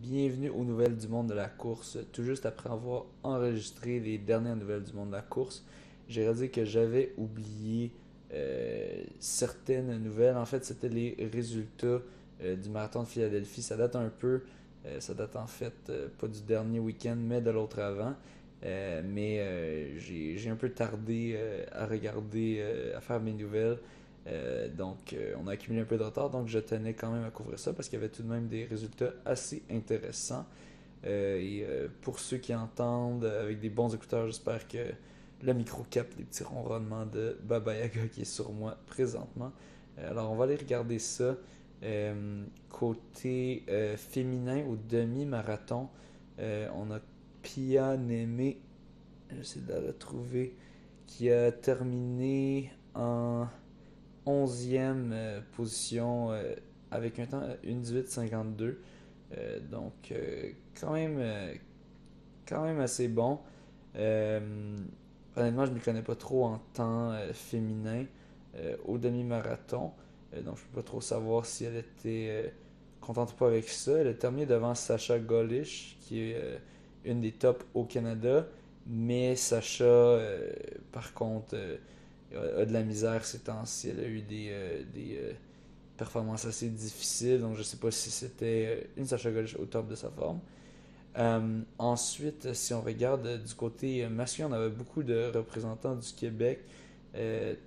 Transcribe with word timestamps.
bienvenue 0.00 0.48
aux 0.48 0.64
nouvelles 0.64 0.96
du 0.96 1.08
monde 1.08 1.28
de 1.28 1.34
la 1.34 1.48
course. 1.48 1.98
Tout 2.12 2.24
juste 2.24 2.46
après 2.46 2.70
avoir 2.70 3.04
enregistré 3.22 4.00
les 4.00 4.16
dernières 4.16 4.56
nouvelles 4.56 4.82
du 4.82 4.92
monde 4.94 5.08
de 5.08 5.14
la 5.14 5.22
course, 5.22 5.64
j'ai 6.08 6.22
réalisé 6.22 6.48
que 6.48 6.64
j'avais 6.64 7.12
oublié 7.18 7.92
euh, 8.32 9.04
certaines 9.18 10.02
nouvelles. 10.02 10.36
En 10.36 10.46
fait, 10.46 10.64
c'était 10.64 10.88
les 10.88 11.28
résultats 11.32 12.00
euh, 12.42 12.56
du 12.56 12.70
marathon 12.70 13.02
de 13.02 13.08
Philadelphie. 13.08 13.62
Ça 13.62 13.76
date 13.76 13.94
un 13.94 14.08
peu, 14.08 14.42
euh, 14.86 15.00
ça 15.00 15.12
date 15.12 15.36
en 15.36 15.46
fait 15.46 15.92
pas 16.18 16.28
du 16.28 16.40
dernier 16.42 16.80
week-end, 16.80 17.16
mais 17.18 17.42
de 17.42 17.50
l'autre 17.50 17.80
avant. 17.80 18.14
mais 18.62 19.98
j'ai 19.98 20.48
un 20.48 20.56
peu 20.56 20.70
tardé 20.70 21.38
à 21.72 21.86
regarder, 21.86 22.62
à 22.96 23.00
faire 23.00 23.20
mes 23.20 23.32
nouvelles. 23.32 23.78
Euh, 24.26 24.68
donc, 24.68 25.12
euh, 25.12 25.34
on 25.42 25.46
a 25.46 25.52
accumulé 25.52 25.82
un 25.82 25.86
peu 25.86 25.96
de 25.96 26.02
retard, 26.02 26.30
donc 26.30 26.48
je 26.48 26.58
tenais 26.58 26.94
quand 26.94 27.10
même 27.10 27.24
à 27.24 27.30
couvrir 27.30 27.58
ça 27.58 27.72
parce 27.72 27.88
qu'il 27.88 27.98
y 27.98 28.02
avait 28.02 28.10
tout 28.10 28.22
de 28.22 28.28
même 28.28 28.48
des 28.48 28.64
résultats 28.64 29.12
assez 29.24 29.62
intéressants. 29.70 30.46
Euh, 31.06 31.38
et 31.38 31.66
pour 32.02 32.18
ceux 32.18 32.36
qui 32.36 32.54
entendent 32.54 33.24
avec 33.24 33.60
des 33.60 33.70
bons 33.70 33.94
écouteurs, 33.94 34.26
j'espère 34.26 34.68
que 34.68 34.92
le 35.42 35.54
micro 35.54 35.84
capte 35.88 36.16
les 36.18 36.24
petits 36.24 36.44
ronronnements 36.44 37.06
de 37.06 37.38
Baba 37.42 37.74
Yaga 37.74 38.08
qui 38.08 38.22
est 38.22 38.24
sur 38.24 38.52
moi 38.52 38.76
présentement. 38.86 39.52
alors, 39.96 40.30
on 40.30 40.36
va 40.36 40.44
aller 40.44 40.56
regarder 40.56 40.98
ça. 40.98 41.36
côté 42.68 43.64
féminin 43.96 44.62
au 44.66 44.76
demi-marathon, 44.76 45.88
on 46.38 46.90
a 46.90 47.00
Pia 47.42 47.96
Némé, 47.96 48.60
j'essaie 49.30 49.60
de 49.60 49.72
la 49.72 49.80
retrouver, 49.80 50.54
qui 51.06 51.30
a 51.30 51.50
terminé 51.50 52.70
en 52.94 53.46
11e 54.26 55.10
euh, 55.12 55.40
position 55.56 56.32
euh, 56.32 56.54
avec 56.90 57.18
un 57.18 57.26
temps 57.26 57.42
1.18.52. 57.64 58.76
Euh, 59.36 59.60
donc, 59.70 60.12
quand, 60.80 60.92
même, 60.92 61.22
quand 62.46 62.62
même 62.64 62.80
assez 62.80 63.08
bon. 63.08 63.38
honnêtement, 63.94 65.66
je 65.66 65.70
ne 65.70 65.76
me 65.76 65.80
connais 65.80 66.02
pas 66.02 66.16
trop 66.16 66.46
en 66.46 66.58
temps 66.74 67.16
féminin 67.32 68.06
au 68.86 68.98
demi-marathon. 68.98 69.92
donc, 70.44 70.56
je 70.56 70.62
ne 70.62 70.66
peux 70.66 70.80
pas 70.80 70.82
trop 70.82 71.00
savoir 71.00 71.46
si 71.46 71.64
elle 71.64 71.76
était 71.76 72.52
contente 73.00 73.32
ou 73.32 73.36
pas 73.36 73.46
avec 73.46 73.68
ça. 73.68 73.92
Elle 73.98 74.08
a 74.08 74.14
terminé 74.14 74.46
devant 74.46 74.74
Sacha 74.74 75.20
Golish, 75.20 75.96
qui 76.00 76.22
est 76.22 76.60
une 77.04 77.20
des 77.20 77.30
tops 77.30 77.64
au 77.74 77.84
Canada. 77.84 78.48
Mais 78.88 79.36
Sacha, 79.36 80.18
par 80.90 81.14
contre, 81.14 81.54
a, 82.36 82.64
de 82.64 82.72
la 82.72 82.82
misère 82.82 83.24
ces 83.24 83.40
temps-ci. 83.40 83.88
Elle 83.90 84.00
a 84.00 84.08
eu 84.08 84.20
des, 84.22 84.48
euh, 84.50 84.82
euh, 84.96 85.32
performances 85.96 86.44
assez 86.44 86.68
difficiles, 86.68 87.40
donc 87.40 87.56
je 87.56 87.62
sais 87.62 87.76
pas 87.76 87.90
si 87.90 88.10
c'était 88.10 88.66
euh, 88.68 88.84
une 88.96 89.06
Sacha 89.06 89.30
Golish 89.30 89.56
au 89.56 89.66
top 89.66 89.88
de 89.88 89.94
sa 89.94 90.10
forme. 90.10 90.40
ensuite, 91.78 92.52
si 92.54 92.72
on 92.74 92.80
regarde 92.80 93.42
du 93.42 93.54
côté 93.54 94.06
masculin, 94.08 94.48
on 94.50 94.52
avait 94.52 94.70
beaucoup 94.70 95.02
de 95.02 95.30
représentants 95.34 95.96
du 95.96 96.12
Québec. 96.12 96.60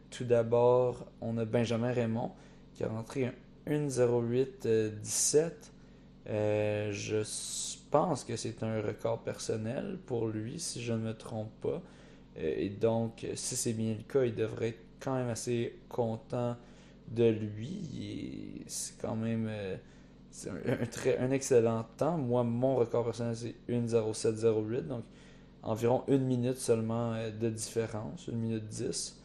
tout 0.10 0.24
d'abord, 0.24 1.06
on 1.22 1.38
a 1.38 1.46
Benjamin 1.46 1.92
Raymond 1.92 2.32
qui 2.74 2.84
a 2.84 2.88
rentré 2.88 3.26
un 3.26 3.34
1.08.17. 3.68 5.52
je 6.26 7.24
pense 7.92 8.24
que 8.24 8.36
c'est 8.36 8.64
un 8.64 8.82
record 8.82 9.20
personnel 9.20 10.00
pour 10.08 10.28
lui, 10.28 10.60
si 10.60 10.82
je 10.82 10.94
ne 10.94 11.00
me 11.00 11.14
trompe 11.14 11.52
pas. 11.62 11.82
Euh, 12.38 12.54
et 12.58 12.70
donc, 12.70 13.26
si 13.36 13.56
c'est 13.56 13.74
bien 13.74 13.96
le 13.96 14.04
cas, 14.04 14.24
il 14.24 14.36
devrait 14.36 14.70
être 14.70 14.86
quand 15.00 15.16
même 15.16 15.30
assez 15.30 15.80
content 15.90 16.56
de 17.10 17.26
lui. 17.30 18.64
C'est 18.68 18.98
quand 19.00 19.16
même 19.16 19.48
euh, 19.50 19.76
un, 20.82 20.86
très, 20.86 21.18
un 21.18 21.32
excellent 21.32 21.86
temps. 21.98 22.18
Moi, 22.18 22.44
mon 22.44 22.76
record 22.76 23.06
personnel, 23.06 23.36
c'est 23.36 23.56
1.0708. 23.70 24.88
Donc, 24.88 25.04
environ 25.62 26.04
une 26.08 26.26
minute 26.26 26.58
seulement 26.58 27.14
euh, 27.14 27.32
de 27.32 27.50
différence, 27.50 28.28
une 28.28 28.40
minute 28.40 28.68
10. 28.68 29.20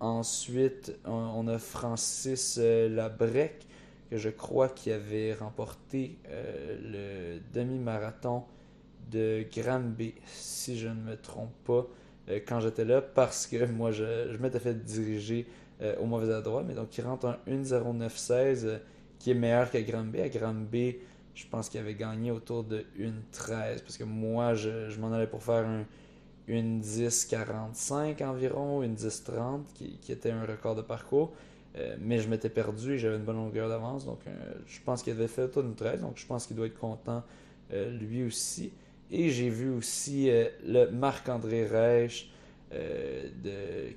ensuite, 0.00 0.96
on, 1.04 1.48
a 1.48 1.58
Francis 1.58 2.58
Labrec, 2.58 3.66
que 4.10 4.16
je 4.16 4.30
crois 4.30 4.68
qui 4.68 4.90
avait 4.90 5.34
remporté 5.34 6.16
le 6.30 7.38
demi-marathon 7.52 8.44
de 9.10 9.44
Granby, 9.54 10.14
si 10.26 10.78
je 10.78 10.88
ne 10.88 10.94
me 10.94 11.16
trompe 11.16 11.52
pas, 11.64 11.86
euh, 12.30 12.40
quand 12.46 12.60
j'étais 12.60 12.84
là, 12.84 13.00
parce 13.00 13.46
que 13.46 13.64
moi, 13.72 13.90
je, 13.90 14.36
m'étais 14.38 14.60
fait 14.60 14.74
diriger 14.74 15.46
euh, 15.82 15.96
au 16.00 16.06
mauvais 16.06 16.34
endroit. 16.34 16.62
Mais 16.66 16.74
donc, 16.74 16.96
il 16.96 17.04
rentre 17.04 17.26
un 17.26 17.38
1.09.16 17.48 18.64
euh, 18.64 18.78
qui 19.18 19.30
est 19.30 19.34
meilleur 19.34 19.70
qu'à 19.70 19.82
Granby. 19.82 20.20
À 20.20 20.28
Granby, 20.28 20.96
je 21.34 21.46
pense 21.46 21.68
qu'il 21.68 21.80
avait 21.80 21.94
gagné 21.94 22.30
autour 22.30 22.64
de 22.64 22.84
1.13 22.98 23.80
parce 23.80 23.96
que 23.96 24.04
moi, 24.04 24.54
je, 24.54 24.98
m'en 24.98 25.12
allais 25.12 25.26
pour 25.26 25.42
faire 25.42 25.66
un, 25.66 25.84
une 26.46 26.80
10.45 26.80 28.24
environ, 28.24 28.82
une 28.82 28.94
10.30 28.94 29.60
qui, 29.74 29.98
qui, 29.98 30.12
était 30.12 30.30
un 30.30 30.44
record 30.44 30.74
de 30.74 30.82
parcours. 30.82 31.32
mais 32.00 32.18
je 32.18 32.28
m'étais 32.28 32.48
perdu 32.48 32.94
et 32.94 32.98
j'avais 32.98 33.16
une 33.16 33.22
bonne 33.22 33.36
longueur 33.36 33.68
d'avance. 33.68 34.04
Donc, 34.04 34.18
je 34.66 34.80
pense 34.84 35.02
qu'il 35.02 35.12
avait 35.12 35.28
fait 35.28 35.42
autour 35.42 35.62
d'une 35.62 35.76
13. 35.76 36.00
Donc, 36.00 36.16
je 36.16 36.26
pense 36.26 36.46
qu'il 36.46 36.56
doit 36.56 36.66
être 36.66 36.78
content 36.78 37.22
lui 37.70 38.24
aussi. 38.24 38.72
Et 39.10 39.30
j'ai 39.30 39.48
vu 39.48 39.70
aussi 39.70 40.30
euh, 40.30 40.48
le 40.66 40.90
Marc-André 40.90 41.66
Reich, 41.66 42.30
euh, 42.72 43.28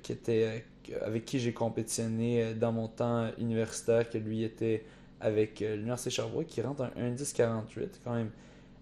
qui 0.02 0.12
était, 0.12 0.64
euh, 0.90 0.98
avec 1.04 1.24
qui 1.26 1.38
j'ai 1.38 1.52
compétitionné 1.52 2.54
dans 2.54 2.72
mon 2.72 2.88
temps 2.88 3.30
universitaire, 3.38 4.08
que 4.08 4.18
lui 4.18 4.42
était 4.42 4.84
avec 5.20 5.60
l'Université 5.60 6.10
Sherbrooke, 6.10 6.46
qui 6.46 6.62
rentre 6.62 6.82
un 6.96 7.14
1-10-48, 7.14 7.88
quand 8.02 8.14
même 8.14 8.30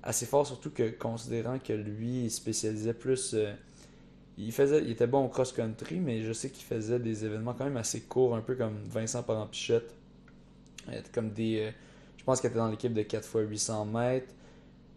assez 0.02 0.24
fort, 0.24 0.46
surtout 0.46 0.70
que 0.70 0.90
considérant 0.90 1.58
que 1.58 1.72
lui, 1.72 2.24
il 2.24 2.30
spécialisait 2.30 2.94
plus. 2.94 3.36
il, 4.38 4.50
faisait, 4.50 4.82
il 4.82 4.90
était 4.92 5.06
bon 5.06 5.26
au 5.26 5.28
cross-country, 5.28 6.00
mais 6.00 6.22
je 6.22 6.32
sais 6.32 6.48
qu'il 6.48 6.64
faisait 6.64 6.98
des 6.98 7.26
événements 7.26 7.52
quand 7.52 7.64
même 7.64 7.76
assez 7.76 8.00
courts, 8.00 8.34
un 8.34 8.40
peu 8.40 8.54
comme 8.54 8.78
Vincent 8.88 9.22
Parampichette. 9.22 9.94
Comme 11.12 11.30
des. 11.30 11.72
je 12.16 12.24
pense 12.24 12.40
qu'il 12.40 12.48
était 12.48 12.58
dans 12.58 12.70
l'équipe 12.70 12.94
de 12.94 13.02
4 13.02 13.22
x 13.22 13.50
800 13.50 13.84
mètres. 13.84 14.34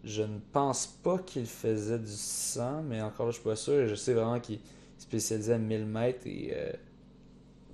Je 0.04 0.22
ne 0.22 0.38
pense 0.52 0.86
pas 0.86 1.18
qu'il 1.18 1.46
faisait 1.46 1.98
du 1.98 2.12
100, 2.12 2.82
mais 2.82 3.00
encore 3.00 3.26
là, 3.26 3.32
je 3.32 3.36
suis 3.36 3.44
pas 3.44 3.56
sûr. 3.56 3.86
Je 3.86 3.94
sais 3.94 4.12
vraiment 4.12 4.38
qu'il 4.38 4.60
spécialisait 4.98 5.54
à 5.54 5.58
1000 5.58 5.86
mètres. 5.86 6.26
Et, 6.26 6.52
euh, 6.54 6.72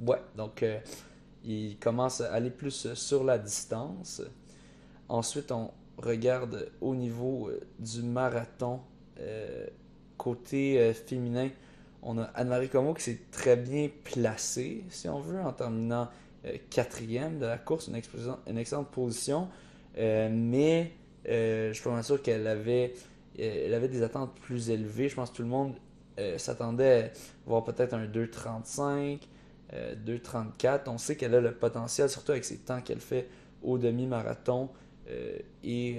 ouais, 0.07 0.23
donc 0.37 0.63
euh, 0.63 0.79
il 1.45 1.77
commence 1.79 2.21
à 2.21 2.33
aller 2.33 2.51
plus 2.51 2.95
sur 2.95 3.25
la 3.25 3.37
distance. 3.37 4.23
Ensuite, 5.09 5.51
on 5.51 5.73
regarde 5.99 6.71
au 6.81 6.95
niveau 6.95 7.49
euh, 7.49 7.61
du 7.81 8.03
marathon. 8.03 8.81
côté 10.17 10.95
féminin, 10.95 11.51
on 12.03 12.17
a 12.19 12.25
Anne-Marie 12.35 12.69
Como 12.69 12.95
qui 12.95 13.03
s'est 13.03 13.21
très 13.33 13.57
bien 13.57 13.91
placée, 14.05 14.85
si 14.89 15.09
on 15.09 15.21
veut, 15.21 15.41
en 15.41 15.53
terminant 15.53 16.09
quatrième 16.71 17.39
de 17.39 17.47
la 17.47 17.59
course, 17.59 17.89
une, 17.89 18.01
une 18.47 18.59
excellente 18.59 18.91
position. 18.91 19.49
mais 19.97 20.93
euh, 21.29 21.69
je 21.69 21.75
suis 21.75 21.89
pas 21.89 22.03
sûr 22.03 22.23
qu'elle 22.23 22.47
avait, 22.47 22.95
euh, 23.39 23.77
avait 23.77 23.89
des 23.89 24.03
attentes 24.03 24.35
plus 24.41 24.71
élevées. 24.71 25.09
Je 25.09 25.15
pense 25.15 25.31
que 25.31 25.37
tout 25.37 25.43
le 25.43 25.49
monde 25.49 25.75
euh, 26.19 26.39
s'attendait 26.39 27.05
à 27.05 27.11
voir 27.47 27.65
peut-être 27.65 27.95
un 27.95 28.07
2,35, 28.07 29.21
2,34. 29.73 30.81
On 30.89 30.99
sait 30.99 31.17
qu'elle 31.17 31.35
a 31.35 31.41
le 31.41 31.53
potentiel, 31.53 32.09
surtout 32.09 32.33
avec 32.33 32.45
ses 32.45 32.59
temps 32.59 32.81
qu'elle 32.81 33.01
fait 33.01 33.29
au 33.63 33.79
demi-marathon 33.79 34.69
et, 35.65 35.99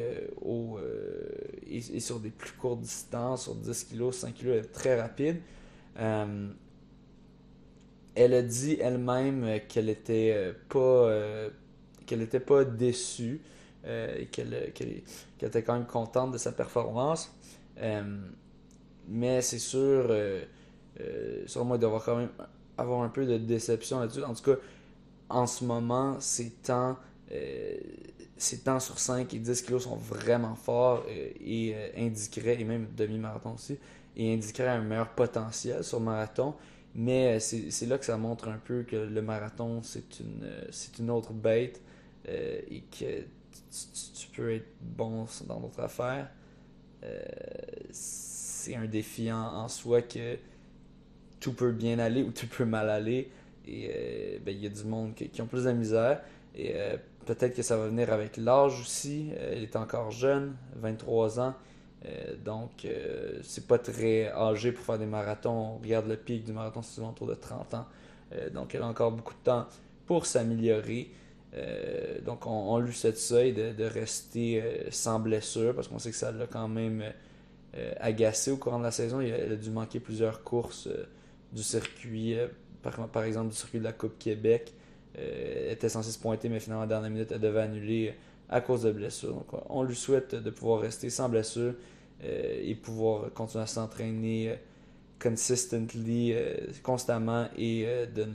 et, 1.67 1.99
sur 1.99 2.19
des 2.21 2.29
plus 2.29 2.53
courtes 2.53 2.79
distances, 2.79 3.43
sur 3.43 3.55
10 3.55 3.89
kg, 3.91 4.11
5 4.11 4.33
kg, 4.33 4.47
elle 4.47 4.57
est 4.59 4.71
très 4.71 4.99
rapide. 4.99 5.41
elle 8.15 8.33
a 8.33 8.41
dit 8.41 8.77
elle-même 8.79 9.59
qu'elle 9.67 9.89
était 9.89 10.53
pas 10.69 11.11
qu'elle 12.05 12.19
n'était 12.19 12.39
pas 12.39 12.63
déçue. 12.63 13.41
Euh, 13.88 14.16
et 14.19 14.25
qu'elle 14.28 14.54
était 15.42 15.63
quand 15.63 15.74
même 15.74 15.88
contente 15.88 16.31
de 16.31 16.38
sa 16.38 16.51
performance. 16.51 17.33
Euh, 17.80 18.19
mais 19.07 19.42
c'est 19.42 19.57
sûr, 19.57 20.06
euh, 20.10 20.44
moi, 21.63 21.78
il 21.78 21.80
doit 21.80 22.01
quand 22.06 22.18
même 22.18 22.30
avoir 22.78 23.01
un 23.01 23.10
peu 23.10 23.25
de 23.25 23.39
déception 23.39 24.00
là-dessus. 24.00 24.24
En 24.24 24.36
tout 24.36 24.44
cas, 24.44 24.62
en 25.30 25.48
ce 25.48 25.66
moment, 25.66 26.19
ses 26.19 26.51
temps, 26.51 26.95
temps 28.63 28.80
sur 28.80 29.00
5 29.00 29.33
et 29.33 29.39
10 29.39 29.63
kilos 29.63 29.84
sont 29.84 29.95
vraiment 29.95 30.54
forts 30.54 31.04
et 31.10 31.75
indiqueraient, 31.98 32.62
et 32.62 32.63
même 32.63 32.88
demi-marathon 32.95 33.56
aussi, 33.56 33.80
et 34.16 34.31
indiqueraient 34.31 34.68
un 34.68 34.81
meilleur 34.81 35.10
potentiel 35.10 35.84
sur 35.84 36.00
marathon. 36.00 36.54
Mais 36.94 37.39
c'est 37.39 37.88
là 37.88 37.98
que 37.98 38.06
ça 38.06 38.18
montre 38.18 38.48
un 38.48 38.60
peu 38.63 38.84
que 38.84 38.98
le 38.98 39.22
marathon, 39.24 39.81
c'est 39.81 40.19
une, 40.19 40.48
une 41.00 41.10
autre 41.10 41.34
bête 41.34 41.81
et 42.27 42.84
que 42.92 43.25
tu, 44.13 44.27
peux 44.36 44.53
être 44.53 44.68
bon 44.81 45.25
dans 45.48 45.59
d'autres 45.59 45.81
affaires. 45.81 46.30
Euh, 47.03 47.19
c'est 47.92 48.75
un 48.75 48.86
défi 48.86 49.31
en, 49.31 49.68
soi 49.68 50.01
que 50.01 50.38
tout 51.39 51.53
peut 51.53 51.71
bien 51.71 52.00
aller 52.00 52.24
ou 52.24 52.31
tout 52.31 52.48
peut 52.48 52.65
mal 52.65 52.89
aller. 52.89 53.31
Et 53.68 53.89
euh, 53.94 54.38
ben, 54.44 54.56
il 54.56 54.63
y 54.63 54.65
a 54.65 54.69
du 54.69 54.83
monde 54.83 55.15
qui, 55.15 55.42
ont 55.42 55.48
plus 55.48 55.65
de 55.65 55.71
misère. 55.71 56.21
Et 56.56 56.74
euh, 56.75 56.98
peut-être 57.25 57.56
que 57.56 57.62
ça 57.62 57.77
va 57.77 57.88
venir 57.88 58.12
avec 58.12 58.38
l'âge 58.38 58.80
aussi. 58.81 59.30
il 59.56 59.63
est 59.63 59.75
encore 59.75 60.12
jeune, 60.12 60.56
23 60.75 61.39
ans. 61.39 61.56
donc, 62.44 62.88
c'est 63.44 63.68
pas 63.68 63.77
très 63.77 64.30
âgé 64.31 64.71
pour 64.71 64.86
faire 64.86 65.00
des 65.00 65.06
marathons. 65.06 65.75
On 65.75 65.77
regarde 65.77 66.07
le 66.07 66.18
pic 66.18 66.44
du 66.44 66.51
marathon, 66.51 66.81
c'est 66.81 67.01
autour 67.01 67.27
de 67.27 67.36
30 67.36 67.74
ans. 67.75 67.86
donc, 68.53 68.75
elle 68.75 68.81
a 68.81 68.88
encore 68.88 69.12
beaucoup 69.12 69.33
de 69.33 69.44
temps 69.44 69.68
pour 70.06 70.25
s'améliorer. 70.25 71.12
Donc, 72.25 72.48
on, 72.48 72.80
lui 72.80 72.94
souhaite 72.94 73.18
ça 73.18 73.44
et 73.44 73.51
de, 73.51 73.83
rester 73.83 74.63
sans 74.89 75.19
blessure 75.19 75.75
parce 75.75 75.88
qu'on 75.88 76.00
sait 76.00 76.12
que 76.12 76.15
ça 76.15 76.31
l'a 76.31 76.48
quand 76.48 76.68
même 76.68 77.03
agacé 78.00 78.51
au 78.51 78.57
courant 78.57 78.80
de 78.80 78.83
la 78.83 78.92
saison. 78.92 79.19
Il 79.19 79.33
a, 79.33 79.56
dû 79.56 79.69
manquer 79.69 80.00
plusieurs 80.00 80.44
courses 80.44 80.88
du 81.51 81.63
circuit, 81.63 82.38
par, 82.81 83.24
exemple 83.24 83.50
du 83.50 83.56
circuit 83.56 83.80
de 83.80 83.83
la 83.83 83.94
Coupe 83.94 84.18
Québec. 84.18 84.74
Euh, 85.18 85.71
était 85.71 85.89
censé 85.89 86.12
se 86.12 86.19
pointer, 86.19 86.48
mais 86.48 86.59
finalement, 86.59 86.83
à 86.83 86.86
la 86.86 86.89
dernière 86.89 87.12
minute, 87.12 87.31
elle 87.31 87.42
devait 87.42 87.62
annuler 87.62 88.13
à 88.50 88.62
cause 88.62 88.83
de 88.83 88.92
blessure. 88.92 89.33
Donc, 89.33 89.48
on 89.69 89.83
lui 89.83 89.95
souhaite 89.95 90.36
de 90.36 90.50
pouvoir 90.50 90.81
rester 90.81 91.09
sans 91.09 91.27
blessure 91.27 91.74
euh, 92.24 92.62
et 92.63 92.75
pouvoir 92.75 93.33
continuer 93.33 93.63
à 93.63 93.68
s'entraîner 93.68 94.51
euh, 94.51 94.56
consistently, 95.19 96.33
constamment 96.81 97.48
et 97.56 97.86
de 98.15 98.25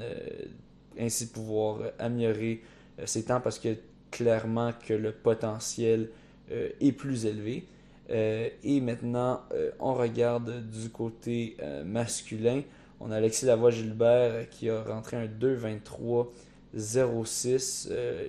ainsi 1.00 1.26
pouvoir 1.26 1.80
améliorer 1.98 2.62
ses 3.04 3.24
temps 3.24 3.40
parce 3.40 3.58
que 3.58 3.76
clairement 4.10 4.72
que 4.86 4.94
le 4.94 5.12
potentiel 5.12 6.08
est 6.50 6.92
plus 6.92 7.26
élevé. 7.26 7.66
et 8.08 8.80
maintenant, 8.80 9.42
on 9.80 9.94
regarde 9.94 10.68
du 10.70 10.88
côté 10.90 11.56
masculin. 11.84 12.62
On 13.00 13.10
a 13.10 13.16
Alexis 13.16 13.46
Lavoie-Gilbert 13.46 14.48
qui 14.48 14.70
a 14.70 14.82
rentré 14.82 15.16
un 15.16 15.26
2-23 15.26 16.28
06. 16.76 17.88
Euh, 17.90 18.28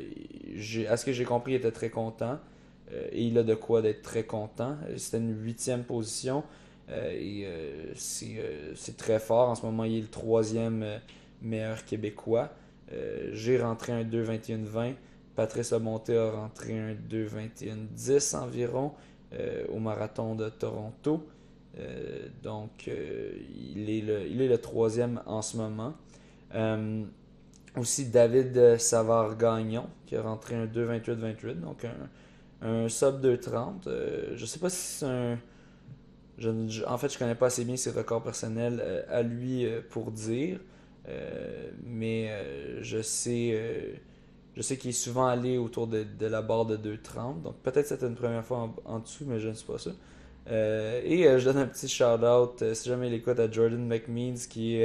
à 0.89 0.97
ce 0.97 1.05
que 1.05 1.11
j'ai 1.11 1.25
compris, 1.25 1.53
il 1.53 1.55
était 1.55 1.71
très 1.71 1.89
content. 1.89 2.39
Euh, 2.91 3.07
et 3.11 3.23
il 3.23 3.37
a 3.37 3.43
de 3.43 3.55
quoi 3.55 3.81
d'être 3.81 4.01
très 4.01 4.23
content. 4.23 4.77
Euh, 4.87 4.97
c'était 4.97 5.17
une 5.17 5.43
huitième 5.43 5.83
position. 5.83 6.43
et 6.89 7.45
c'est 7.95 8.95
très 8.97 9.19
fort. 9.19 9.49
En 9.49 9.55
ce 9.55 9.65
moment, 9.65 9.83
il 9.83 9.97
est 9.97 10.01
le 10.01 10.07
troisième 10.07 10.85
meilleur 11.41 11.83
québécois. 11.83 12.49
J'ai 13.31 13.61
rentré 13.61 13.93
un 13.93 14.03
2-21-20. 14.03 14.93
Patrice 15.35 15.71
Lamonté 15.71 16.17
a 16.17 16.31
rentré 16.31 16.79
un 16.79 16.93
2-21-10 16.93 18.35
environ 18.35 18.93
au 19.69 19.79
marathon 19.79 20.35
de 20.35 20.49
Toronto. 20.49 21.27
donc, 22.41 22.87
il, 22.87 23.89
est 23.89 24.01
le, 24.01 24.27
il 24.27 24.41
est 24.41 24.47
le 24.47 24.57
troisième 24.57 25.21
en 25.25 25.41
ce 25.41 25.57
moment. 25.57 25.93
Aussi 27.75 28.05
David 28.05 28.77
Savard-Gagnon 28.79 29.85
qui 30.07 30.15
a 30.15 30.21
rentré 30.21 30.55
un 30.55 30.65
2-28-28, 30.65 31.59
donc 31.59 31.85
un, 31.85 32.09
un 32.61 32.89
sub 32.89 33.23
2-30. 33.23 33.87
Euh, 33.87 34.33
je 34.35 34.45
sais 34.45 34.59
pas 34.59 34.69
si 34.69 34.99
c'est 34.99 35.05
un. 35.05 35.37
en 36.87 36.97
fait, 36.97 37.13
je 37.13 37.19
connais 37.19 37.35
pas 37.35 37.47
assez 37.47 37.65
bien 37.65 37.77
ses 37.77 37.91
records 37.91 38.23
personnels 38.23 38.81
euh, 38.81 39.03
à 39.09 39.21
lui 39.21 39.65
euh, 39.65 39.81
pour 39.87 40.11
dire, 40.11 40.59
mais 41.85 42.31
je 42.81 43.01
sais, 43.01 43.99
je 44.55 44.61
sais 44.61 44.77
qu'il 44.77 44.89
est 44.89 44.93
souvent 44.93 45.27
allé 45.27 45.57
autour 45.57 45.87
de, 45.87 46.05
la 46.21 46.41
barre 46.41 46.65
de 46.65 46.77
2-30, 46.77 47.41
donc 47.43 47.55
peut-être 47.63 47.87
c'était 47.87 48.07
une 48.07 48.15
première 48.15 48.45
fois 48.45 48.73
en, 48.85 48.99
dessous, 48.99 49.25
mais 49.27 49.39
je 49.39 49.49
ne 49.49 49.53
sais 49.53 49.65
pas 49.65 49.77
ça. 49.77 49.91
et 50.51 51.23
je 51.37 51.43
donne 51.45 51.57
un 51.57 51.67
petit 51.67 51.87
shout-out, 51.87 52.73
si 52.73 52.89
jamais 52.89 53.07
il 53.07 53.13
écoute, 53.13 53.39
à 53.39 53.49
Jordan 53.49 53.85
McMeans 53.87 54.47
qui 54.49 54.83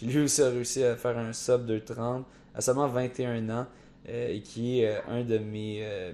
qui 0.00 0.06
lui 0.06 0.22
aussi 0.22 0.40
a 0.40 0.48
réussi 0.48 0.82
à 0.82 0.96
faire 0.96 1.18
un 1.18 1.34
sub 1.34 1.66
de 1.66 1.78
30 1.78 2.24
à 2.54 2.62
seulement 2.62 2.88
21 2.88 3.50
ans 3.50 3.66
euh, 4.08 4.32
et 4.32 4.40
qui 4.40 4.80
est 4.80 4.96
euh, 4.96 5.00
un 5.08 5.24
de 5.24 5.36
mes. 5.36 5.80
Euh, 5.82 6.12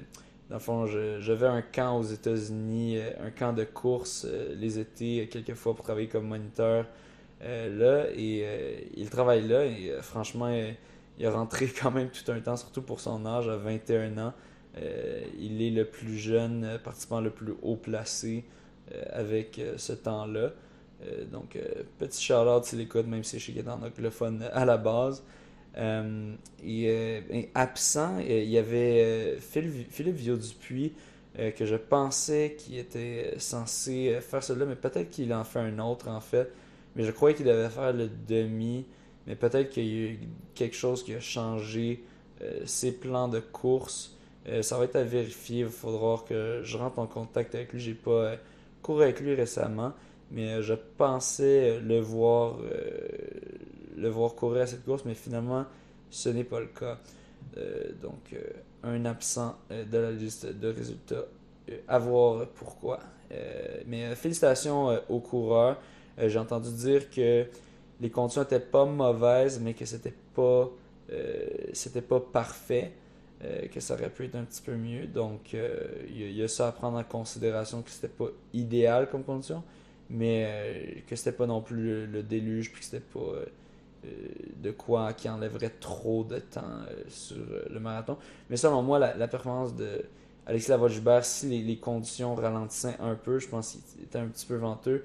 dans 0.50 0.56
le 0.56 0.60
fond, 0.60 0.86
je, 0.86 1.44
un 1.44 1.62
camp 1.62 1.98
aux 1.98 2.02
États-Unis, 2.02 2.98
un 3.20 3.30
camp 3.30 3.52
de 3.52 3.62
course 3.62 4.26
les 4.56 4.78
étés, 4.78 5.28
quelquefois 5.28 5.74
pour 5.74 5.84
travailler 5.84 6.06
comme 6.06 6.26
moniteur 6.26 6.86
là. 7.40 8.06
Et 8.16 8.44
il 8.96 9.10
travaille 9.10 9.46
là 9.46 9.64
et 9.64 9.92
franchement, 10.00 10.54
il 11.18 11.26
a 11.26 11.30
rentré 11.30 11.68
quand 11.82 11.90
même 11.90 12.10
tout 12.10 12.30
un 12.32 12.40
temps, 12.40 12.56
surtout 12.56 12.82
pour 12.82 13.00
son 13.00 13.24
âge, 13.26 13.48
à 13.48 13.56
21 13.56 14.18
ans. 14.18 14.32
il 15.38 15.62
est 15.62 15.70
le 15.70 15.84
plus 15.84 16.16
jeune 16.16 16.78
participant 16.84 17.20
le 17.20 17.30
plus 17.30 17.54
haut 17.62 17.76
placé 17.76 18.44
avec 19.12 19.60
ce 19.76 19.92
temps-là. 19.92 20.52
Euh, 21.04 21.24
donc, 21.26 21.56
euh, 21.56 21.82
petit 21.98 22.22
shout-out 22.22 22.64
s'il 22.64 22.80
écoute, 22.80 23.06
même 23.06 23.24
si 23.24 23.38
je 23.38 23.46
sais 23.46 23.52
qu'il 23.52 23.60
est 23.60 23.68
anglophone 23.68 24.48
à 24.52 24.64
la 24.64 24.76
base. 24.76 25.22
Euh, 25.76 26.34
et, 26.64 27.50
absent, 27.54 28.18
il 28.18 28.48
y 28.48 28.58
avait 28.58 29.36
Philippe 29.40 30.16
Viau-Dupuis, 30.16 30.92
que 31.54 31.66
je 31.66 31.76
pensais 31.76 32.56
qu'il 32.58 32.78
était 32.78 33.34
censé 33.36 34.18
faire 34.22 34.42
cela, 34.42 34.64
mais 34.64 34.74
peut-être 34.74 35.10
qu'il 35.10 35.34
en 35.34 35.44
fait 35.44 35.58
un 35.58 35.78
autre 35.80 36.08
en 36.08 36.20
fait. 36.20 36.50
Mais 36.96 37.04
je 37.04 37.12
croyais 37.12 37.36
qu'il 37.36 37.46
devait 37.46 37.68
faire 37.68 37.92
le 37.92 38.08
demi, 38.08 38.84
mais 39.26 39.36
peut-être 39.36 39.70
qu'il 39.70 39.86
y 39.86 40.06
a 40.06 40.10
eu 40.10 40.18
quelque 40.54 40.76
chose 40.76 41.04
qui 41.04 41.14
a 41.14 41.20
changé 41.20 42.02
ses 42.64 42.92
plans 42.92 43.28
de 43.28 43.40
course. 43.40 44.16
ça 44.62 44.76
va 44.76 44.84
être 44.84 44.96
à 44.96 45.04
vérifier, 45.04 45.60
il 45.60 45.68
faudra 45.68 46.22
que 46.28 46.60
je 46.64 46.76
rentre 46.76 46.98
en 46.98 47.06
contact 47.06 47.54
avec 47.54 47.72
lui. 47.72 47.80
J'ai 47.80 47.94
pas 47.94 48.32
couru 48.82 49.04
avec 49.04 49.20
lui 49.20 49.34
récemment. 49.34 49.92
Mais 50.30 50.54
euh, 50.54 50.62
je 50.62 50.74
pensais 50.74 51.80
le 51.80 52.00
voir, 52.00 52.56
euh, 52.60 53.08
le 53.96 54.08
voir 54.08 54.34
courir 54.34 54.62
à 54.62 54.66
cette 54.66 54.84
course, 54.84 55.04
mais 55.04 55.14
finalement, 55.14 55.64
ce 56.10 56.28
n'est 56.28 56.44
pas 56.44 56.60
le 56.60 56.66
cas. 56.66 56.98
Euh, 57.56 57.92
donc, 58.02 58.34
un 58.82 59.04
absent 59.04 59.56
de 59.70 59.98
la 59.98 60.10
liste 60.10 60.46
de 60.46 60.68
résultats. 60.68 61.24
à 61.88 61.98
voir 61.98 62.46
pourquoi. 62.54 63.00
mais 63.86 64.14
félicitations 64.14 65.00
aux 65.08 65.20
coureurs. 65.20 65.78
J'ai 66.18 66.38
entendu 66.38 66.70
dire 66.70 67.10
que 67.10 67.46
les 68.00 68.10
conditions 68.10 68.42
n'étaient 68.42 68.60
pas 68.60 68.84
mauvaises, 68.84 69.60
mais 69.60 69.74
que 69.74 69.84
c'était 69.84 70.14
pas, 70.34 70.70
c'était 71.72 72.02
pas 72.02 72.20
parfait. 72.20 72.92
que 73.40 73.80
ça 73.80 73.94
aurait 73.94 74.10
pu 74.10 74.24
être 74.24 74.34
un 74.34 74.44
petit 74.44 74.62
peu 74.62 74.74
mieux. 74.76 75.06
Donc, 75.06 75.54
il 76.08 76.32
y, 76.32 76.42
a 76.42 76.48
ça 76.48 76.68
à 76.68 76.72
prendre 76.72 76.98
en 76.98 77.04
considération 77.04 77.82
que 77.82 77.90
c'était 77.90 78.08
pas 78.08 78.28
idéal 78.52 79.08
comme 79.10 79.24
condition 79.24 79.62
mais 80.10 80.44
euh, 80.46 81.00
que 81.06 81.16
c'était 81.16 81.32
pas 81.32 81.46
non 81.46 81.60
plus 81.60 82.06
le, 82.06 82.22
déluge, 82.22 82.70
puis 82.70 82.80
que 82.80 82.84
c'était 82.84 83.00
pas 83.00 83.20
euh, 83.20 83.44
euh, 84.04 84.08
de 84.62 84.70
quoi 84.70 85.12
qui 85.12 85.28
enlèverait 85.28 85.72
trop 85.80 86.24
de 86.24 86.38
temps 86.38 86.84
sur 87.08 87.36
le 87.70 87.80
marathon. 87.80 88.16
Mais 88.50 88.56
selon 88.56 88.82
moi, 88.82 88.98
la, 88.98 89.28
performance 89.28 89.74
de 89.74 90.04
Alexis 90.46 90.70
Lavalgibert, 90.70 91.24
si 91.24 91.62
les, 91.62 91.76
conditions 91.78 92.34
ralentissaient 92.34 92.96
un 93.00 93.14
peu, 93.14 93.38
je 93.38 93.48
pense 93.48 93.72
qu'il 93.72 94.04
était 94.04 94.18
un 94.18 94.26
petit 94.26 94.46
peu 94.46 94.56
venteux. 94.56 95.04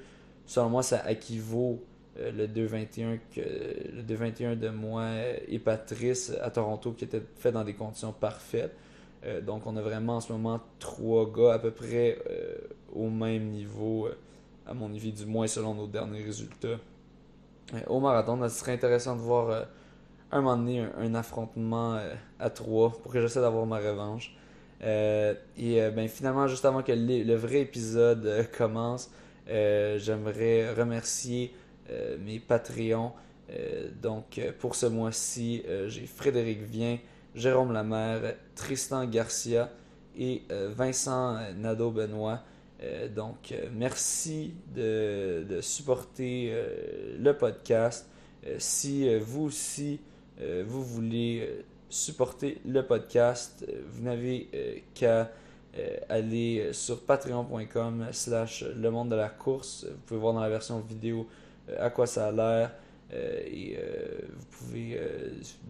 Selon 0.51 0.69
moi, 0.69 0.83
ça 0.83 1.09
équivaut 1.09 1.81
le 2.17 2.45
2-21 2.45 3.19
le 3.37 4.03
2-21 4.03 4.59
de 4.59 4.69
moi 4.69 5.07
et 5.47 5.59
Patrice 5.59 6.33
à 6.41 6.51
Toronto 6.51 6.91
qui 6.91 7.05
était 7.05 7.23
fait 7.37 7.53
dans 7.53 7.63
des 7.63 7.73
conditions 7.73 8.11
parfaites. 8.11 8.75
donc 9.43 9.65
on 9.65 9.77
a 9.77 9.81
vraiment 9.81 10.17
en 10.17 10.19
ce 10.19 10.33
moment 10.33 10.59
trois 10.77 11.31
gars 11.31 11.53
à 11.53 11.59
peu 11.59 11.71
près 11.71 12.19
au 12.93 13.09
même 13.09 13.45
niveau 13.45 14.09
à 14.67 14.73
mon 14.73 14.93
avis, 14.93 15.11
du 15.11 15.25
moins 15.25 15.47
selon 15.47 15.73
nos 15.73 15.87
derniers 15.87 16.23
résultats. 16.23 16.67
Euh, 17.73 17.79
au 17.87 17.99
marathon, 17.99 18.39
ce 18.43 18.49
serait 18.49 18.73
intéressant 18.73 19.15
de 19.15 19.21
voir 19.21 19.49
euh, 19.49 19.63
un 20.31 20.41
moment 20.41 20.57
donné 20.57 20.85
un, 20.97 21.15
affrontement 21.15 21.95
euh, 21.95 22.13
à 22.39 22.49
trois 22.49 22.89
pour 22.89 23.11
que 23.11 23.21
j'essaie 23.21 23.41
d'avoir 23.41 23.65
ma 23.65 23.77
revanche. 23.77 24.35
et 24.81 25.89
ben, 25.95 26.07
finalement, 26.07 26.47
juste 26.47 26.65
avant 26.65 26.81
que 26.81 26.91
le, 26.91 27.35
vrai 27.35 27.61
épisode 27.61 28.47
commence, 28.57 29.11
j'aimerais 29.47 30.73
remercier 30.73 31.53
mes 32.19 32.39
Patreons. 32.39 33.11
donc, 34.01 34.39
pour 34.59 34.75
ce 34.75 34.85
mois-ci, 34.85 35.63
j'ai 35.87 36.05
Frédéric 36.05 36.61
Vien, 36.61 36.97
Jérôme 37.35 37.73
Lamère, 37.73 38.35
Tristan 38.55 39.05
Garcia 39.05 39.69
et 40.17 40.43
Vincent 40.49 41.37
Nadeau-Benoît. 41.57 42.43
Euh, 42.83 43.07
donc, 43.07 43.51
euh, 43.51 43.67
merci 43.73 44.53
de, 44.73 45.59
supporter 45.61 46.49
euh, 46.51 47.17
le 47.19 47.37
podcast. 47.37 48.07
si 48.57 49.07
vous 49.19 49.43
aussi, 49.43 49.99
vous 50.65 50.83
voulez 50.83 51.63
supporter 51.89 52.59
le 52.65 52.81
podcast, 52.81 53.63
vous 53.91 54.01
n'avez 54.01 54.83
qu'à 54.95 55.29
aller 56.09 56.69
sur 56.73 56.99
patreon.com 57.01 58.07
slash 58.11 58.63
le 58.63 58.91
monde 58.91 59.09
de 59.09 59.15
la 59.15 59.29
course. 59.29 59.85
Vous 59.89 59.97
pouvez 60.05 60.19
voir 60.19 60.33
dans 60.33 60.41
la 60.41 60.49
version 60.49 60.79
vidéo 60.79 61.27
à 61.79 61.89
quoi 61.89 62.07
ça 62.07 62.27
a 62.27 62.31
l'air. 62.31 62.71
et 63.13 63.77
vous 64.37 64.45
pouvez 64.51 64.99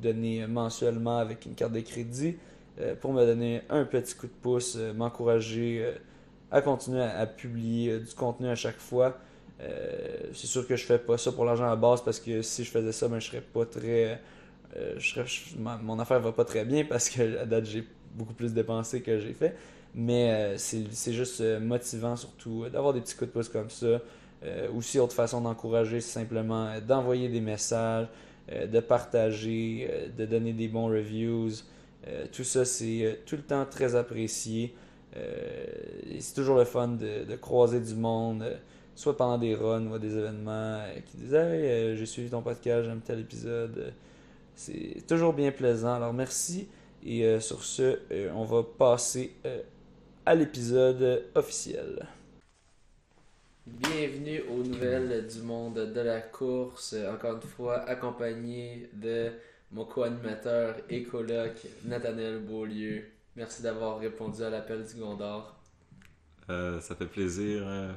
donner 0.02 0.48
mensuellement 0.48 1.20
avec 1.20 1.46
une 1.46 1.54
carte 1.54 1.74
de 1.74 1.82
crédit 1.82 2.36
pour 3.00 3.14
me 3.14 3.26
donner 3.26 3.62
un 3.70 3.86
petit 3.86 4.16
coup 4.16 4.28
de 4.28 4.34
pouce, 4.42 4.76
m'encourager 4.96 5.94
à 6.52 6.62
continuer 6.62 7.02
à, 7.02 7.26
publier 7.26 7.92
euh, 7.92 8.00
du 8.00 8.14
contenu 8.14 8.50
à 8.50 8.56
chaque 8.56 8.78
fois. 8.78 9.18
Euh, 9.62 10.30
c'est 10.34 10.48
sûr 10.48 10.68
que 10.68 10.76
je 10.76 10.86
fais 10.86 11.00
pas 11.00 11.18
ça 11.18 11.32
pour 11.32 11.46
l'argent 11.46 11.70
à 11.70 11.76
base 11.76 12.04
parce 12.04 12.20
que 12.20 12.42
si 12.42 12.64
je 12.64 12.70
faisais 12.70 12.92
ça, 12.92 13.08
ben, 13.08 13.20
je 13.20 13.28
serais 13.28 13.42
pas 13.42 13.66
très. 13.66 14.20
Euh, 14.76 14.96
mon 15.82 16.00
affaire 16.00 16.20
va 16.20 16.32
pas 16.32 16.46
très 16.46 16.66
bien 16.66 16.86
parce 16.86 17.10
que 17.10 17.40
à 17.40 17.46
date 17.46 17.66
j'ai 17.66 17.84
beaucoup 18.14 18.34
plus 18.34 18.54
dépensé 18.54 19.02
que 19.02 19.20
j'ai 19.20 19.34
fait. 19.34 19.56
Mais 19.94 20.32
euh, 20.32 20.58
c'est 20.58 21.14
juste 21.14 21.42
euh, 21.42 21.60
motivant 21.60 22.16
surtout 22.16 22.64
euh, 22.64 22.70
d'avoir 22.70 22.94
des 22.94 23.02
petits 23.02 23.16
coups 23.16 23.30
de 23.30 23.34
pouce 23.34 23.50
comme 23.50 23.70
ça. 23.70 24.00
Aussi, 24.76 24.98
autre 24.98 25.14
façon 25.14 25.40
d'encourager, 25.42 26.02
c'est 26.02 26.14
simplement 26.14 26.74
d'envoyer 26.80 27.30
des 27.30 27.42
messages, 27.42 28.08
de 28.50 28.80
partager, 28.80 29.88
de 30.18 30.26
donner 30.26 30.52
des 30.52 30.68
bons 30.68 30.88
reviews. 30.88 31.52
Tout 32.32 32.44
ça, 32.44 32.66
c'est 32.66 33.20
tout 33.28 33.36
le 33.36 33.44
temps 33.44 33.68
très 33.70 33.94
apprécié. 33.94 34.74
C'est 35.14 36.34
toujours 36.34 36.58
le 36.58 36.64
fun 36.64 36.88
de, 36.88 37.36
croiser 37.36 37.80
du 37.80 37.94
monde, 37.94 38.44
soit 38.96 39.16
pendant 39.16 39.38
des 39.38 39.54
runs 39.54 39.86
ou 39.86 40.00
des 40.00 40.18
événements, 40.18 40.86
qui 41.06 41.18
disent 41.18 41.36
Hey, 41.36 41.96
j'ai 41.96 42.08
suivi 42.08 42.32
ton 42.32 42.42
podcast, 42.42 42.86
j'aime 42.86 43.02
tel 43.02 43.20
épisode. 43.20 43.94
C'est 44.56 45.06
toujours 45.08 45.34
bien 45.34 45.52
plaisant. 45.52 45.94
Alors 45.94 46.14
merci. 46.14 46.68
Et 47.06 47.40
sur 47.40 47.64
ce, 47.64 48.00
on 48.34 48.46
va 48.46 48.64
passer 48.64 49.36
à 50.26 50.36
l'épisode 50.36 51.26
officiel. 51.36 52.08
Bienvenue 53.66 54.42
aux 54.50 54.64
nouvelles 54.64 55.28
du 55.28 55.42
monde 55.42 55.94
de 55.94 56.02
la 56.02 56.22
course. 56.22 56.96
Encore 57.12 57.36
une 57.36 57.42
fois, 57.42 57.80
accompagné 57.90 58.90
de 58.94 59.32
mon 59.72 59.86
co-animateur 59.86 60.76
et 60.90 61.04
coloc 61.04 61.66
Nathaniel 61.86 62.40
Beaulieu. 62.40 63.04
Merci 63.36 63.64
d'avoir 63.64 64.00
répondu 64.00 64.44
à 64.44 64.50
l'appel 64.50 64.86
du 64.86 65.00
Gondor. 65.00 65.56
Euh, 66.50 66.80
ça 66.82 66.96
fait 66.96 67.06
plaisir, 67.06 67.64
euh, 67.66 67.92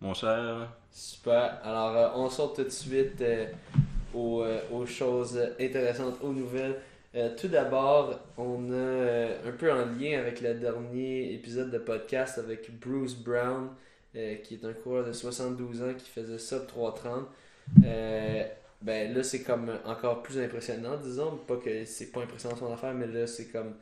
mon 0.00 0.14
cher. 0.14 0.72
Super. 0.90 1.60
Alors, 1.62 1.96
euh, 1.96 2.08
on 2.16 2.30
sort 2.30 2.54
tout 2.54 2.64
de 2.64 2.70
suite 2.70 3.22
aux, 4.14 4.44
aux 4.72 4.86
choses 4.86 5.38
intéressantes, 5.60 6.16
aux 6.22 6.32
nouvelles. 6.32 6.80
Euh, 7.14 7.34
tout 7.36 7.48
d'abord, 7.48 8.18
on 8.38 8.70
a 8.70 8.74
euh, 8.74 9.48
un 9.48 9.52
peu 9.52 9.70
en 9.70 9.84
lien 9.84 10.18
avec 10.18 10.40
le 10.40 10.54
dernier 10.54 11.34
épisode 11.34 11.70
de 11.70 11.76
podcast 11.78 12.38
avec 12.38 12.70
Bruce 12.80 13.14
Brown, 13.14 13.68
euh, 14.16 14.36
qui 14.36 14.54
est 14.54 14.64
un 14.64 14.72
coureur 14.72 15.06
de 15.06 15.12
72 15.12 15.82
ans 15.82 15.94
qui 15.94 16.08
faisait 16.08 16.38
sub 16.38 16.66
330. 16.66 17.28
Euh, 17.84 18.44
ben 18.80 19.12
là, 19.14 19.22
c'est 19.22 19.42
comme 19.42 19.70
encore 19.84 20.22
plus 20.22 20.38
impressionnant, 20.38 20.96
disons. 20.96 21.36
Pas 21.46 21.56
que 21.56 21.84
c'est 21.84 22.12
pas 22.12 22.22
impressionnant 22.22 22.56
son 22.56 22.72
affaire, 22.72 22.94
mais 22.94 23.06
là, 23.06 23.26
c'est 23.26 23.48
comme. 23.48 23.74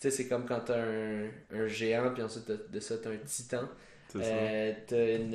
Tu 0.00 0.10
sais, 0.10 0.10
c'est 0.10 0.28
comme 0.28 0.46
quand 0.46 0.60
t'as 0.60 0.80
un, 0.82 1.28
un 1.52 1.66
géant, 1.66 2.12
puis 2.14 2.22
ensuite 2.22 2.50
de 2.70 2.80
ça, 2.80 2.96
t'as 2.98 3.10
un 3.10 3.18
titan. 3.18 3.68
T'as 4.12 5.16
une, 5.16 5.34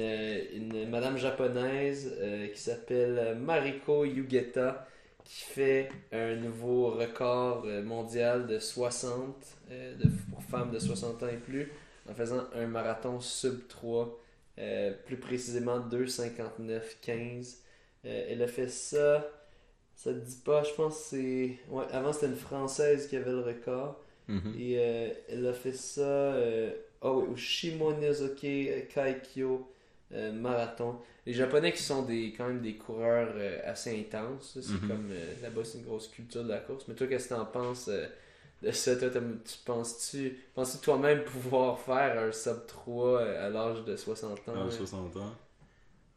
une 0.56 0.90
madame 0.90 1.18
japonaise 1.18 2.16
qui 2.54 2.60
s'appelle 2.60 3.38
Mariko 3.38 4.06
Yugeta 4.06 4.88
qui 5.30 5.44
fait 5.44 5.90
un 6.12 6.36
nouveau 6.38 6.90
record 6.90 7.64
euh, 7.68 7.84
mondial 7.84 8.48
de 8.48 8.58
60 8.58 9.36
euh, 9.70 9.96
de, 9.96 10.10
pour 10.32 10.42
femmes 10.42 10.72
de 10.72 10.80
60 10.80 11.22
ans 11.22 11.28
et 11.28 11.38
plus 11.38 11.72
en 12.10 12.16
faisant 12.16 12.46
un 12.56 12.66
marathon 12.66 13.20
sub 13.20 13.68
3, 13.68 14.20
euh, 14.58 14.92
plus 15.06 15.18
précisément 15.18 15.80
2,59,15. 15.80 17.58
Euh, 18.06 18.26
elle 18.28 18.42
a 18.42 18.48
fait 18.48 18.70
ça, 18.70 19.30
ça 19.94 20.12
te 20.12 20.18
dit 20.18 20.42
pas, 20.44 20.64
je 20.64 20.74
pense 20.74 20.98
c'est. 20.98 21.60
Ouais, 21.70 21.86
avant 21.92 22.12
c'était 22.12 22.26
une 22.26 22.36
française 22.36 23.08
qui 23.08 23.16
avait 23.16 23.30
le 23.30 23.42
record. 23.42 24.02
Mhm. 24.28 24.56
Et 24.60 24.74
elle 24.74 25.46
a 25.48 25.54
fait 25.54 25.74
ça 25.74 26.34
ah 27.02 27.12
oui, 27.12 27.26
au 27.32 27.36
Shimonosuke 27.36 28.88
Kaikyo 28.94 29.68
euh, 30.14 30.32
Marathon. 30.32 31.00
Les 31.26 31.34
Japonais 31.34 31.72
qui 31.74 31.84
sont 31.84 32.04
des, 32.04 32.34
quand 32.36 32.48
même 32.48 32.62
des 32.62 32.78
coureurs 32.78 33.34
euh, 33.36 33.60
assez 33.66 34.00
intenses. 34.00 34.60
C'est 34.62 34.82
Mhm. 34.82 34.88
comme 34.88 35.10
euh, 35.12 35.34
là-bas, 35.42 35.64
c'est 35.64 35.78
une 35.80 35.84
grosse 35.86 36.08
culture 36.08 36.44
de 36.44 36.50
la 36.50 36.60
course. 36.60 36.88
Mais 36.88 36.96
toi, 36.96 37.08
qu'est-ce 37.08 37.30
que 37.30 37.36
t'en 37.36 37.46
penses 37.46 37.90
de 38.62 38.72
ça? 38.72 38.96
Toi, 38.96 39.10
tu 39.12 39.58
penses-tu 39.66 40.38
penses 40.56 40.82
toi-même 40.82 41.24
pouvoir 41.24 41.80
faire 41.80 42.20
un 42.20 42.32
sub 42.32 42.66
3 42.68 43.22
euh, 43.22 43.48
à 43.48 43.50
l'âge 43.50 43.84
de 43.86 43.96
60 43.96 44.48
ans? 44.50 44.54
Ah, 44.56 44.66
là? 44.66 44.72
60 44.72 45.16
ans. 45.18 45.36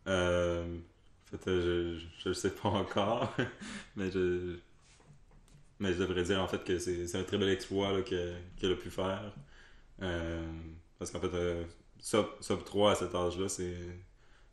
Euh, 0.09 0.79
en 1.35 1.39
fait, 1.39 1.51
je, 1.61 2.29
le 2.29 2.35
sais 2.35 2.51
pas 2.51 2.69
encore, 2.69 3.35
mais 3.97 4.11
je, 4.11 4.57
mais 5.79 5.93
je 5.93 5.99
devrais 5.99 6.23
dire 6.23 6.41
en 6.41 6.49
fait 6.49 6.63
que 6.65 6.79
c'est 6.79 7.15
un 7.17 7.25
très 7.25 7.39
bel 7.39 7.49
exploit 7.49 8.03
qu'elle 8.03 8.73
a 8.73 8.77
pu 8.77 8.91
faire. 8.91 9.33
Parce 10.99 11.11
qu'en 11.11 11.21
fait, 11.21 11.65
sub, 12.03 12.27
sub 12.41 12.65
3 12.65 12.93
à 12.93 12.97
cet 12.97 13.15
âge-là, 13.15 13.49
c'est 13.49 13.75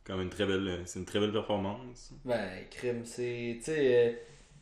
quand 0.04 0.14
même 0.16 0.24
une 0.24 0.30
très 0.30 0.46
belle, 0.46 0.82
c'est 0.86 0.98
une 1.00 1.06
très 1.06 1.20
belle 1.20 1.32
performance. 1.32 2.12
Ben, 2.24 2.66
crime, 2.70 3.04
c'est. 3.06 3.56
Tu 3.58 3.64
sais, 3.64 4.08
euh, 4.08 4.12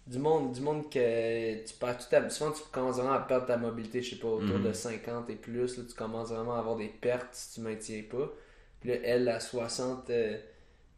du 0.07 0.19
monde, 0.19 0.53
du 0.53 0.61
monde 0.61 0.91
que 0.91 1.65
tu 1.67 1.75
perds 1.75 1.99
tout 1.99 2.05
ta. 2.11 2.29
Souvent, 2.31 2.53
tu 2.53 2.63
commences 2.73 2.97
vraiment 2.97 3.13
à 3.15 3.21
perdre 3.21 3.47
ta 3.47 3.57
mobilité, 3.57 4.01
je 4.03 4.11
sais 4.11 4.17
pas, 4.21 4.29
autour 4.29 4.59
Mhm. 4.59 4.63
de 4.63 4.73
50 4.73 5.29
et 5.31 5.35
plus. 5.37 5.77
Là, 5.77 5.85
tu 5.89 5.95
commences 5.95 6.31
vraiment 6.31 6.55
à 6.57 6.61
avoir 6.61 6.77
des 6.77 6.89
pertes 6.89 7.35
si 7.35 7.55
tu 7.55 7.61
maintiens 7.63 8.03
pas. 8.09 8.33
Puis 8.81 8.91
là, 8.91 8.97
elle, 9.03 9.29
à 9.29 9.41
60, 9.41 10.09
euh, 10.11 10.39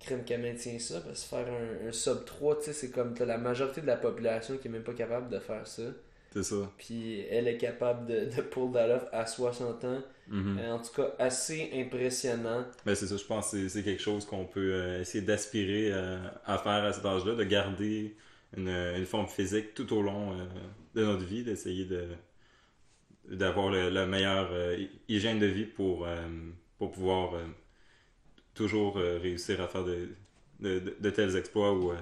crime 0.01 0.25
qu'elle 0.25 0.43
maintient 0.43 0.79
ça. 0.79 1.01
Parce 1.01 1.23
que 1.23 1.29
faire 1.29 1.49
un, 1.49 1.89
un 1.89 1.93
sub 1.93 2.25
3, 2.27 2.57
tu 2.59 2.65
sais, 2.67 2.73
c'est 2.75 2.91
comme 2.91 3.15
t'as 3.15 3.25
la 3.27 3.39
majorité 3.39 3.81
de 3.81 3.87
la 3.87 3.97
population 3.97 4.59
qui 4.59 4.69
est 4.69 4.71
même 4.71 4.85
pas 4.85 4.95
capable 4.95 5.31
de 5.31 5.39
faire 5.39 5.67
ça. 5.67 5.83
C'est 6.33 6.45
ça. 6.45 6.71
Puis 6.79 7.21
elle 7.29 7.49
est 7.49 7.57
capable 7.57 8.07
de, 8.07 8.25
de 8.37 8.43
pull 8.43 8.71
that 8.73 8.89
off 8.97 9.05
à 9.13 9.27
60 9.27 9.85
ans. 9.85 10.01
Mhm. 10.29 10.59
Euh, 10.61 10.73
en 10.75 10.79
tout 10.79 10.93
cas, 10.95 11.13
assez 11.19 11.71
impressionnant. 11.75 12.65
Ben, 12.87 12.95
c'est 12.95 13.09
ça, 13.09 13.17
je 13.17 13.25
pense 13.25 13.51
que 13.51 13.57
c'est- 13.63 13.69
c'est 13.69 13.83
quelque 13.83 14.01
chose 14.03 14.25
qu'on 14.25 14.45
peut 14.45 14.73
euh, 14.75 15.01
essayer 15.01 15.25
d'aspirer 15.25 15.93
euh, 15.93 16.19
à 16.45 16.57
faire 16.59 16.85
à 16.85 16.93
cet 16.93 17.05
âge-là, 17.05 17.35
de 17.35 17.45
garder 17.45 18.17
une, 18.57 18.69
une 18.69 19.07
forme 19.07 19.27
physique 19.29 19.75
tout 19.75 19.93
au 19.93 20.03
long 20.03 20.37
de 20.95 21.05
notre 21.05 21.25
vie, 21.25 21.43
d'essayer 21.43 21.85
de 21.85 22.07
d'avoir 23.29 23.71
le- 23.71 23.89
la 23.91 24.07
meilleure 24.07 24.51
hy- 24.79 24.91
hygiène 25.09 25.39
de 25.39 25.47
vie 25.47 25.65
pour, 25.65 26.07
pour 26.79 26.91
pouvoir 26.91 27.35
toujours 28.55 28.97
réussir 28.97 29.61
à 29.61 29.69
faire 29.69 29.85
de, 29.85 30.09
de, 30.61 30.79
de- 31.01 31.11
tels 31.11 31.37
exploits 31.37 31.73
ou 31.75 31.93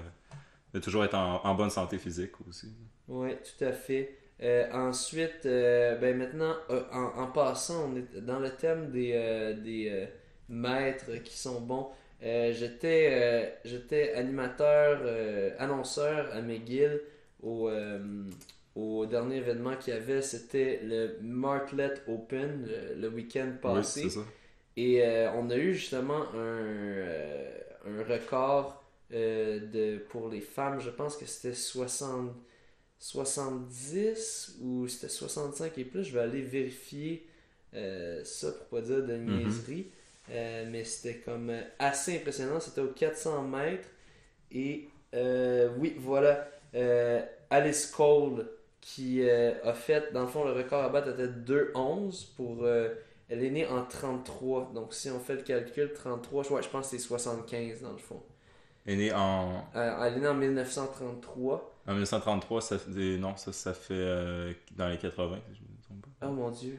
de 0.73 0.79
toujours 0.79 1.03
être 1.05 1.15
en, 1.15 1.41
en 1.45 1.55
bonne 1.55 1.69
santé 1.69 1.97
physique 1.97 2.33
aussi. 2.47 2.67
Oui, 3.07 3.31
tout 3.37 3.63
à 3.65 3.71
fait. 3.71 4.18
Euh, 4.41 4.71
ensuite, 4.71 5.45
euh, 5.45 5.95
ben 5.97 6.17
maintenant, 6.17 6.55
euh, 6.69 6.83
en, 6.93 7.23
en 7.23 7.27
passant, 7.27 7.91
on 7.91 7.95
est 7.97 8.21
dans 8.21 8.39
le 8.39 8.49
thème 8.51 8.89
des, 8.89 9.55
des 9.61 10.07
maîtres 10.47 11.15
qui 11.23 11.37
sont 11.37 11.61
bons. 11.61 11.87
J'étais, 12.21 13.59
j'étais 13.65 14.13
animateur, 14.13 15.01
annonceur 15.59 16.29
à 16.33 16.41
McGill 16.41 17.01
au, 17.41 17.69
au 18.75 19.05
dernier 19.05 19.37
événement 19.37 19.75
qu'il 19.75 19.93
y 19.93 19.97
avait. 19.97 20.21
C'était 20.21 20.79
le 20.83 21.17
Martlet 21.21 21.93
Open 22.07 22.65
le, 22.67 23.01
le 23.01 23.09
week-end 23.09 23.53
passé. 23.61 24.03
Oui, 24.03 24.09
c'est 24.09 24.19
ça. 24.19 24.25
Et 24.77 25.03
on 25.35 25.49
a 25.49 25.57
eu 25.57 25.73
justement 25.73 26.23
un, 26.33 27.41
un 27.85 28.03
record 28.03 28.83
de, 29.11 29.97
pour 30.09 30.29
les 30.29 30.41
femmes, 30.41 30.79
je 30.79 30.89
pense 30.89 31.17
que 31.17 31.25
c'était 31.25 31.55
60, 31.55 32.31
70 32.99 34.57
ou 34.61 34.87
c'était 34.87 35.09
65 35.09 35.77
et 35.77 35.85
plus. 35.85 36.03
Je 36.03 36.13
vais 36.13 36.19
aller 36.21 36.41
vérifier 36.41 37.25
euh, 37.75 38.23
ça 38.23 38.51
pour 38.51 38.67
pas 38.67 38.81
dire 38.81 39.03
de 39.05 39.15
Mhm. 39.15 39.43
niaiserie. 39.43 39.87
Euh, 40.31 40.65
mais 40.69 40.83
c'était 40.83 41.17
comme 41.19 41.49
euh, 41.49 41.61
assez 41.79 42.17
impressionnant. 42.17 42.59
C'était 42.59 42.81
aux 42.81 42.87
400 42.93 43.43
mètres. 43.43 43.87
Et 44.51 44.89
euh, 45.15 45.69
oui, 45.77 45.95
voilà. 45.99 46.47
Alice 47.49 47.87
Cole 47.87 48.47
qui 48.81 49.27
a 49.29 49.73
fait, 49.73 50.13
dans 50.13 50.21
le 50.21 50.27
fond, 50.27 50.43
le 50.45 50.51
record 50.53 50.83
à 50.83 50.89
battre 50.89 51.09
était 51.09 51.27
2-11 51.27 52.27
pour. 52.37 52.67
elle 52.67 53.43
est 53.43 53.49
née 53.49 53.65
en 53.67 53.83
33. 53.85 54.71
Donc 54.73 54.93
si 54.93 55.09
on 55.09 55.19
fait 55.19 55.35
le 55.35 55.41
calcul, 55.41 55.91
33, 55.93 56.43
je- 56.43 56.49
ouais, 56.53 56.61
je 56.63 56.69
pense 56.69 56.89
que 56.89 56.97
c'est 56.97 57.03
75 57.03 57.81
dans 57.81 57.91
le 57.91 57.97
fond. 57.97 58.21
Elle 58.85 58.93
est 58.93 58.97
née 58.97 59.11
en, 59.13 59.63
elle 59.75 60.13
est 60.17 60.19
née 60.19 60.27
en 60.27 60.33
1933. 60.35 61.75
En 61.89 61.93
1933, 61.93 62.61
ça 62.61 62.77
fait, 62.79 63.17
non, 63.17 63.35
ça, 63.35 63.51
ça 63.51 63.73
fait 63.73 63.93
euh, 63.93 64.53
dans 64.77 64.87
les 64.87 64.97
80, 64.97 65.39
si 65.49 65.55
je 65.55 65.61
me 65.61 65.81
trompe 65.83 66.01
pas. 66.19 66.27
Oh 66.27 66.31
mon 66.31 66.51
dieu. 66.51 66.77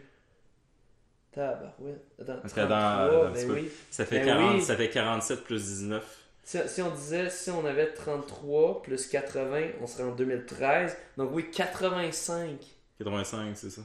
Tabarouette. 1.33 2.05
Attends, 2.21 2.39
Parce 2.41 2.53
que 2.53 2.61
dans- 2.61 2.67
33, 3.09 3.25
dans 3.29 3.33
ben 3.33 3.51
oui. 3.53 3.69
Ça 3.91 4.05
fait, 4.05 4.19
Ben 4.21 4.27
40, 4.27 4.55
oui. 4.57 4.63
ça 4.63 4.77
fait 4.77 4.91
47 4.91 5.45
plus 5.45 5.65
19. 5.65 6.17
Si, 6.43 6.59
si 6.67 6.83
on 6.83 6.91
disait, 6.91 7.31
si 7.31 7.51
on 7.51 7.65
avait 7.65 7.93
33 7.93 8.83
plus 8.83 9.07
80, 9.07 9.69
on 9.81 9.87
serait 9.87 10.03
en 10.05 10.15
2013. 10.15 10.97
Donc 11.17 11.31
oui, 11.33 11.51
85. 11.51 12.59
85, 12.99 13.57
c'est 13.57 13.71
ça. 13.71 13.83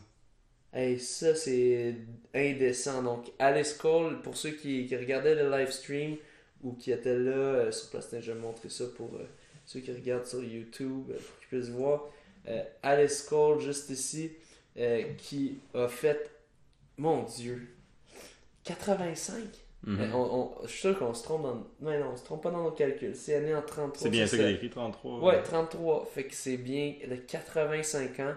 Hey, 0.73 0.99
ça 0.99 1.35
c'est 1.35 1.95
indécent. 2.33 3.03
Donc 3.03 3.31
Alice 3.39 3.73
Cole, 3.73 4.21
pour 4.21 4.35
ceux 4.35 4.51
qui, 4.51 4.87
qui 4.87 4.95
regardaient 4.97 5.35
le 5.35 5.49
live 5.51 5.69
stream 5.71 6.17
ou 6.63 6.73
qui 6.73 6.91
étaient 6.91 7.17
là 7.17 7.31
euh, 7.31 7.71
sur 7.71 7.91
place, 7.91 8.09
je 8.19 8.31
vais 8.31 8.39
montrer 8.39 8.69
ça 8.69 8.85
pour 8.97 9.13
euh, 9.15 9.25
ceux 9.65 9.79
qui 9.81 9.91
regardent 9.91 10.25
sur 10.25 10.43
YouTube, 10.43 11.09
euh, 11.11 11.15
pour 11.17 11.39
qu'ils 11.39 11.47
puissent 11.49 11.69
voir. 11.69 12.05
Euh, 12.47 12.63
Alice 12.83 13.23
Cole, 13.23 13.59
juste 13.61 13.89
ici, 13.89 14.31
euh, 14.77 15.03
qui 15.17 15.59
a 15.73 15.87
fait, 15.87 16.29
mon 16.97 17.23
Dieu, 17.23 17.67
85. 18.63 19.43
Mhm. 19.83 20.13
On- 20.15 20.17
on- 20.17 20.51
je 20.63 20.67
suis 20.71 20.79
sûr 20.81 20.97
qu'on 20.97 21.13
se 21.13 21.23
trompe 21.23 21.43
dans. 21.43 21.55
Non, 21.81 21.99
non, 21.99 22.11
on 22.13 22.17
se 22.17 22.23
trompe 22.23 22.41
pas 22.41 22.49
dans 22.51 22.63
nos 22.63 22.71
calculs. 22.71 23.15
C'est 23.15 23.35
année 23.35 23.53
en 23.53 23.61
33. 23.61 24.01
C'est 24.03 24.09
bien 24.09 24.25
ça 24.25 24.37
qu'il 24.37 24.45
a 24.45 24.49
écrit, 24.51 24.69
33. 24.69 25.19
Ouais, 25.21 25.43
33. 25.43 26.09
Fait 26.13 26.23
que 26.25 26.33
c'est 26.33 26.57
bien 26.57 26.95
le 27.07 27.17
85 27.17 28.19
ans. 28.21 28.33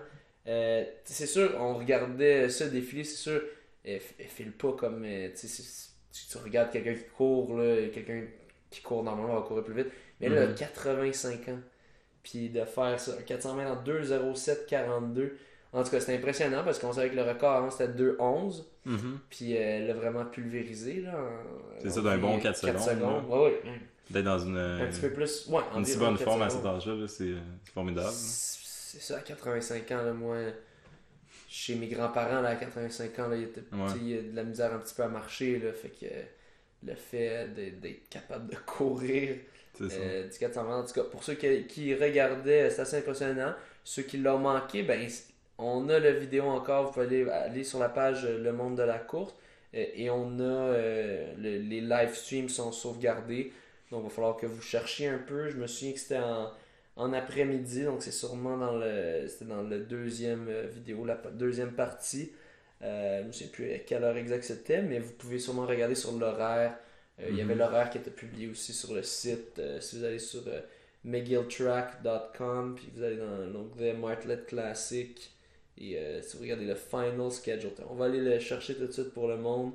Euh, 0.46 0.84
c'est 1.04 1.26
sûr, 1.26 1.54
on 1.58 1.74
regardait 1.74 2.48
ça 2.50 2.68
défiler, 2.68 3.04
c'est 3.04 3.16
sûr, 3.16 3.42
elle, 3.84 4.00
elle 4.18 4.26
file 4.26 4.52
pas 4.52 4.72
comme. 4.72 5.04
tu 5.04 6.38
regardes 6.38 6.70
quelqu'un 6.70 6.94
qui 6.94 7.04
court, 7.16 7.56
là, 7.56 7.88
quelqu'un 7.92 8.24
qui 8.70 8.82
court 8.82 9.02
normalement 9.02 9.34
va 9.40 9.46
courir 9.46 9.64
plus 9.64 9.74
vite. 9.74 9.88
Mais 10.20 10.28
là, 10.28 10.46
Mhm. 10.46 10.54
85 10.54 11.48
ans. 11.48 11.58
Puis 12.22 12.48
de 12.50 12.64
faire 12.64 12.98
ça, 13.00 13.12
un 13.18 13.22
400 13.22 13.54
mètres 13.54 13.70
en 13.70 13.82
2,07,42. 13.82 15.36
En 15.72 15.82
tout 15.84 15.90
cas, 15.90 16.00
c'était 16.00 16.14
impressionnant 16.16 16.64
parce 16.64 16.78
qu'on 16.78 16.92
savait 16.92 17.10
que 17.10 17.14
le 17.16 17.22
record 17.22 17.52
avant 17.56 17.70
c'était 17.70 17.88
2,11. 17.92 18.64
Mhm. 18.84 19.18
Puis 19.30 19.56
euh, 19.56 19.60
elle 19.60 19.86
l'a 19.88 19.94
vraiment 19.94 20.24
pulvérisé. 20.24 21.00
là. 21.02 21.12
C'est 21.80 21.90
ça, 21.90 22.00
d'un 22.00 22.18
bon 22.18 22.34
pris 22.34 22.42
4 22.44 22.56
secondes, 22.80 23.24
Ouais, 23.28 23.38
ouais. 23.44 23.60
D'être 24.10 24.24
dans 24.24 24.38
une, 24.38 24.56
Un 24.56 24.86
petit 24.86 25.00
peu 25.02 25.10
plus. 25.12 25.46
Ouais, 25.48 25.60
une 25.76 25.84
si 25.84 25.98
bonne 25.98 26.16
4 26.16 26.24
forme 26.24 26.42
à 26.42 26.48
secondes. 26.48 26.80
cet 26.80 26.88
âge-là, 26.88 27.06
c'est 27.08 27.24
euh, 27.24 27.38
c'est 27.64 27.72
formidable. 27.72 28.08
C'est 28.10 29.00
ça, 29.02 29.18
à 29.18 29.20
85 29.20 29.90
ans, 29.92 30.02
là, 30.02 30.12
moi, 30.14 30.36
chez 31.46 31.74
mes 31.74 31.88
grands-parents, 31.88 32.42
à 32.42 32.54
85 32.56 33.18
ans, 33.18 33.28
là, 33.28 33.36
il, 33.36 33.42
était, 33.44 33.62
il 34.00 34.08
y 34.08 34.18
a 34.18 34.22
de 34.22 34.34
la 34.34 34.44
misère 34.44 34.72
un 34.72 34.78
petit 34.78 34.94
peu 34.94 35.02
à 35.02 35.08
marcher, 35.08 35.58
là, 35.58 35.72
fait 35.74 35.90
que 35.90 36.06
le 36.86 36.94
fait 36.94 37.48
d'être 37.82 38.08
capable 38.08 38.48
de 38.50 38.56
courir 38.64 39.36
Euh, 39.92 40.28
du 40.28 40.38
400 40.38 40.64
mètres, 40.64 40.74
en 40.76 40.84
tout 40.84 40.92
cas, 40.94 41.04
pour 41.04 41.22
ceux 41.24 41.34
qui, 41.34 41.94
regardaient, 41.94 42.70
c'est 42.70 42.82
assez 42.82 42.96
impressionnant. 42.98 43.54
Ceux 43.84 44.02
qui 44.02 44.18
l'ont 44.18 44.38
manqué, 44.38 44.82
ben, 44.82 45.08
on 45.58 45.88
a 45.88 45.98
la 45.98 46.12
vidéo 46.12 46.44
encore, 46.44 46.86
vous 46.86 46.92
pouvez 46.92 47.30
aller, 47.30 47.64
sur 47.64 47.78
la 47.78 47.88
page 47.88 48.24
euh, 48.24 48.38
Le 48.38 48.52
Monde 48.52 48.76
de 48.76 48.82
la 48.82 48.98
course, 48.98 49.34
euh, 49.74 49.84
et 49.94 50.10
on 50.10 50.38
a, 50.40 50.42
euh, 50.42 51.32
le- 51.38 51.58
les 51.58 51.80
live 51.80 52.14
streams 52.14 52.48
sont 52.48 52.72
sauvegardés, 52.72 53.52
donc 53.90 54.02
il 54.02 54.08
va 54.08 54.10
falloir 54.10 54.36
que 54.36 54.46
vous 54.46 54.60
cherchiez 54.62 55.08
un 55.08 55.18
peu. 55.18 55.48
Je 55.48 55.56
me 55.56 55.66
souviens 55.66 55.92
que 55.94 55.98
c'était 56.00 56.18
en, 56.96 57.12
après-midi, 57.12 57.84
donc 57.84 58.02
c'est 58.02 58.10
sûrement 58.12 58.56
dans 58.58 58.72
le, 58.76 59.26
dans 59.42 59.62
deuxième 59.62 60.48
euh, 60.48 60.66
vidéo, 60.66 61.04
la 61.04 61.16
deuxième 61.32 61.72
partie. 61.72 62.32
Euh, 62.82 63.22
je 63.22 63.26
ne 63.28 63.32
sais 63.32 63.46
plus 63.48 63.72
à 63.72 63.78
quelle 63.78 64.04
heure 64.04 64.16
exacte 64.16 64.44
c'était, 64.44 64.82
mais 64.82 64.98
vous 65.00 65.12
pouvez 65.12 65.38
sûrement 65.38 65.66
regarder 65.66 65.94
sur 65.94 66.12
l'horaire. 66.12 66.76
Euh, 67.20 67.26
Il 67.30 67.36
y 67.36 67.40
avait 67.40 67.54
Mhm. 67.54 67.60
l'horaire 67.60 67.90
qui 67.90 67.98
était 67.98 68.10
publié 68.10 68.48
aussi 68.48 68.72
sur 68.72 68.94
le 68.94 69.02
site. 69.02 69.58
Euh, 69.58 69.80
si 69.80 69.98
vous 69.98 70.04
allez 70.04 70.18
sur 70.18 70.42
euh, 70.46 70.60
McGillTrack.com, 71.04 72.74
puis 72.76 72.88
vous 72.94 73.02
allez 73.02 73.16
dans 73.16 73.38
l'onglet 73.52 73.92
Martlet 73.94 74.38
Classic, 74.46 75.32
et 75.78 75.98
euh, 75.98 76.22
si 76.22 76.36
vous 76.36 76.42
regardez 76.42 76.64
le 76.64 76.74
Final 76.74 77.30
Schedule, 77.30 77.70
on 77.88 77.94
va 77.94 78.06
aller 78.06 78.20
le 78.20 78.38
chercher 78.38 78.74
tout 78.74 78.86
de 78.86 78.92
suite 78.92 79.12
pour 79.12 79.28
le 79.28 79.36
monde. 79.36 79.72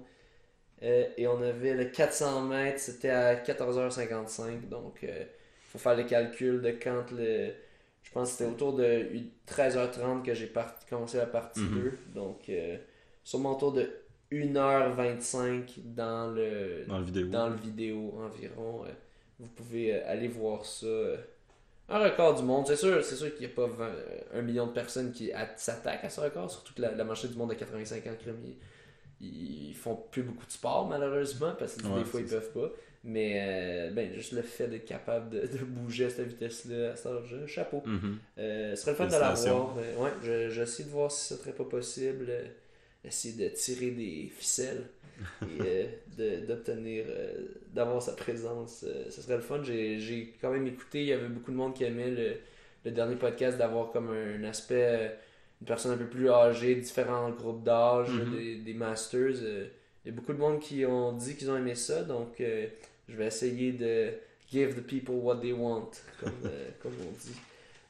Euh, 0.81 1.05
et 1.17 1.27
on 1.27 1.41
avait 1.41 1.73
le 1.75 1.85
400 1.85 2.41
mètres, 2.41 2.79
c'était 2.79 3.09
à 3.09 3.35
14h55, 3.35 4.67
donc 4.67 4.99
il 5.03 5.09
faut 5.69 5.77
faire 5.79 5.95
le 5.95 6.03
calcul 6.03 6.61
de 6.61 6.71
quand 6.71 7.11
le. 7.11 7.51
Je 8.03 8.11
pense 8.11 8.31
que 8.31 8.37
c'était 8.39 8.49
autour 8.51 8.73
de 8.73 9.05
13h30 9.47 10.23
que 10.23 10.33
j'ai 10.33 10.47
part- 10.47 10.77
commencé 10.89 11.17
la 11.17 11.25
partie 11.25 11.61
Mhm. 11.61 11.81
2, 11.83 11.97
donc 12.13 12.49
euh, 12.49 12.77
sûrement 13.23 13.55
autour 13.55 13.71
de 13.71 13.89
1h25 14.33 15.79
dans 15.95 16.31
le, 16.31 16.85
Dans 16.87 16.99
le 16.99 17.05
vidéo. 17.05 17.27
dans 17.27 17.49
le 17.49 17.55
vidéo 17.55 18.13
environ. 18.19 18.85
euh, 18.85 18.89
vous 19.39 19.47
pouvez 19.49 19.95
euh, 19.95 20.01
aller 20.07 20.27
voir 20.27 20.65
ça. 20.65 20.85
euh, 20.85 21.17
un 21.89 21.99
record 21.99 22.35
du 22.35 22.43
monde. 22.43 22.65
C'est 22.67 22.75
sûr, 22.77 23.03
c'est 23.03 23.15
sûr 23.15 23.31
qu'il 23.35 23.45
n'y 23.45 23.51
a 23.51 23.55
pas 23.55 23.67
20, 23.67 23.89
un 24.35 24.41
million 24.41 24.67
de 24.67 24.71
personnes 24.71 25.11
qui 25.11 25.31
s'attaquent 25.57 26.03
à 26.05 26.09
ce 26.09 26.21
record, 26.21 26.49
surtout 26.49 26.73
que 26.73 26.81
la, 26.81 26.91
la 26.93 27.03
du 27.03 27.35
monde 27.35 27.49
de 27.49 27.55
85 27.55 28.07
ans, 28.07 28.11
ils, 29.21 29.69
ils 29.69 29.73
font 29.75 29.95
plus 30.11 30.23
beaucoup 30.23 30.45
de 30.45 30.51
sport 30.51 30.87
malheureusement 30.87 31.53
parce 31.57 31.75
que 31.75 31.85
Ouais, 31.87 31.99
des 31.99 32.05
fois 32.05 32.19
ils 32.21 32.27
c'est 32.29 32.35
peuvent 32.39 32.51
pas. 32.69 32.75
Mais 33.05 33.41
euh, 33.45 33.91
ben, 33.91 34.13
juste 34.13 34.31
le 34.31 34.41
fait 34.41 34.67
d'être 34.69 34.85
capable 34.85 35.29
de, 35.29 35.41
de 35.41 35.57
bouger 35.65 36.05
à 36.05 36.09
cette 36.09 36.27
vitesse-là, 36.29 36.91
à 36.91 36.95
cet 36.95 37.07
âge-là, 37.07 37.45
chapeau. 37.47 37.83
Mhm. 37.85 38.17
Euh, 38.37 38.75
ce 38.77 38.81
serait 38.81 38.91
le 38.91 38.97
fun 38.97 39.05
de 39.07 39.11
la 39.11 39.33
voir. 39.33 39.75
mais 39.75 40.01
ouais, 40.01 40.11
je- 40.23 40.49
j'essaie 40.49 40.83
de 40.85 40.89
voir 40.89 41.11
si 41.11 41.27
ce 41.27 41.35
serait 41.35 41.51
pas 41.51 41.65
possible. 41.65 42.31
Essayer 43.05 43.35
de 43.49 43.53
tirer 43.55 43.91
des 43.91 44.31
ficelles 44.37 44.87
et 45.43 45.87
euh, 46.19 46.45
d'obtenir, 46.47 47.05
euh, 47.07 47.33
d'avoir 47.73 48.01
sa 48.01 48.13
présence. 48.13 48.83
euh, 48.87 49.05
ce 49.09 49.21
serait 49.21 49.35
le 49.35 49.41
fun. 49.41 49.61
J'ai 49.63 50.33
quand 50.41 50.51
même 50.51 50.67
écouté, 50.67 51.01
il 51.01 51.07
y 51.07 51.13
avait 51.13 51.27
beaucoup 51.27 51.51
de 51.51 51.55
monde 51.57 51.73
qui 51.75 51.83
aimait 51.83 52.11
le, 52.11 52.35
le 52.85 52.91
dernier 52.91 53.15
podcast 53.15 53.57
d'avoir 53.57 53.91
comme 53.91 54.09
un, 54.11 54.43
aspect, 54.43 55.15
une 55.61 55.67
personne 55.67 55.91
un 55.93 55.97
peu 55.97 56.07
plus 56.07 56.29
âgée, 56.29 56.75
différents 56.75 57.29
groupes 57.31 57.63
d'âge, 57.63 58.09
Mhm. 58.09 58.35
des, 58.35 58.55
des 58.57 58.73
masters. 58.73 59.35
il 60.05 60.07
y 60.07 60.09
a 60.09 60.11
beaucoup 60.11 60.33
de 60.33 60.39
monde 60.39 60.59
qui 60.59 60.85
ont 60.85 61.13
dit 61.13 61.35
qu'ils 61.35 61.49
ont 61.51 61.57
aimé 61.57 61.75
ça, 61.75 62.03
donc 62.03 62.41
euh, 62.41 62.67
je 63.07 63.15
vais 63.15 63.27
essayer 63.27 63.71
de 63.73 64.09
give 64.51 64.75
the 64.75 64.81
people 64.85 65.15
what 65.15 65.37
they 65.37 65.53
want, 65.53 65.91
comme, 66.19 66.31
euh, 66.45 66.69
comme 66.81 66.93
on 67.01 67.11
dit. 67.11 67.35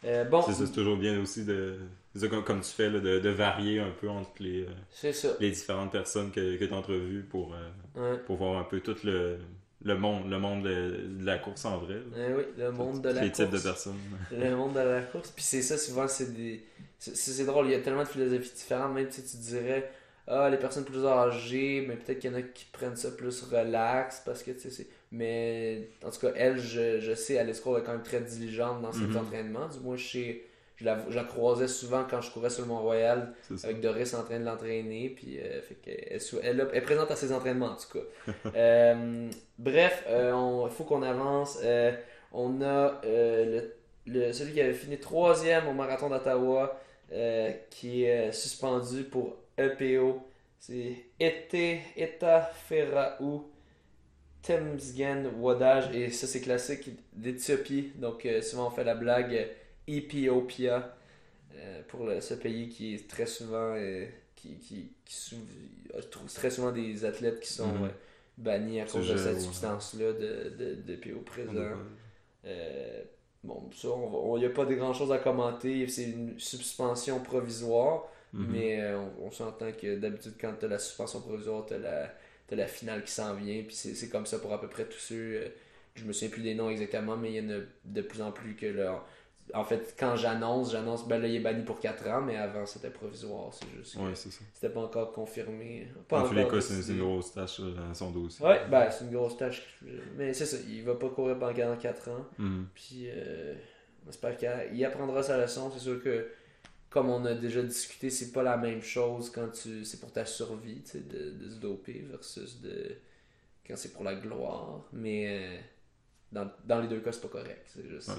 Euh, 0.05 0.25
bon, 0.25 0.41
c'est 0.41 0.71
toujours 0.71 0.97
bien 0.97 1.19
aussi 1.21 1.45
de. 1.45 1.77
Ça, 2.19 2.27
comme, 2.27 2.43
comme 2.43 2.61
tu 2.61 2.69
fais, 2.69 2.89
là, 2.89 2.99
de, 2.99 3.19
de 3.19 3.29
varier 3.29 3.79
un 3.79 3.91
peu 3.91 4.09
entre 4.09 4.31
les, 4.39 4.65
euh, 5.03 5.33
les 5.39 5.49
différentes 5.51 5.91
personnes 5.91 6.31
que, 6.31 6.55
que 6.57 6.65
tu 6.65 6.73
as 6.73 6.77
entrevues 6.77 7.23
pour, 7.23 7.53
euh, 7.53 7.69
Ouais. 8.13 8.17
pour 8.25 8.37
voir 8.37 8.57
un 8.59 8.63
peu 8.63 8.79
tout 8.79 8.95
le, 9.03 9.37
le 9.83 9.95
monde, 9.97 10.29
le 10.29 10.39
monde 10.39 10.63
de, 10.63 11.07
de 11.19 11.25
la 11.25 11.37
course 11.37 11.65
en 11.65 11.77
vrai. 11.79 11.97
Eh 12.15 12.33
oui, 12.33 12.43
le 12.57 12.71
monde 12.71 13.01
de 13.01 13.09
la 13.09 13.21
les 13.21 13.27
course. 13.31 13.39
types 13.41 13.51
de 13.51 13.59
personnes. 13.59 13.99
Le 14.31 14.55
monde 14.55 14.73
de 14.73 14.79
la 14.79 15.01
course. 15.01 15.31
Puis 15.31 15.43
c'est 15.43 15.61
ça, 15.61 15.77
souvent, 15.77 16.07
c'est 16.07 16.33
des. 16.33 16.63
C'est 16.99 17.45
drôle, 17.45 17.65
il 17.65 17.71
y 17.71 17.75
a 17.75 17.79
tellement 17.81 18.03
de 18.03 18.07
philosophies 18.07 18.53
différentes. 18.55 18.93
Même 18.93 19.11
si 19.11 19.23
tu 19.25 19.37
dirais, 19.37 19.91
ah, 20.27 20.49
les 20.49 20.57
personnes 20.57 20.85
plus 20.85 21.05
âgées, 21.05 21.83
mais 21.87 21.97
peut-être 21.97 22.19
qu'il 22.19 22.31
y 22.31 22.33
en 22.33 22.37
a 22.37 22.41
qui 22.41 22.65
prennent 22.71 22.95
ça 22.95 23.11
plus 23.11 23.41
relax 23.43 24.21
parce 24.25 24.41
que, 24.41 24.51
tu 24.51 24.59
sais, 24.61 24.69
c'est. 24.69 24.87
Mais 25.11 25.89
en 26.03 26.09
tout 26.11 26.19
cas, 26.21 26.31
elle, 26.35 26.59
je, 26.59 26.99
je 27.01 27.13
sais, 27.13 27.35
Cole 27.63 27.81
est 27.81 27.83
quand 27.83 27.91
même 27.91 28.03
très 28.03 28.21
diligente 28.21 28.81
dans 28.81 28.91
ses 28.93 29.01
Mhm. 29.01 29.17
entraînements. 29.17 29.67
Du 29.67 29.79
moins, 29.81 29.97
je 29.97 30.07
sais. 30.07 30.41
Je 30.77 30.85
la, 30.85 30.97
je 31.09 31.15
la 31.15 31.23
croisais 31.23 31.67
souvent 31.67 32.03
quand 32.09 32.21
je 32.21 32.31
courais 32.31 32.49
sur 32.49 32.63
le 32.63 32.67
Mont-Royal 32.69 33.33
avec 33.63 33.79
Doris 33.79 34.13
en 34.15 34.23
train 34.23 34.39
de 34.39 34.45
l'entraîner. 34.45 35.09
Puis, 35.09 35.39
euh, 35.39 35.61
fait 35.61 35.77
elle, 35.85 36.19
elle, 36.43 36.67
elle 36.71 36.77
est 36.77 36.81
présente 36.81 37.11
à 37.11 37.15
ses 37.15 37.31
entraînements, 37.31 37.67
en 37.71 37.75
tout 37.75 37.99
cas. 37.99 38.33
Euh, 38.55 39.29
bref, 39.59 40.03
il 40.09 40.69
faut 40.71 40.83
qu'on 40.83 41.03
avance. 41.03 41.59
Euh, 41.63 41.91
on 42.31 42.61
a 42.61 42.99
euh, 43.05 43.61
le, 44.07 44.13
le- 44.27 44.33
celui 44.33 44.53
qui 44.53 44.61
avait 44.61 44.73
fini 44.73 44.97
troisième 44.99 45.67
au 45.67 45.73
marathon 45.73 46.09
d'Ottawa, 46.09 46.79
euh, 47.11 47.51
qui 47.69 48.05
est 48.05 48.29
euh, 48.29 48.31
suspendu 48.31 49.03
pour 49.03 49.37
EPO. 49.57 50.21
C'est 50.59 50.95
Ete 51.19 51.81
Eta 51.97 52.41
Ferraou 52.67 53.51
Temsgen 54.41 55.31
Wadaj. 55.39 55.95
Et 55.95 56.09
ça, 56.11 56.27
c'est 56.27 56.41
classique 56.41 56.89
d'Éthiopie. 57.13 57.91
Donc, 57.95 58.25
euh, 58.25 58.41
souvent, 58.41 58.67
on 58.67 58.71
fait 58.71 58.83
la 58.83 58.95
blague 58.95 59.33
euh, 59.35 59.45
Ethiopia 59.87 60.95
euh, 61.55 61.81
pour 61.87 62.05
le- 62.05 62.21
ce 62.21 62.33
pays 62.35 62.69
qui 62.69 62.95
est 62.95 63.09
très 63.09 63.25
souvent. 63.27 63.75
euh, 63.77 64.05
qui, 64.35 64.57
qui, 64.59 64.91
sou- 65.05 65.37
très 66.35 66.49
souvent 66.51 66.71
des 66.71 67.05
athlètes 67.05 67.39
qui 67.39 67.51
sont 67.53 67.89
bannis 68.37 68.81
à 68.81 68.85
cause 68.85 69.07
de 69.07 69.15
cette 69.17 69.41
substance-là 69.41 70.13
de, 70.13 70.49
de, 70.57 70.75
de 70.75 70.95
PO 70.95 71.19
présent. 71.21 71.53
Euh, 72.45 73.03
bon, 73.43 73.69
ça, 73.73 73.89
il 74.35 74.39
n'y 74.39 74.45
a 74.45 74.49
pas 74.49 74.65
de 74.65 74.75
grand 74.75 74.93
chose 74.93 75.11
à 75.11 75.17
commenter. 75.19 75.87
C'est 75.87 76.05
une 76.05 76.39
suspension 76.39 77.19
provisoire, 77.21 78.05
Mhm. 78.33 78.45
mais 78.49 78.81
euh, 78.81 78.99
on, 79.21 79.27
on 79.27 79.31
s'entend 79.31 79.71
que 79.73 79.95
d'habitude, 79.97 80.33
quand 80.39 80.53
tu 80.59 80.65
as 80.65 80.67
la 80.67 80.79
suspension 80.79 81.21
provisoire, 81.21 81.65
tu 81.67 81.75
as 81.75 81.77
la, 81.79 82.13
la 82.51 82.67
finale 82.67 83.03
qui 83.03 83.11
s'en 83.11 83.35
vient. 83.35 83.63
Puis 83.63 83.75
c'est 83.75 84.09
comme 84.09 84.25
ça 84.25 84.39
pour 84.39 84.53
à 84.53 84.59
peu 84.61 84.67
près 84.69 84.85
tous 84.85 84.99
ceux. 84.99 85.15
euh, 85.43 85.49
je 85.95 86.05
me 86.05 86.13
souviens 86.13 86.29
plus 86.29 86.41
des 86.41 86.55
noms 86.55 86.69
exactement, 86.69 87.15
mais 87.17 87.31
il 87.33 87.43
y 87.43 87.47
en 87.47 87.51
a 87.55 87.61
de 87.85 88.01
plus 88.01 88.21
en 88.21 88.31
plus 88.31 88.55
que 88.55 88.65
là. 88.65 89.05
En 89.53 89.63
fait, 89.63 89.95
quand 89.99 90.15
j'annonce, 90.15 90.71
j'annonce, 90.71 91.07
ben 91.07 91.21
là, 91.21 91.27
il 91.27 91.35
est 91.35 91.39
banni 91.39 91.63
pour 91.63 91.79
4 91.79 92.07
ans, 92.07 92.21
mais 92.21 92.37
avant, 92.37 92.65
c'était 92.65 92.89
provisoire. 92.89 93.53
C'est 93.53 93.67
juste 93.77 93.95
que 93.95 94.01
Ouais, 94.01 94.15
c'est 94.15 94.31
ça. 94.31 94.43
c'était 94.53 94.69
pas 94.73 94.81
encore 94.81 95.11
confirmé. 95.11 95.87
Pas 96.07 96.21
Dans 96.21 96.27
tous 96.29 96.33
les 96.33 96.41
encore 96.43 96.53
cas, 96.53 96.61
c'est 96.61 96.91
une 96.93 96.99
grosse 96.99 97.33
tâche 97.33 97.59
là, 97.59 97.71
dans 97.87 97.93
son 97.93 98.11
dossier. 98.11 98.45
Ouais, 98.45 98.61
ben 98.69 98.89
c'est 98.89 99.03
une 99.05 99.11
grosse 99.11 99.37
tâche. 99.37 99.61
Mais 100.15 100.33
c'est 100.33 100.45
ça, 100.45 100.57
il 100.67 100.83
va 100.83 100.95
pas 100.95 101.09
courir 101.09 101.37
pendant 101.37 101.75
4 101.77 102.09
ans. 102.09 102.25
Mhm. 102.39 102.67
Puis, 102.73 103.09
euh, 103.09 103.53
on 104.05 104.09
espère 104.09 104.35
qu'il 104.37 104.85
apprendra 104.85 105.21
sa 105.23 105.37
leçon. 105.37 105.69
C'est 105.71 105.79
sûr 105.79 106.01
que, 106.01 106.29
comme 106.89 107.09
on 107.09 107.23
a 107.25 107.33
déjà 107.35 107.61
discuté, 107.61 108.09
c'est 108.09 108.31
pas 108.31 108.43
la 108.43 108.57
même 108.57 108.81
chose 108.81 109.29
quand 109.29 109.49
tu 109.49 109.83
c'est 109.85 109.99
pour 109.99 110.11
ta 110.11 110.25
survie, 110.25 110.81
tu 110.83 110.91
sais, 110.91 110.99
de, 111.01 111.31
de 111.31 111.49
se 111.49 111.55
doper 111.59 112.05
versus 112.09 112.59
de 112.61 112.95
quand 113.67 113.75
c'est 113.75 113.91
pour 113.93 114.03
la 114.03 114.15
gloire. 114.15 114.85
Mais 114.93 115.27
euh, 115.29 115.57
dans, 116.31 116.49
dans 116.65 116.79
les 116.81 116.87
deux 116.87 117.01
cas, 117.01 117.11
c'est 117.11 117.21
pas 117.21 117.27
correct. 117.27 117.65
C'est 117.67 117.87
juste, 117.87 118.07
Ouais, 118.09 118.15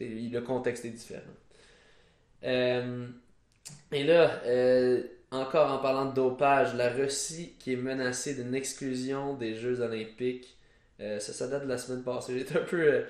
le 0.00 0.40
contexte 0.40 0.84
est 0.84 0.90
différent. 0.90 1.22
Euh, 2.44 3.08
et 3.92 4.04
là, 4.04 4.42
euh, 4.46 5.02
encore 5.30 5.72
en 5.72 5.78
parlant 5.78 6.06
de 6.06 6.14
dopage, 6.14 6.74
la 6.74 6.90
Russie 6.90 7.56
qui 7.58 7.74
est 7.74 7.76
menacée 7.76 8.34
d'une 8.34 8.54
exclusion 8.54 9.34
des 9.34 9.56
Jeux 9.56 9.80
Olympiques. 9.80 10.56
Euh, 11.00 11.20
ça, 11.20 11.32
ça 11.32 11.48
date 11.48 11.64
de 11.64 11.68
la 11.68 11.78
semaine 11.78 12.02
passée. 12.04 12.38
J'étais 12.38 12.58
un 12.58 12.64
peu. 12.64 12.80
euh, 12.82 13.02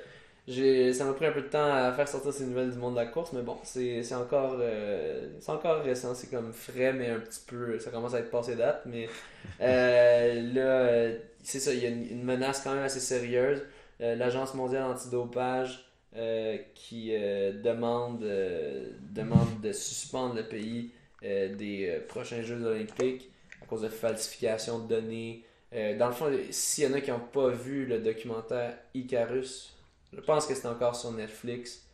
j'ai, 0.49 0.92
ça 0.92 1.05
m'a 1.05 1.12
pris 1.14 1.27
un 1.27 1.33
peu 1.33 1.42
de 1.42 1.49
temps 1.49 1.72
à 1.75 1.92
faire 1.92 2.09
sortir 2.09 2.33
ces 2.33 2.46
nouvelles 2.46 2.70
du 2.72 2.79
monde 2.79 2.94
de 2.94 3.01
la 3.01 3.07
course, 3.07 3.33
mais 3.33 3.42
bon, 3.42 3.59
c'est, 3.64 4.03
c'est 4.05 4.14
encore, 4.14 4.57
euh, 4.61 5.29
c'est 5.40 5.51
encore 5.53 5.83
récent. 5.83 6.14
C'est 6.14 6.31
comme 6.31 6.53
frais, 6.53 6.92
mais 6.92 7.11
un 7.11 7.20
petit 7.20 7.40
peu. 7.46 7.79
Ça 7.81 7.90
commence 7.90 8.14
à 8.14 8.20
être 8.20 8.31
passé 8.31 8.57
date. 8.57 8.83
Mais 8.87 9.09
euh, 9.61 10.42
là, 10.55 10.61
euh, 10.62 11.18
c'est 11.42 11.61
ça, 11.61 11.72
il 11.75 11.83
y 11.83 11.87
a 11.87 11.88
une, 11.90 12.07
une 12.11 12.25
menace 12.25 12.62
quand 12.62 12.75
même 12.75 12.85
assez 12.85 13.01
sérieuse. 13.01 13.62
Euh, 14.01 14.14
L'Agence 14.16 14.55
mondiale 14.55 14.85
antidopage 14.85 15.86
euh, 16.17 16.57
qui 16.75 17.11
euh, 17.13 17.53
demande, 17.53 18.23
euh, 18.23 18.89
demande 19.11 19.61
de 19.61 19.71
suspendre 19.73 20.35
le 20.35 20.45
pays 20.45 20.91
des 21.23 22.01
prochains 22.09 22.43
Jeux 22.43 22.65
olympiques 22.65 23.31
à 23.61 23.67
cause 23.67 23.83
de 23.83 23.89
falsification 23.89 24.79
de 24.79 24.87
données. 24.87 25.45
Dans 25.73 26.07
le 26.07 26.13
fond, 26.13 26.31
s'il 26.51 26.85
y 26.85 26.87
en 26.87 26.93
a 26.93 27.01
qui 27.01 27.11
n'ont 27.11 27.19
pas 27.19 27.49
vu 27.49 27.85
le 27.85 27.99
documentaire 27.99 28.79
Icarus, 28.95 29.75
je 30.13 30.21
pense 30.21 30.47
que 30.47 30.55
c'est 30.55 30.69
encore 30.69 30.95
sur 30.95 31.11
Netflix. 31.11 31.85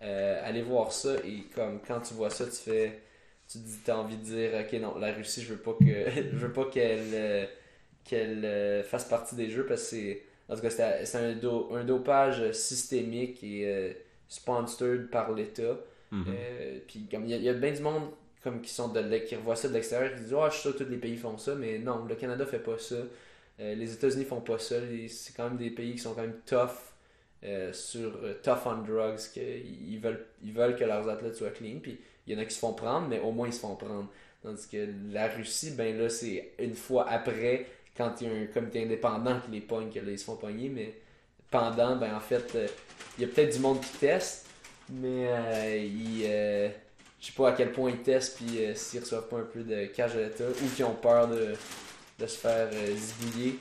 Allez 0.00 0.62
voir 0.62 0.90
ça 0.90 1.14
et 1.24 1.44
comme 1.54 1.80
quand 1.86 2.00
tu 2.00 2.14
vois 2.14 2.30
ça, 2.30 2.46
tu 2.46 2.56
fais, 2.56 3.02
tu 3.46 3.58
dis, 3.58 3.78
t'as 3.84 3.98
envie 3.98 4.16
de 4.16 4.24
dire, 4.24 4.50
ok 4.58 4.72
non, 4.80 4.98
la 4.98 5.12
Russie, 5.12 5.42
je 5.42 5.52
veux 5.52 5.60
pas 5.60 5.74
que, 5.74 6.10
je 6.32 6.36
veux 6.36 6.52
pas 6.52 6.64
qu'elle, 6.64 7.48
qu'elle 8.04 8.82
fasse 8.82 9.04
partie 9.04 9.36
des 9.36 9.48
Jeux 9.48 9.66
parce 9.66 9.82
que 9.82 9.88
c'est, 9.90 10.22
en 10.52 10.56
tout 10.56 10.62
cas, 10.62 10.70
c'est 10.70 11.16
un, 11.16 11.32
do- 11.34 11.70
un 11.74 11.84
dopage 11.84 12.52
systémique 12.52 13.42
et 13.44 13.66
euh, 13.66 13.92
sponsored 14.28 15.08
par 15.10 15.32
l'État. 15.32 15.78
Mhm. 16.10 16.24
Euh, 16.28 16.78
puis 16.86 17.06
comme 17.10 17.24
il 17.24 17.30
y, 17.30 17.34
a- 17.34 17.36
il 17.38 17.44
y 17.44 17.48
a 17.48 17.54
bien 17.54 17.72
du 17.72 17.80
monde 17.82 18.10
comme 18.42 18.60
qui 18.60 18.70
sont 18.70 18.88
de 18.88 19.00
qui 19.18 19.36
revoient 19.36 19.56
ça 19.56 19.68
de 19.68 19.72
l'extérieur 19.74 20.12
qui 20.14 20.20
disent 20.20 20.34
ah 20.34 20.48
je 20.50 20.54
suis 20.54 20.62
sûr 20.62 20.76
que 20.76 20.84
tous 20.84 20.90
les 20.90 20.98
pays 20.98 21.16
font 21.16 21.38
ça 21.38 21.54
mais 21.54 21.78
non 21.78 22.04
le 22.04 22.14
Canada 22.16 22.44
fait 22.46 22.58
pas 22.58 22.78
ça 22.78 22.96
Euh, 23.60 23.74
les 23.74 23.92
États-Unis 23.92 24.24
font 24.24 24.40
pas 24.40 24.58
ça 24.58 24.76
c'est 25.08 25.34
quand 25.36 25.44
même 25.50 25.58
des 25.58 25.70
pays 25.70 25.92
qui 25.92 25.98
sont 25.98 26.14
quand 26.14 26.22
même 26.22 26.40
tough 26.46 26.70
euh, 27.44 27.72
sur 27.72 28.12
tough 28.42 28.66
on 28.66 28.82
drugs 28.82 29.18
que 29.34 29.40
ils 29.40 29.98
veulent 29.98 30.24
ils 30.44 30.52
veulent 30.52 30.76
que 30.76 30.84
leurs 30.84 31.08
athlètes 31.08 31.36
soient 31.36 31.50
clean 31.50 31.78
puis 31.82 31.98
il 32.26 32.34
y 32.34 32.36
en 32.36 32.40
a 32.40 32.44
qui 32.44 32.54
se 32.54 32.60
font 32.60 32.72
prendre 32.72 33.08
mais 33.08 33.20
au 33.20 33.32
moins 33.32 33.48
ils 33.48 33.52
se 33.52 33.60
font 33.60 33.74
prendre 33.76 34.08
tandis 34.42 34.68
que 34.68 34.88
la 35.12 35.28
Russie 35.28 35.72
ben 35.72 35.96
là 35.98 36.08
c'est 36.08 36.52
une 36.58 36.74
fois 36.74 37.08
après 37.08 37.66
quand 37.96 38.20
il 38.20 38.28
y 38.28 38.30
a 38.30 38.34
un 38.42 38.46
comité 38.46 38.82
indépendant 38.84 39.40
qui 39.40 39.50
les 39.50 39.60
pogne 39.60 39.90
que 39.90 39.98
là 40.00 40.10
ils 40.12 40.18
se 40.18 40.24
font 40.24 40.36
pogner 40.36 40.68
mais 40.68 40.94
pendant 41.50 41.96
ben 41.96 42.14
en 42.14 42.20
fait 42.20 42.54
euh, 42.54 42.66
il 43.18 43.22
y 43.22 43.24
a 43.24 43.28
peut-être 43.28 43.52
du 43.54 43.60
monde 43.60 43.80
qui 43.80 43.98
teste 43.98 44.46
mais 44.90 45.26
euh, 45.28 45.76
ils, 45.78 46.24
euh, 46.26 46.68
je 47.20 47.26
sais 47.26 47.32
pas 47.32 47.50
à 47.50 47.52
quel 47.52 47.72
point 47.72 47.90
ils 47.90 48.02
testent 48.02 48.36
puis 48.36 48.64
euh, 48.64 48.74
s'ils 48.74 49.00
reçoivent 49.00 49.28
pas 49.28 49.38
un 49.38 49.44
peu 49.44 49.62
de 49.62 49.86
cash 49.86 50.14
de 50.14 50.20
l'État 50.20 50.44
ou 50.44 50.68
qu'ils 50.74 50.84
ont 50.84 50.94
peur 50.94 51.28
de, 51.28 51.54
de 52.18 52.26
se 52.26 52.38
faire 52.38 52.68
euh, 52.72 52.94
zigouiller. 52.96 53.58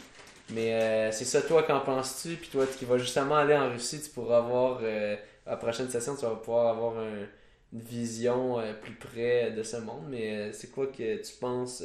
Mais 0.49 1.11
c'est 1.13 1.25
ça, 1.25 1.41
toi, 1.41 1.63
qu'en 1.63 1.79
penses-tu? 1.79 2.35
Puis 2.35 2.49
toi, 2.49 2.65
qui 2.67 2.83
vas 2.85 2.97
justement 2.97 3.35
aller 3.37 3.55
en 3.55 3.69
Russie, 3.71 4.01
tu 4.01 4.09
pourras 4.09 4.39
avoir, 4.39 4.79
à 4.83 5.51
la 5.51 5.57
prochaine 5.57 5.89
session, 5.89 6.15
tu 6.15 6.23
vas 6.25 6.35
pouvoir 6.35 6.67
avoir 6.69 6.97
un- 6.99 7.27
une 7.73 7.79
vision 7.79 8.61
plus 8.81 8.93
près 8.95 9.51
de 9.51 9.63
ce 9.63 9.77
monde. 9.77 10.07
Mais 10.09 10.51
c'est 10.51 10.69
quoi 10.71 10.87
que 10.87 11.17
tu 11.21 11.33
penses? 11.39 11.83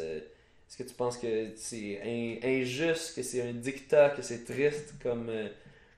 Est-ce 0.69 0.77
que 0.79 0.83
tu 0.85 0.95
penses 0.95 1.19
que 1.19 1.53
c'est 1.57 2.01
in- 2.03 2.39
injuste, 2.63 3.15
que 3.17 3.23
c'est 3.23 3.43
un 3.49 3.53
dictat, 3.55 4.11
que 4.11 4.23
c'est 4.23 4.45
triste 4.45 4.95
comme, 5.03 5.29
euh, 5.29 5.49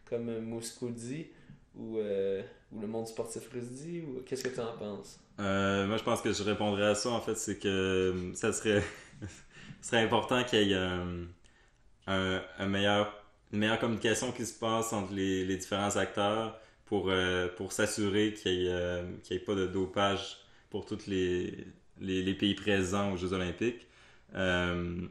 comme 0.06 0.40
Moscou 0.40 0.90
dit? 0.90 1.28
Ou, 1.76 1.98
euh, 1.98 2.42
ou 2.72 2.80
le 2.80 2.86
monde 2.86 3.06
sportif 3.08 3.48
russe 3.52 3.70
dit? 3.70 4.00
Ou 4.02 4.22
qu'est-ce 4.26 4.44
que 4.44 4.48
tu 4.54 4.60
en 4.60 4.76
penses? 4.76 5.20
Euh, 5.40 5.86
moi, 5.86 5.96
je 5.98 6.02
pense 6.02 6.20
que 6.20 6.32
je 6.32 6.42
répondrais 6.42 6.86
à 6.86 6.94
ça, 6.94 7.10
en 7.10 7.20
fait, 7.20 7.36
c'est 7.36 7.58
que 7.58 8.32
ça 8.34 8.52
serait, 8.52 8.82
serait 9.82 10.02
important 10.02 10.44
qu'il 10.44 10.68
y 10.68 10.72
ait 10.72 10.76
un, 10.76 12.42
un 12.58 12.66
meilleur, 12.66 13.12
une 13.52 13.60
meilleure 13.60 13.78
communication 13.78 14.32
qui 14.32 14.46
se 14.46 14.58
passe 14.58 14.92
entre 14.92 15.12
les, 15.14 15.44
les 15.44 15.56
différents 15.56 15.96
acteurs 15.96 16.58
pour, 16.86 17.12
pour 17.56 17.72
s'assurer 17.72 18.34
qu'il 18.34 18.60
n'y 18.60 18.66
ait, 18.68 19.04
ait 19.30 19.38
pas 19.40 19.54
de 19.54 19.66
dopage 19.66 20.38
pour 20.70 20.86
tous 20.86 21.06
les, 21.08 21.66
les, 22.00 22.22
les 22.22 22.34
pays 22.34 22.54
présents 22.54 23.12
aux 23.12 23.16
Jeux 23.16 23.32
Olympiques. 23.34 23.87
Euh, 24.34 25.06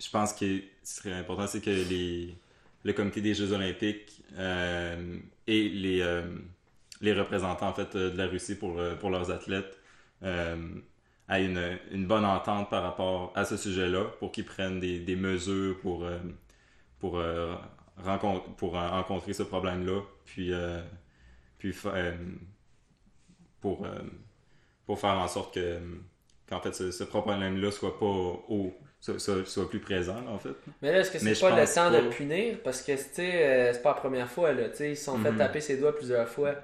je 0.00 0.10
pense 0.10 0.32
que 0.34 0.60
ce 0.82 0.96
serait 1.02 1.12
important, 1.14 1.46
c'est 1.46 1.60
que 1.62 1.70
les, 1.70 2.36
le 2.84 2.92
comité 2.92 3.20
des 3.20 3.34
Jeux 3.34 3.52
Olympiques 3.52 4.22
euh, 4.38 5.18
et 5.46 5.68
les, 5.68 6.00
euh, 6.02 6.22
les 7.00 7.12
représentants 7.12 7.68
en 7.68 7.74
fait 7.74 7.96
de 7.96 8.16
la 8.16 8.26
Russie 8.26 8.56
pour, 8.56 8.80
pour 9.00 9.10
leurs 9.10 9.30
athlètes 9.30 9.78
aient 11.28 11.44
une, 11.44 11.78
une 11.90 12.06
bonne 12.06 12.24
entente 12.24 12.70
par 12.70 12.82
rapport 12.82 13.32
à 13.34 13.44
ce 13.44 13.56
sujet-là 13.56 14.04
pour 14.18 14.32
qu'ils 14.32 14.44
prennent 14.44 14.80
des, 14.80 14.98
des 15.00 15.16
mesures 15.16 15.78
pour, 15.80 16.04
pour, 16.98 17.20
rencon- 18.04 18.42
pour 18.56 18.72
rencontrer 18.74 19.32
ce 19.32 19.42
problème-là 19.42 20.00
puis, 20.24 20.52
puis 21.58 21.72
pour, 23.60 23.86
pour 24.86 24.98
faire 25.00 25.18
en 25.18 25.28
sorte 25.28 25.54
que 25.54 25.78
qu'en 26.48 26.60
fait 26.60 26.74
ce, 26.74 26.90
ce 26.90 27.04
problème-là 27.04 27.70
soit 27.70 27.98
pas 27.98 28.04
au 28.06 28.72
soit, 29.00 29.18
soit- 29.18 29.46
soit 29.46 29.68
plus 29.68 29.80
présent 29.80 30.24
en 30.28 30.38
fait. 30.38 30.54
Mais 30.82 30.92
là, 30.92 31.00
est-ce 31.00 31.10
que 31.10 31.18
c'est 31.18 31.38
pas 31.40 31.50
le 31.50 31.64
temps 31.66 31.90
pas. 31.90 32.00
de 32.02 32.08
punir? 32.08 32.58
Parce 32.64 32.82
que, 32.82 32.92
euh, 32.92 33.72
c'est 33.72 33.82
pas 33.82 33.90
la 33.90 33.94
première 34.00 34.30
fois, 34.30 34.52
là. 34.52 34.68
Tu 34.70 34.76
sais, 34.76 34.90
ils 34.92 34.96
se 34.96 35.04
sont 35.04 35.18
fait 35.18 35.30
Mhm. 35.32 35.38
taper 35.38 35.60
ses 35.60 35.76
doigts 35.78 35.94
plusieurs 35.94 36.28
fois. 36.28 36.54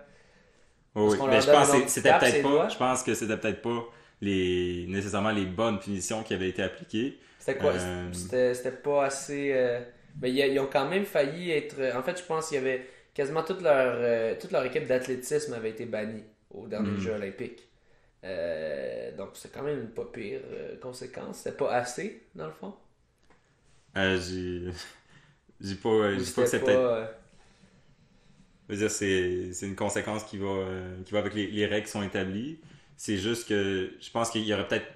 Oui, 0.95 1.17
Mais 1.27 1.33
leur 1.33 1.41
je 1.41 1.51
pense 1.51 1.71
que 1.73 1.89
c'était 1.89 2.13
peut-être 2.19 2.43
pas. 2.43 2.69
Je 2.69 2.77
pense 2.77 3.03
que 3.03 3.15
c'était 3.15 3.37
peut-être 3.37 3.63
pas 3.63 3.85
les 4.21 4.87
nécessairement 4.89 5.31
les 5.31 5.47
bonnes 5.47 5.79
punitions 5.81 6.23
qui 6.23 6.35
avaient 6.35 6.51
été 6.51 6.63
appliquées. 6.63 7.19
C'était 7.39 7.59
quoi? 7.59 7.73
Euh, 7.73 8.09
C'était 8.13 8.71
pas 8.71 9.07
assez... 9.07 9.53
euh, 9.53 9.81
Mais 10.21 10.31
ils, 10.31 10.61
ont 10.61 10.69
quand 10.71 10.89
même 10.89 11.05
failli 11.05 11.51
être... 11.51 11.77
En 11.97 12.03
fait, 12.03 12.19
je 12.19 12.25
pense 12.25 12.49
qu'il 12.49 12.57
y 12.57 12.61
avait... 12.61 12.87
Quasiment 13.15 13.43
toute 13.43 13.61
leur, 13.63 13.95
euh, 13.99 14.35
toute 14.41 14.53
leur 14.53 14.65
équipe 14.65 14.87
d'athlétisme 14.87 15.53
avait 15.55 15.71
été 15.71 15.85
bannie 15.87 16.23
aux 16.51 16.67
derniers 16.69 16.91
Mhm. 16.93 17.01
Jeux 17.01 17.13
olympiques. 17.15 17.69
Euh, 18.25 19.17
donc, 19.17 19.31
c'est 19.35 19.53
quand 19.53 19.63
même 19.63 19.81
une 19.81 19.91
pas 19.91 20.05
pire 20.07 20.41
euh, 20.51 20.79
conséquence. 20.81 21.39
C'était 21.39 21.57
pas 21.57 21.73
assez, 21.75 22.29
dans 22.35 22.47
le 22.47 22.53
fond? 22.53 22.75
Euh, 23.97 24.19
j'ai 24.21 24.73
j'ai 25.61 25.75
pas 25.77 25.91
pas 26.35 26.43
que 26.45 26.47
c'est 26.47 26.65
peut-être 26.65 26.83
euh, 26.85 27.07
je 28.69 28.75
veux 28.75 28.79
dire 28.81 28.91
c'est 28.91 29.53
c'est 29.53 29.67
une 29.67 29.77
conséquence 29.77 30.25
qui 30.25 30.39
va 30.39 30.47
euh, 30.47 31.03
qui 31.05 31.13
va 31.13 31.19
avec 31.21 31.35
les, 31.35 31.49
les 31.51 31.67
règles 31.67 31.87
qui 31.87 31.93
sont 31.93 32.03
établies. 32.03 32.61
C'est 32.97 33.17
juste 33.19 33.49
que 33.49 33.93
je 34.01 34.11
pense 34.11 34.31
qu'il 34.31 34.43
y 34.45 34.55
aurait 34.55 34.69
peut-être 34.69 34.87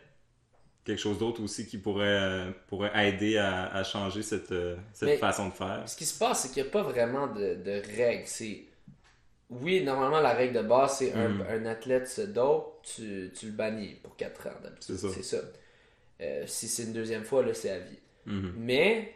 quelque 0.84 1.00
chose 1.00 1.18
d'autre 1.18 1.42
aussi 1.42 1.66
qui 1.66 1.78
pourrait 1.78 2.06
euh, 2.08 2.52
pourrait 2.68 2.92
aider 3.08 3.38
à, 3.38 3.66
à 3.74 3.84
changer 3.84 4.22
cette 4.22 4.52
euh, 4.52 4.76
cette 4.94 5.14
façon 5.14 5.48
de 5.48 5.54
faire. 5.54 5.84
Ce 5.86 5.96
qui 5.96 6.04
se 6.06 6.18
passe, 6.18 6.42
c'est 6.42 6.52
qu'il 6.52 6.62
n'y 6.62 6.68
a 6.68 6.72
pas 6.72 6.82
vraiment 6.82 7.26
de, 7.28 7.54
de 7.54 7.82
règles. 7.96 8.26
C'est... 8.26 8.64
Oui, 9.50 9.82
normalement, 9.84 10.20
la 10.20 10.32
règle 10.34 10.54
de 10.56 10.62
base, 10.62 10.98
c'est 10.98 11.12
un, 11.12 11.28
Mhm. 11.28 11.42
un 11.48 11.66
athlète 11.66 12.08
se 12.08 12.22
dope, 12.22 12.80
tu, 12.82 13.30
tu 13.38 13.46
le 13.46 13.52
bannis 13.52 13.94
pour 14.02 14.16
4 14.16 14.46
ans 14.48 14.58
d'habitude. 14.62 14.96
C'est 14.96 15.08
ça. 15.08 15.08
C'est 15.14 15.22
ça. 15.22 15.38
Euh, 16.20 16.44
si 16.46 16.68
c'est 16.68 16.84
une 16.84 16.92
deuxième 16.92 17.24
fois, 17.24 17.44
là, 17.44 17.54
c'est 17.54 17.70
à 17.70 17.78
vie. 17.78 17.98
Mhm. 18.26 18.54
Mais 18.56 19.14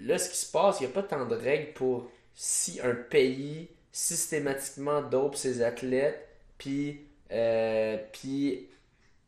là, 0.00 0.18
ce 0.18 0.30
qui 0.30 0.36
se 0.36 0.50
passe, 0.52 0.80
il 0.80 0.84
n'y 0.86 0.90
a 0.90 0.94
pas 0.94 1.02
tant 1.02 1.26
de 1.26 1.34
règles 1.36 1.72
pour 1.74 2.10
si 2.34 2.80
un 2.82 2.94
pays 2.94 3.68
systématiquement 3.92 5.02
dope 5.02 5.36
ses 5.36 5.62
athlètes, 5.62 6.28
puis, 6.58 7.00
euh, 7.32 7.98
puis 8.12 8.68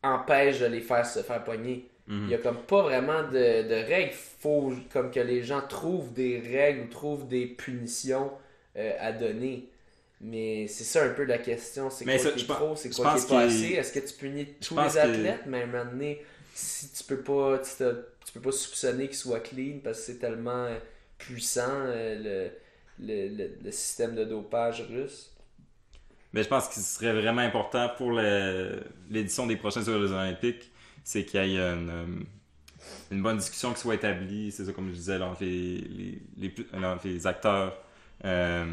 empêche 0.03 0.59
de 0.59 0.65
les 0.67 0.81
faire 0.81 1.05
se 1.05 1.21
faire 1.23 1.43
pogner. 1.43 1.89
Mhm. 2.07 2.25
Il 2.27 2.31
y 2.31 2.35
a 2.35 2.37
comme 2.37 2.63
pas 2.63 2.81
vraiment 2.83 3.23
de, 3.23 3.67
de 3.67 3.75
règles. 3.87 4.13
Faut 4.13 4.73
comme 4.93 5.11
que 5.11 5.19
les 5.19 5.43
gens 5.43 5.61
trouvent 5.67 6.13
des 6.13 6.39
règles 6.39 6.83
ou 6.83 6.87
trouvent 6.87 7.27
des 7.27 7.47
punitions 7.47 8.31
euh, 8.77 8.93
à 8.99 9.11
donner. 9.11 9.69
Mais 10.21 10.67
c'est 10.67 10.83
ça 10.83 11.03
un 11.05 11.09
peu 11.09 11.23
la 11.25 11.37
question. 11.37 11.89
C'est 11.89 12.07
quoi 12.07 12.17
ça, 12.17 12.31
qui 12.31 12.43
est 12.43 12.47
trop, 12.47 12.75
c'est 12.75 12.89
quoi 12.89 13.13
qui 13.15 13.19
est 13.19 13.27
pas 13.29 13.41
assez? 13.41 13.67
Est-ce 13.73 13.91
que 13.93 13.99
tu 13.99 14.13
punis 14.15 14.47
tous 14.59 14.75
les 14.75 14.89
que- 14.89 14.97
athlètes, 14.97 15.43
mais 15.45 15.61
à 15.61 15.63
un 15.63 15.67
moment 15.67 15.85
donné, 15.91 16.23
si 16.53 16.91
tu 16.91 17.03
peux 17.03 17.21
pas, 17.21 17.59
tu, 17.59 17.83
peux 18.33 18.41
pas 18.41 18.51
soupçonner 18.51 19.07
qu'ils 19.07 19.17
soient 19.17 19.39
clean 19.39 19.79
parce 19.83 19.99
que 19.99 20.05
c'est 20.05 20.17
tellement 20.19 20.65
euh, 20.65 20.79
puissant 21.19 21.61
euh, 21.69 22.49
le, 22.99 23.05
le, 23.07 23.35
le- 23.35 23.57
le 23.63 23.71
système 23.71 24.15
de 24.15 24.23
dopage 24.25 24.81
russe. 24.89 25.31
Mais 26.33 26.43
je 26.43 26.47
pense 26.49 26.67
qu'il 26.67 26.81
serait 26.83 27.13
vraiment 27.13 27.41
important 27.41 27.89
pour 27.97 28.11
l'édition 29.09 29.47
des 29.47 29.55
prochains 29.55 29.83
Jeux 29.83 30.11
Olympiques, 30.11 30.71
c'est 31.03 31.25
qu'il 31.25 31.39
y 31.45 31.55
ait 31.55 31.59
une, 31.59 31.89
euh, 31.89 32.05
une 33.11 33.21
bonne 33.23 33.37
discussion 33.37 33.73
qui 33.73 33.79
soit 33.79 33.95
établie, 33.95 34.51
c'est 34.51 34.65
ça 34.65 34.73
comme 34.73 34.89
je 34.89 34.95
disais, 34.95 35.17
là, 35.19 35.27
entre 35.27 35.43
les, 35.43 35.77
les, 35.81 36.21
les 36.37 36.53
les 37.05 37.27
acteurs, 37.27 37.81
euh, 38.25 38.65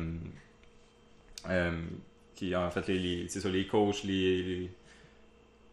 euh, 1.49 1.73
qui 2.35 2.55
en 2.57 2.71
fait 2.71 2.89
les, 2.89 3.29
c'est 3.29 3.41
ça, 3.41 3.49
les 3.49 3.67
coachs, 3.67 4.03
les, 4.05 4.71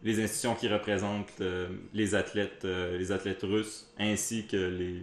les, 0.02 0.22
institutions 0.22 0.54
qui 0.54 0.68
représentent 0.68 1.40
euh, 1.40 1.68
les 1.94 2.14
athlètes, 2.14 2.64
euh, 2.64 2.98
les 2.98 3.10
athlètes 3.12 3.42
russes, 3.42 3.90
ainsi 3.98 4.46
que 4.46 4.56
les 4.56 5.02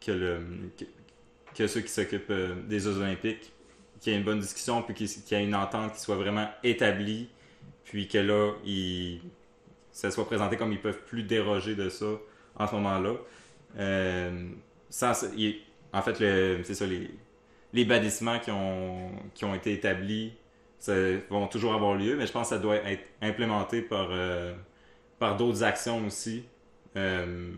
que 0.00 1.66
ceux 1.66 1.80
qui 1.80 1.88
s'occupent 1.88 2.32
des 2.68 2.78
Jeux 2.78 2.96
Olympiques 2.98 3.52
qu'il 3.98 4.12
y 4.12 4.14
ait 4.14 4.18
une 4.18 4.24
bonne 4.24 4.38
discussion, 4.38 4.82
puis 4.82 4.94
qu'il 4.94 5.08
y 5.08 5.34
ait 5.34 5.44
une 5.44 5.54
entente 5.54 5.94
qui 5.94 6.00
soit 6.00 6.14
vraiment 6.14 6.48
établie, 6.62 7.28
puis 7.82 8.06
que 8.06 8.18
là, 8.18 8.52
il, 8.64 9.20
ça 9.90 10.12
soit 10.12 10.26
présenté 10.26 10.56
comme 10.56 10.70
ils 10.70 10.80
peuvent 10.80 11.02
plus 11.06 11.24
déroger 11.24 11.74
de 11.74 11.88
ça 11.88 12.06
en 12.54 12.68
ce 12.68 12.74
moment-là. 12.76 13.14
En 15.92 16.02
fait, 16.02 16.62
c'est 16.62 16.74
ça, 16.74 16.86
les, 16.86 17.10
les 17.72 17.84
bâtissements 17.84 18.38
qui 18.38 18.50
ont, 18.50 19.10
qui 19.34 19.44
ont 19.44 19.54
été 19.54 19.72
établis 19.72 20.32
ça, 20.78 20.94
vont 21.30 21.46
toujours 21.46 21.74
avoir 21.74 21.94
lieu, 21.94 22.16
mais 22.16 22.26
je 22.26 22.32
pense 22.32 22.48
que 22.48 22.54
ça 22.54 22.60
doit 22.60 22.76
être 22.76 23.08
implémenté 23.20 23.82
par, 23.82 24.08
euh, 24.10 24.54
par 25.18 25.36
d'autres 25.36 25.62
actions 25.62 26.04
aussi 26.06 26.44
euh, 26.96 27.52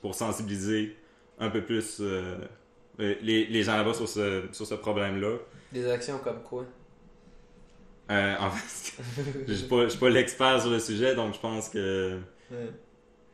pour 0.00 0.14
sensibiliser 0.14 0.96
un 1.38 1.50
peu 1.50 1.62
plus 1.62 1.98
euh, 2.00 2.38
les, 2.98 3.46
les 3.46 3.62
gens 3.62 3.76
là-bas 3.76 3.94
sur 3.94 4.08
ce, 4.08 4.44
sur 4.52 4.66
ce 4.66 4.74
problème-là. 4.74 5.36
Des 5.72 5.88
actions 5.90 6.18
comme 6.18 6.42
quoi? 6.42 6.64
En 8.08 8.50
fait, 8.50 9.02
je 9.46 9.52
suis 9.52 9.68
pas, 9.68 9.84
je 9.84 9.90
suis 9.90 9.98
pas 9.98 10.10
l'expert 10.10 10.60
sur 10.60 10.70
le 10.70 10.80
sujet, 10.80 11.14
donc 11.14 11.34
je 11.34 11.38
pense 11.38 11.68
que 11.68 12.18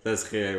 ça 0.04 0.16
serait 0.16 0.58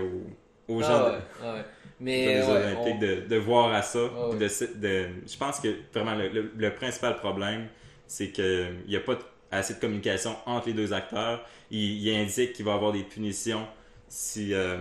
aux 0.67 0.81
gens 0.81 0.87
Ah 0.91 1.09
de- 1.09 1.15
ouais, 1.15 1.21
ah 1.43 1.53
ouais. 1.55 1.65
Mais 1.99 2.41
olympiques 2.43 2.95
on- 2.97 2.99
de, 2.99 3.15
de 3.27 3.35
voir 3.37 3.73
à 3.73 3.81
ça. 3.81 3.99
Ah 4.15 4.29
de 4.35 4.37
de- 4.79 5.07
je 5.27 5.37
pense 5.37 5.59
que 5.59 5.69
vraiment 5.93 6.15
le, 6.15 6.29
le- 6.29 6.51
le 6.55 6.73
principal 6.75 7.15
problème, 7.15 7.67
c'est 8.07 8.29
qu'il 8.31 8.75
n'y 8.87 8.95
a 8.95 8.99
pas 8.99 9.15
de- 9.15 9.21
assez 9.51 9.75
de 9.75 9.79
communication 9.79 10.35
entre 10.45 10.67
les 10.67 10.73
deux 10.73 10.93
acteurs. 10.93 11.43
Il, 11.71 11.79
il 12.05 12.15
indique 12.15 12.53
qu'il 12.53 12.65
va 12.65 12.71
y 12.73 12.75
avoir 12.75 12.91
des 12.91 13.03
punitions 13.03 13.65
si, 14.07 14.53
euh, 14.53 14.77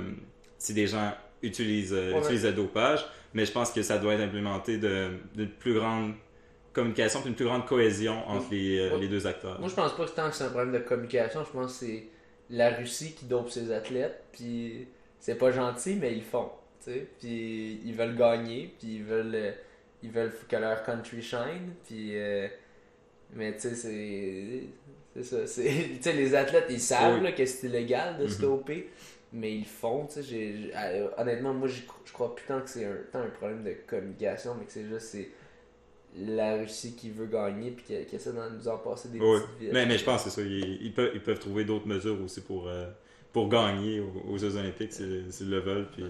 si 0.59 0.75
des 0.75 0.87
gens 0.87 1.13
utilisent, 1.43 1.93
euh, 1.95 2.13
Ouais, 2.13 2.19
utilisent 2.21 2.45
le 2.45 2.53
dopage, 2.53 3.05
mais 3.35 3.45
je 3.47 3.53
pense 3.53 3.71
que 3.73 3.83
ça 3.83 3.99
doit 3.99 4.15
être 4.15 4.23
implémenté 4.23 4.79
de, 4.79 5.11
d'une 5.35 5.49
plus 5.51 5.75
grande 5.75 6.13
communication, 6.73 7.23
une 7.25 7.35
plus 7.35 7.45
grande 7.47 7.67
cohésion 7.67 8.27
entre 8.29 8.49
les, 8.51 8.79
euh, 8.79 8.99
les 8.99 9.09
deux 9.09 9.27
acteurs. 9.27 9.59
Moi, 9.59 9.69
je 9.69 9.75
pense 9.75 9.97
pas 9.97 10.05
que 10.05 10.11
tant 10.11 10.29
que 10.29 10.37
c'est 10.37 10.45
un 10.45 10.49
problème 10.51 10.73
de 10.73 10.79
communication, 10.81 11.45
je 11.45 11.51
pense 11.51 11.79
que 11.79 11.87
c'est 11.87 12.05
la 12.51 12.71
Russie 12.71 13.15
qui 13.15 13.25
dope 13.25 13.51
ses 13.51 13.73
athlètes, 13.73 14.23
puis 14.33 14.87
c'est 15.21 15.37
pas 15.39 15.51
gentil, 15.53 15.97
mais 15.97 16.15
ils 16.15 16.23
font, 16.25 16.51
tu 16.85 16.93
sais, 16.93 17.07
puis 17.19 17.81
ils 17.85 17.95
veulent 17.95 18.17
gagner, 18.17 18.75
puis 18.79 18.97
ils 18.97 19.05
veulent, 19.05 19.35
euh, 19.35 19.53
ils 20.03 20.11
veulent 20.11 20.33
que 20.49 20.57
leur 20.57 20.83
country 20.85 21.23
shine, 21.23 21.75
puis 21.87 22.17
euh, 22.17 22.49
mais 23.35 23.55
tu 23.55 23.61
sais, 23.63 23.75
c'est 23.75 24.63
c'est 25.15 25.23
ça, 25.25 25.47
c'est 25.47 25.65
tu 25.97 26.03
sais 26.03 26.13
les 26.13 26.35
athlètes 26.35 26.67
ils 26.71 26.81
savent 26.81 27.19
Oui. 27.19 27.25
là, 27.25 27.33
que 27.33 27.45
c'est 27.47 27.67
illégal 27.69 28.19
de 28.19 28.27
se 28.29 28.45
Mhm. 28.45 28.85
mais 29.33 29.55
ils 29.57 29.67
font, 29.67 30.07
tu 30.07 30.23
sais, 30.23 30.73
euh, 30.77 31.09
honnêtement 31.19 31.53
moi 31.55 31.69
je 31.69 31.83
crois 32.13 32.35
plus 32.35 32.47
tant 32.47 32.61
que 32.61 32.69
c'est 32.71 32.85
un 32.87 32.97
tant 33.13 33.21
un 33.21 33.29
problème 33.31 33.65
de 33.65 33.75
communication, 33.87 34.55
mais 34.59 34.67
que 34.67 34.73
c'est 34.73 34.87
juste 34.87 35.07
c'est 35.09 35.29
la 36.19 36.57
Russie 36.57 36.95
qui 36.97 37.11
veut 37.11 37.27
gagner 37.27 37.71
puis 37.73 37.85
qui, 37.85 38.05
qui 38.07 38.17
essaie 38.17 38.33
de 38.33 38.39
nous 38.57 38.69
en 38.69 38.79
passer 38.79 39.09
des 39.11 39.19
Oui. 39.21 39.39
petites. 39.59 39.73
Mais, 39.73 39.85
mais 39.87 39.99
je 39.99 40.05
pense 40.05 40.25
que 40.25 40.31
c'est 40.31 40.41
ça. 40.43 40.47
Ils, 40.47 40.83
ils 40.83 40.93
peuvent, 40.95 41.11
ils 41.15 41.23
peuvent 41.23 41.39
trouver 41.39 41.65
d'autres 41.65 41.87
mesures 41.87 42.21
aussi 42.23 42.41
pour, 42.41 42.69
euh, 42.69 42.87
pour 43.37 43.51
gagner 43.51 44.01
aux, 44.01 44.33
aux 44.33 44.39
Jeux 44.39 44.57
Olympiques 44.57 44.95
s'ils 44.95 45.51
le 45.51 45.61
veulent. 45.61 45.89
Puis, 45.93 46.05
euh, 46.05 46.09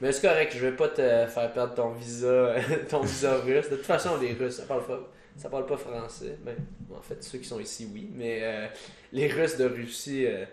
Mais 0.00 0.12
c'est 0.12 0.24
correct, 0.24 0.54
je 0.54 0.64
vais 0.64 0.76
pas 0.76 0.86
te 0.86 1.02
faire 1.26 1.52
perdre 1.52 1.74
ton 1.74 1.90
visa, 1.90 2.54
ton 2.88 3.00
visa 3.00 3.38
russe. 3.40 3.68
De 3.68 3.74
toute 3.74 3.86
façon, 3.86 4.10
les 4.20 4.34
Russes, 4.34 4.58
ça 4.58 4.66
parle 4.66 4.86
pas, 4.86 5.00
ça 5.36 5.48
parle 5.48 5.66
pas 5.66 5.76
français. 5.76 6.38
Ben, 6.44 6.54
en 6.96 7.02
fait, 7.02 7.24
ceux 7.24 7.38
qui 7.38 7.48
sont 7.48 7.58
ici, 7.58 7.90
oui. 7.92 8.08
Mais 8.14 8.38
euh, 8.42 8.66
les 9.12 9.26
Russes 9.26 9.56
de 9.56 9.64
Russie, 9.64 10.26
euh, 10.26 10.44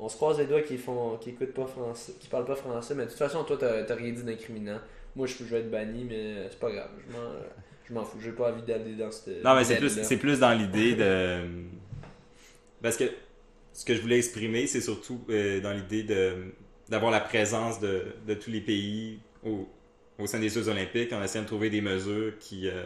on 0.00 0.08
se 0.08 0.16
croise 0.16 0.40
les 0.40 0.46
doigts 0.46 0.62
qu'ils 0.62 0.80
font, 0.80 1.16
qu'ils 1.18 1.34
écoutent 1.34 1.54
pas 1.54 1.66
français, 1.66 2.14
qui 2.18 2.26
parlent 2.26 2.44
pas 2.44 2.56
français. 2.56 2.96
Mais 2.96 3.04
de 3.04 3.10
toute 3.10 3.18
façon, 3.18 3.44
toi, 3.44 3.56
t'as 3.56 3.94
rien 3.94 4.10
dit 4.10 4.24
d'incriminant. 4.24 4.80
Moi, 5.14 5.28
je, 5.28 5.34
je 5.38 5.44
vais 5.44 5.60
être 5.60 5.70
banni, 5.70 6.04
mais 6.10 6.48
c'est 6.50 6.58
pas 6.58 6.72
grave. 6.72 6.90
Je 7.08 7.16
m'en, 7.16 7.30
je 7.84 7.94
m'en 7.94 8.04
fous. 8.04 8.18
J'ai 8.20 8.32
pas 8.32 8.50
envie 8.50 8.62
d'aller 8.62 8.96
dans 8.96 9.12
cette. 9.12 9.44
Non, 9.44 9.54
mais 9.54 9.62
c'est 9.62 9.76
plus, 9.76 10.16
plus 10.18 10.40
dans 10.40 10.58
l'idée 10.58 10.96
de. 10.96 11.38
Parce 12.82 12.96
que 12.96 13.04
ce 13.72 13.84
que 13.84 13.94
je 13.94 14.00
voulais 14.00 14.18
exprimer, 14.18 14.66
c'est 14.66 14.80
surtout 14.80 15.20
euh, 15.30 15.60
dans 15.60 15.72
l'idée 15.72 16.02
de 16.02 16.34
d'avoir 16.88 17.10
la 17.10 17.20
présence 17.20 17.80
de, 17.80 18.04
de 18.26 18.34
tous 18.34 18.50
les 18.50 18.60
pays 18.60 19.18
au, 19.46 19.66
au 20.18 20.26
sein 20.26 20.38
des 20.38 20.50
Jeux 20.50 20.68
Olympiques 20.68 21.12
en 21.12 21.22
essayant 21.22 21.42
de 21.44 21.48
trouver 21.48 21.70
des 21.70 21.80
mesures 21.80 22.34
qui, 22.38 22.68
euh, 22.68 22.82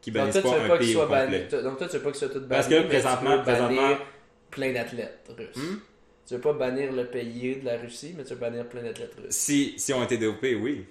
qui 0.00 0.12
Donc, 0.12 0.20
bannissent 0.22 0.38
pas 0.38 0.58
veux 0.58 0.70
un 0.72 0.76
pays 0.78 0.94
au 0.94 1.00
complet. 1.00 1.48
Donc, 1.62 1.78
toi, 1.78 1.88
tu 1.88 1.96
veux 1.96 2.02
pas 2.02 2.10
qu'ils 2.10 2.18
soient 2.20 2.28
tous 2.28 2.34
bannis. 2.40 2.48
Parce 2.48 2.68
que 2.68 2.74
mais 2.74 2.80
tu 2.82 2.86
présentement- 2.88 3.30
veux 3.30 3.36
bannir 3.42 3.42
présentement- 3.68 3.98
plein 4.50 4.72
d'athlètes 4.72 5.30
russes. 5.36 5.56
Hmm? 5.56 5.78
Tu 6.28 6.34
veux 6.34 6.40
pas 6.40 6.52
bannir 6.52 6.92
le 6.92 7.06
pays 7.06 7.56
de 7.56 7.64
la 7.64 7.76
Russie, 7.76 8.14
mais 8.16 8.22
tu 8.22 8.34
veux 8.34 8.38
bannir 8.40 8.68
plein 8.68 8.82
d'athlètes 8.82 9.14
russes. 9.20 9.34
Si, 9.34 9.74
si 9.78 9.92
on 9.92 10.04
été 10.04 10.16
dopés, 10.16 10.54
oui. 10.54 10.84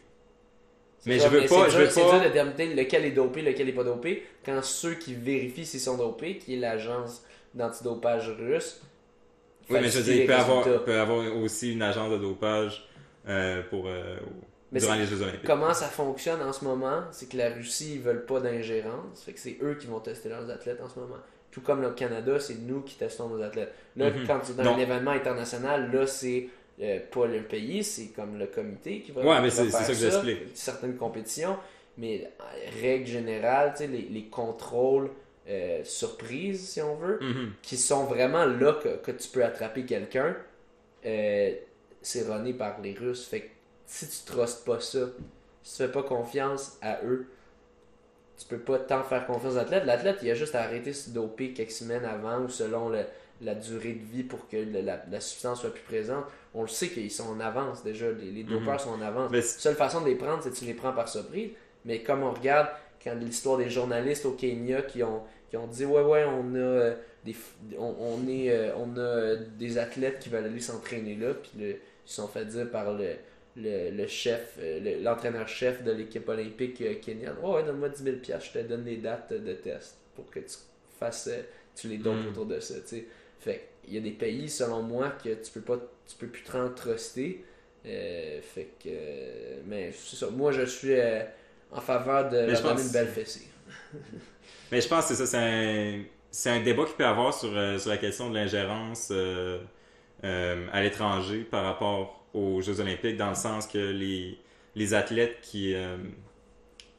C'est 0.99 1.09
Mais 1.11 1.19
ça, 1.19 1.29
je 1.29 1.37
veux 1.37 1.45
pas- 1.47 1.65
c'est 1.65 1.71
je 1.71 1.77
veux 1.77 1.89
C'est 1.89 2.01
pas- 2.01 2.11
dur 2.11 2.19
de 2.19 2.27
déterminer 2.27 2.75
lequel 2.83 3.05
est 3.05 3.11
dopé, 3.11 3.41
lequel 3.41 3.69
est 3.69 3.73
pas 3.73 3.83
dopé, 3.85 4.23
quand 4.45 4.61
ceux 4.63 4.95
qui 4.95 5.13
vérifient 5.13 5.65
s'ils 5.65 5.79
sont 5.79 5.97
dopés, 5.97 6.37
qui 6.37 6.55
est 6.55 6.59
l'agence 6.59 7.23
d'antidopage 7.53 8.29
russe. 8.29 8.81
Oui, 9.69 9.79
mais 9.81 9.89
je 9.89 9.97
veux 9.97 10.03
dire, 10.03 10.15
il 10.21 10.27
peut 10.27 10.33
avoir, 10.35 10.63
peut 10.83 10.99
avoir 10.99 11.35
aussi 11.37 11.73
une 11.73 11.81
agence 11.81 12.11
de 12.11 12.17
dopage 12.17 12.85
euh, 13.27 13.61
pour, 13.69 13.87
euh, 13.87 14.17
Mais 14.71 14.79
durant 14.79 14.93
c'est- 14.93 14.99
les 14.99 15.05
Jeux 15.05 15.21
Olympiques. 15.21 15.43
Comment 15.45 15.73
ça 15.73 15.87
fonctionne 15.87 16.41
en 16.41 16.51
ce 16.53 16.65
moment, 16.65 17.03
c'est 17.11 17.29
que 17.29 17.37
la 17.37 17.49
Russie, 17.49 17.93
ils 17.95 18.01
veulent 18.01 18.25
pas 18.25 18.39
d'ingérence, 18.39 19.23
fait 19.25 19.33
que 19.33 19.39
c'est 19.39 19.57
eux 19.61 19.75
qui 19.79 19.87
vont 19.87 19.99
tester 19.99 20.29
leurs 20.29 20.49
athlètes 20.49 20.81
en 20.83 20.89
ce 20.89 20.99
moment. 20.99 21.15
Tout 21.51 21.61
comme 21.61 21.81
le 21.81 21.91
Canada, 21.91 22.39
c'est 22.39 22.55
nous 22.55 22.81
qui 22.81 22.95
testons 22.95 23.29
nos 23.29 23.41
athlètes. 23.41 23.71
Là, 23.95 24.09
Mhm. 24.09 24.25
quand 24.27 24.39
es 24.49 24.53
dans 24.53 24.63
Donc- 24.63 24.77
un 24.77 24.81
événement 24.81 25.11
international, 25.11 25.91
là, 25.93 26.07
c'est 26.07 26.49
euh, 26.81 26.99
pas 27.11 27.27
le 27.27 27.43
pays, 27.43 27.83
c'est 27.83 28.07
comme 28.15 28.39
le 28.39 28.47
comité 28.47 29.01
qui 29.01 29.11
va, 29.11 29.21
Ouais, 29.21 29.39
mais 29.41 29.51
c'est- 29.51 29.65
c'est 29.65 29.83
ça 29.83 29.85
que 29.85 29.93
j'explique. 29.93 30.39
Certaines 30.55 30.95
compétitions, 30.97 31.55
mais 31.99 32.27
euh, 32.41 32.43
règle 32.81 33.05
générale, 33.05 33.75
les, 33.79 33.87
les 34.09 34.23
contrôles 34.25 35.11
euh, 35.49 35.83
surprises, 35.83 36.69
si 36.69 36.81
on 36.81 36.95
veut, 36.95 37.19
Mhm. 37.21 37.51
qui 37.61 37.77
sont 37.77 38.05
vraiment 38.05 38.45
là 38.45 38.73
que, 38.81 38.95
que 38.97 39.11
tu 39.11 39.27
peux 39.29 39.43
attraper 39.43 39.85
quelqu'un, 39.85 40.35
euh, 41.05 41.53
c'est 42.01 42.23
runné 42.27 42.53
par 42.53 42.79
les 42.81 42.93
Russes. 42.93 43.25
Fait 43.27 43.41
que 43.41 43.49
si 43.85 44.07
tu 44.07 44.25
trustes 44.25 44.65
pas 44.65 44.79
ça, 44.79 44.99
si 45.63 45.77
tu 45.77 45.83
fais 45.83 45.91
pas 45.91 46.03
confiance 46.03 46.77
à 46.81 46.99
eux, 47.05 47.27
tu 48.37 48.45
peux 48.47 48.59
pas 48.59 48.79
tant 48.79 49.03
faire 49.03 49.25
confiance 49.27 49.53
à 49.55 49.57
l'athlète. 49.63 49.85
L'athlète, 49.85 50.17
il 50.23 50.31
a 50.31 50.35
juste 50.35 50.55
à 50.55 50.63
arrêter 50.63 50.89
de 50.91 50.95
se 50.95 51.09
doper 51.11 51.53
quelques 51.53 51.71
semaines 51.71 52.03
avant 52.05 52.41
ou 52.41 52.49
selon 52.49 52.89
le- 52.89 53.05
la 53.41 53.55
durée 53.55 53.93
de 53.93 54.03
vie 54.05 54.23
pour 54.23 54.47
que 54.47 54.57
le- 54.57 54.81
la, 54.81 55.01
la 55.09 55.19
substance 55.19 55.61
soit 55.61 55.69
plus 55.73 55.83
présente. 55.83 56.25
On 56.53 56.61
le 56.63 56.67
sait 56.67 56.89
qu'ils 56.89 57.11
sont 57.11 57.27
en 57.29 57.39
avance 57.39 57.83
déjà, 57.83 58.11
les, 58.11 58.31
les 58.31 58.43
dopeurs 58.43 58.79
sont 58.79 58.91
en 58.91 59.01
avance. 59.01 59.29
Mais 59.31 59.37
La 59.37 59.43
seule 59.43 59.75
façon 59.75 60.01
de 60.01 60.07
les 60.07 60.15
prendre, 60.15 60.41
c'est 60.43 60.49
que 60.51 60.55
tu 60.55 60.65
les 60.65 60.73
prends 60.73 60.93
par 60.93 61.07
surprise. 61.09 61.51
Mais 61.85 62.01
comme 62.01 62.23
on 62.23 62.31
regarde 62.31 62.67
quand 63.03 63.13
l'histoire 63.15 63.57
des 63.57 63.69
journalistes 63.69 64.25
au 64.25 64.31
Kenya 64.31 64.81
qui 64.81 65.03
ont, 65.03 65.21
qui 65.53 65.57
ont 65.57 65.67
dit 65.67 65.85
ouais 65.85 66.01
ouais 66.01 66.23
on 66.25 66.55
a 66.55 66.57
euh, 66.57 66.95
des 67.23 67.35
on, 67.77 67.95
on 67.99 68.27
est 68.27 68.49
euh, 68.49 68.75
on 68.75 68.97
a 68.97 68.99
euh, 68.99 69.37
des 69.59 69.77
athlètes 69.77 70.17
qui 70.17 70.29
veulent 70.29 70.45
aller 70.45 70.59
s'entraîner 70.59 71.15
là. 71.15 71.35
Puis 71.35 71.51
le- 71.59 71.69
ils 71.73 71.77
se 72.05 72.15
sont 72.15 72.27
fait 72.27 72.43
dire 72.45 72.71
par 72.71 72.91
le 72.91 73.09
le, 73.55 73.91
le 73.91 74.07
chef 74.07 74.57
le- 74.59 75.03
l'entraîneur 75.03 75.47
chef 75.47 75.83
de 75.83 75.91
l'équipe 75.91 76.27
olympique 76.27 76.81
kenyane 77.01 77.35
ouais 77.43 77.51
ouais 77.53 77.63
donne-moi 77.63 77.89
10 77.89 78.03
000 78.03 78.15
piastres, 78.17 78.49
je 78.55 78.59
te 78.61 78.67
donne 78.67 78.83
des 78.83 78.97
dates 78.97 79.31
de 79.31 79.53
test 79.53 79.95
pour 80.15 80.27
que 80.31 80.39
tu 80.39 80.55
fasses 80.99 81.29
tu 81.75 81.87
les 81.87 81.99
donnes 81.99 82.23
Mm. 82.25 82.29
autour 82.29 82.47
de 82.47 82.59
ça 82.59 82.73
tu 82.81 82.87
sais 82.87 83.05
fait 83.39 83.67
il 83.87 83.93
y 83.93 83.97
a 83.99 84.01
des 84.01 84.09
pays 84.11 84.49
selon 84.49 84.81
moi 84.81 85.11
que 85.23 85.29
tu 85.35 85.51
peux 85.53 85.61
pas 85.61 85.79
tu 86.07 86.15
peux 86.17 86.27
plus 86.27 86.41
te 86.41 86.51
euh, 87.85 88.41
fait 88.41 88.69
que 88.83 88.89
mais 89.67 89.91
c'est 89.91 90.15
ça. 90.15 90.29
Moi 90.31 90.51
je 90.51 90.63
suis 90.63 90.99
euh, 90.99 91.21
en 91.71 91.79
faveur 91.81 92.29
de 92.31 92.37
Mais 92.37 92.47
leur 92.47 92.55
je 92.55 92.61
donner 92.63 92.75
pense- 92.75 92.85
une 92.87 92.91
belle 92.91 93.07
fessée 93.07 93.47
Mais 94.71 94.81
je 94.81 94.87
pense 94.87 95.07
que 95.07 95.13
c'est 95.13 95.25
ça, 95.25 95.39
c'est 96.31 96.49
un, 96.49 96.55
un 96.55 96.63
débat 96.63 96.85
qu'il 96.85 96.95
peut 96.95 97.05
avoir 97.05 97.33
sur, 97.33 97.55
euh, 97.55 97.77
sur 97.77 97.89
la 97.89 97.97
question 97.97 98.29
de 98.29 98.35
l'ingérence 98.35 99.09
euh, 99.11 99.59
euh, 100.23 100.67
à 100.71 100.81
l'étranger 100.81 101.39
par 101.43 101.63
rapport 101.63 102.25
aux 102.33 102.61
Jeux 102.61 102.79
Olympiques, 102.79 103.17
dans 103.17 103.29
le 103.29 103.35
sens 103.35 103.67
que 103.67 103.77
les, 103.77 104.39
les 104.75 104.93
athlètes 104.95 105.37
qui, 105.41 105.75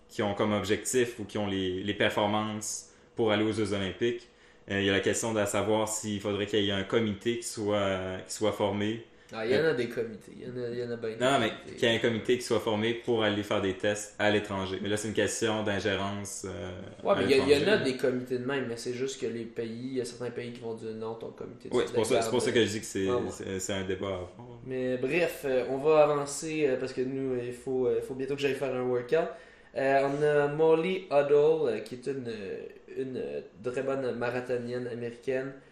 qui 0.08 0.22
ont 0.22 0.34
comme 0.34 0.52
objectif 0.52 1.18
ou 1.18 1.24
qui 1.24 1.38
ont 1.38 1.48
les, 1.48 1.82
les 1.82 1.94
performances 1.94 2.90
pour 3.16 3.32
aller 3.32 3.42
aux 3.42 3.52
Jeux 3.52 3.72
Olympiques, 3.72 4.28
il 4.68 4.84
y 4.84 4.88
a 4.88 4.92
la 4.92 5.00
question 5.00 5.34
de 5.34 5.44
savoir 5.44 5.88
s'il 5.88 6.20
faudrait 6.20 6.46
qu'il 6.46 6.62
y 6.62 6.68
ait 6.68 6.72
un 6.72 6.84
comité 6.84 7.40
qui 7.40 7.48
soit, 7.48 8.18
qui 8.28 8.32
soit 8.32 8.52
formé. 8.52 9.04
Ah, 9.32 9.44
il 9.46 9.52
y 9.52 9.58
en 9.58 9.64
a 9.64 9.72
des 9.72 9.88
comités 9.88 10.32
il 10.36 10.42
y 10.42 10.50
en 10.50 10.62
a, 10.62 10.68
il 10.68 10.78
y 10.78 10.84
en 10.84 10.90
a 10.90 10.96
bien 10.96 11.16
Non, 11.18 11.38
mais 11.40 11.50
qu'il 11.76 11.88
y 11.88 11.92
ait 11.92 11.96
un 11.96 11.98
comité 11.98 12.36
qui 12.36 12.44
soit 12.44 12.60
formé 12.60 12.94
pour 12.94 13.24
aller 13.24 13.42
faire 13.42 13.62
des 13.62 13.74
tests 13.74 14.14
à 14.18 14.30
l'étranger. 14.30 14.78
Mais 14.82 14.88
là, 14.88 14.96
c'est 14.96 15.08
une 15.08 15.14
question 15.14 15.62
d'ingérence. 15.62 16.44
euh, 16.44 16.70
Ouais, 17.02 17.14
mais 17.18 17.24
il 17.24 17.48
y, 17.48 17.64
en 17.64 17.72
a 17.72 17.78
des 17.78 17.96
comités 17.96 18.38
de 18.38 18.44
même, 18.44 18.66
mais 18.68 18.76
c'est 18.76 18.92
juste 18.92 19.20
que 19.20 19.26
les 19.26 19.44
pays, 19.44 19.88
il 19.92 19.96
y 19.96 20.00
a 20.00 20.04
certains 20.04 20.30
pays 20.30 20.52
qui 20.52 20.60
vont 20.60 20.74
dire 20.74 20.90
non, 20.94 21.14
ton 21.14 21.30
comité 21.30 21.68
de 21.70 21.74
Oui, 21.74 21.84
c'est 21.86 21.94
pour, 21.94 22.04
ça, 22.06 22.20
c'est 22.20 22.30
pour 22.30 22.42
ça 22.42 22.52
que 22.52 22.60
je 22.64 22.70
dis 22.70 22.80
que 22.80 22.86
c'est, 22.86 23.10
ouais. 23.10 23.58
c'est 23.58 23.72
un 23.72 23.84
débat 23.84 24.08
à 24.08 24.10
avoir. 24.10 24.28
Mais 24.66 24.98
bref, 24.98 25.42
euh, 25.46 25.64
on 25.70 25.78
va 25.78 26.02
avancer 26.04 26.66
euh, 26.68 26.76
parce 26.78 26.92
que 26.92 27.00
nous, 27.00 27.36
il 27.42 27.52
faut, 27.54 27.86
euh, 27.86 28.00
il 28.02 28.06
faut 28.06 28.14
bientôt 28.14 28.34
que 28.34 28.40
j'aille 28.42 28.54
faire 28.54 28.74
un 28.74 28.82
workout. 28.82 29.28
Euh, 29.76 30.08
on 30.08 30.22
a 30.22 30.46
Molly 30.48 31.06
Huddle, 31.10 31.68
euh, 31.68 31.78
qui 31.80 31.96
est 31.96 32.06
une, 32.06 32.28
euh, 32.28 32.66
une 32.96 33.16
euh, 33.16 33.40
très 33.64 33.82
bonne 33.82 34.14
marathonienne 34.16 34.86
américaine 34.86 35.52
euh, 35.52 35.63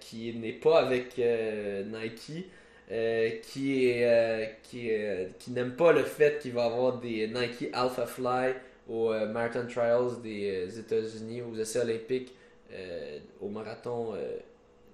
qui 0.00 0.34
n'est 0.34 0.52
pas 0.52 0.80
avec 0.80 1.18
euh, 1.18 1.84
Nike, 1.84 2.46
euh, 2.90 3.30
qui, 3.42 3.86
est, 3.88 4.04
euh, 4.06 4.46
qui, 4.62 4.88
euh, 4.90 5.26
qui 5.38 5.50
n'aime 5.52 5.72
pas 5.76 5.92
le 5.92 6.02
fait 6.04 6.38
qu'il 6.40 6.52
va 6.52 6.64
avoir 6.66 6.98
des 6.98 7.28
Nike 7.28 7.70
Alpha 7.72 8.06
Fly 8.06 8.54
aux 8.88 9.12
euh, 9.12 9.26
Marathon 9.28 9.66
Trials 9.66 10.20
des 10.22 10.68
euh, 10.68 10.80
États-Unis, 10.80 11.42
aux 11.42 11.56
essais 11.56 11.80
olympiques, 11.80 12.34
euh, 12.72 13.18
au 13.40 13.48
marathon 13.48 14.14
euh, 14.14 14.38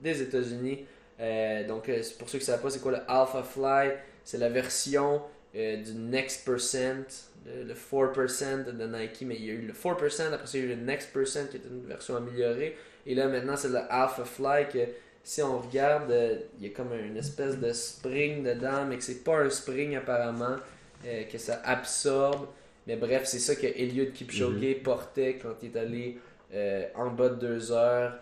des 0.01 0.23
États-Unis. 0.23 0.85
Euh, 1.21 1.67
donc, 1.67 1.89
euh, 1.89 2.03
pour 2.19 2.29
ceux 2.29 2.39
qui 2.39 2.45
ne 2.45 2.47
savent 2.53 2.63
pas, 2.63 2.71
c'est 2.71 2.81
quoi 2.81 2.93
le 2.93 3.01
Alpha 3.09 3.43
Fly? 3.43 3.93
C'est 4.25 4.39
la 4.39 4.49
version 4.51 5.23
euh, 5.57 5.77
du 5.83 5.95
Next 5.95 6.45
Percent, 6.45 7.07
le, 7.47 7.65
le 7.65 7.75
4% 7.75 8.65
de 8.65 8.87
Nike, 8.87 9.23
mais 9.23 9.37
il 9.37 9.45
y 9.45 9.51
a 9.51 9.55
eu 9.55 9.63
le 9.67 9.73
4%, 9.73 10.33
après 10.33 10.47
ça, 10.47 10.59
il 10.59 10.61
y 10.61 10.63
a 10.63 10.67
eu 10.67 10.69
le 10.69 10.77
Next 10.77 11.13
Percent 11.13 11.47
qui 11.51 11.57
est 11.57 11.63
une 11.69 11.87
version 11.87 12.17
améliorée. 12.17 12.77
Et 13.07 13.15
là, 13.15 13.27
maintenant, 13.29 13.57
c'est 13.57 13.69
le 13.69 13.79
Alpha 13.91 14.25
Fly 14.25 14.69
que 14.69 14.79
si 15.23 15.43
on 15.43 15.59
regarde, 15.61 16.11
euh, 16.11 16.39
il 16.59 16.67
y 16.69 16.71
a 16.71 16.75
comme 16.75 16.93
une 16.95 17.17
espèce 17.17 17.59
de 17.59 17.73
spring 17.73 18.43
dedans, 18.45 18.87
mais 18.89 18.97
que 18.97 19.03
c'est 19.05 19.23
pas 19.25 19.39
un 19.39 19.51
spring 19.51 19.97
apparemment, 19.97 20.57
euh, 21.07 21.25
que 21.25 21.39
ça 21.39 21.61
absorbe. 21.65 22.47
Mais 22.87 22.97
bref, 22.97 23.25
c'est 23.27 23.39
ça 23.39 23.55
que 23.55 23.67
Eliud 23.67 24.13
Kipchoge 24.13 24.55
Mhm. 24.55 24.83
portait 24.83 25.39
quand 25.43 25.55
il 25.63 25.75
est 25.75 25.79
allé 25.79 26.19
euh, 26.55 26.87
en 26.95 27.11
bas 27.11 27.29
de 27.29 27.35
2 27.35 27.73
heures. 27.73 28.15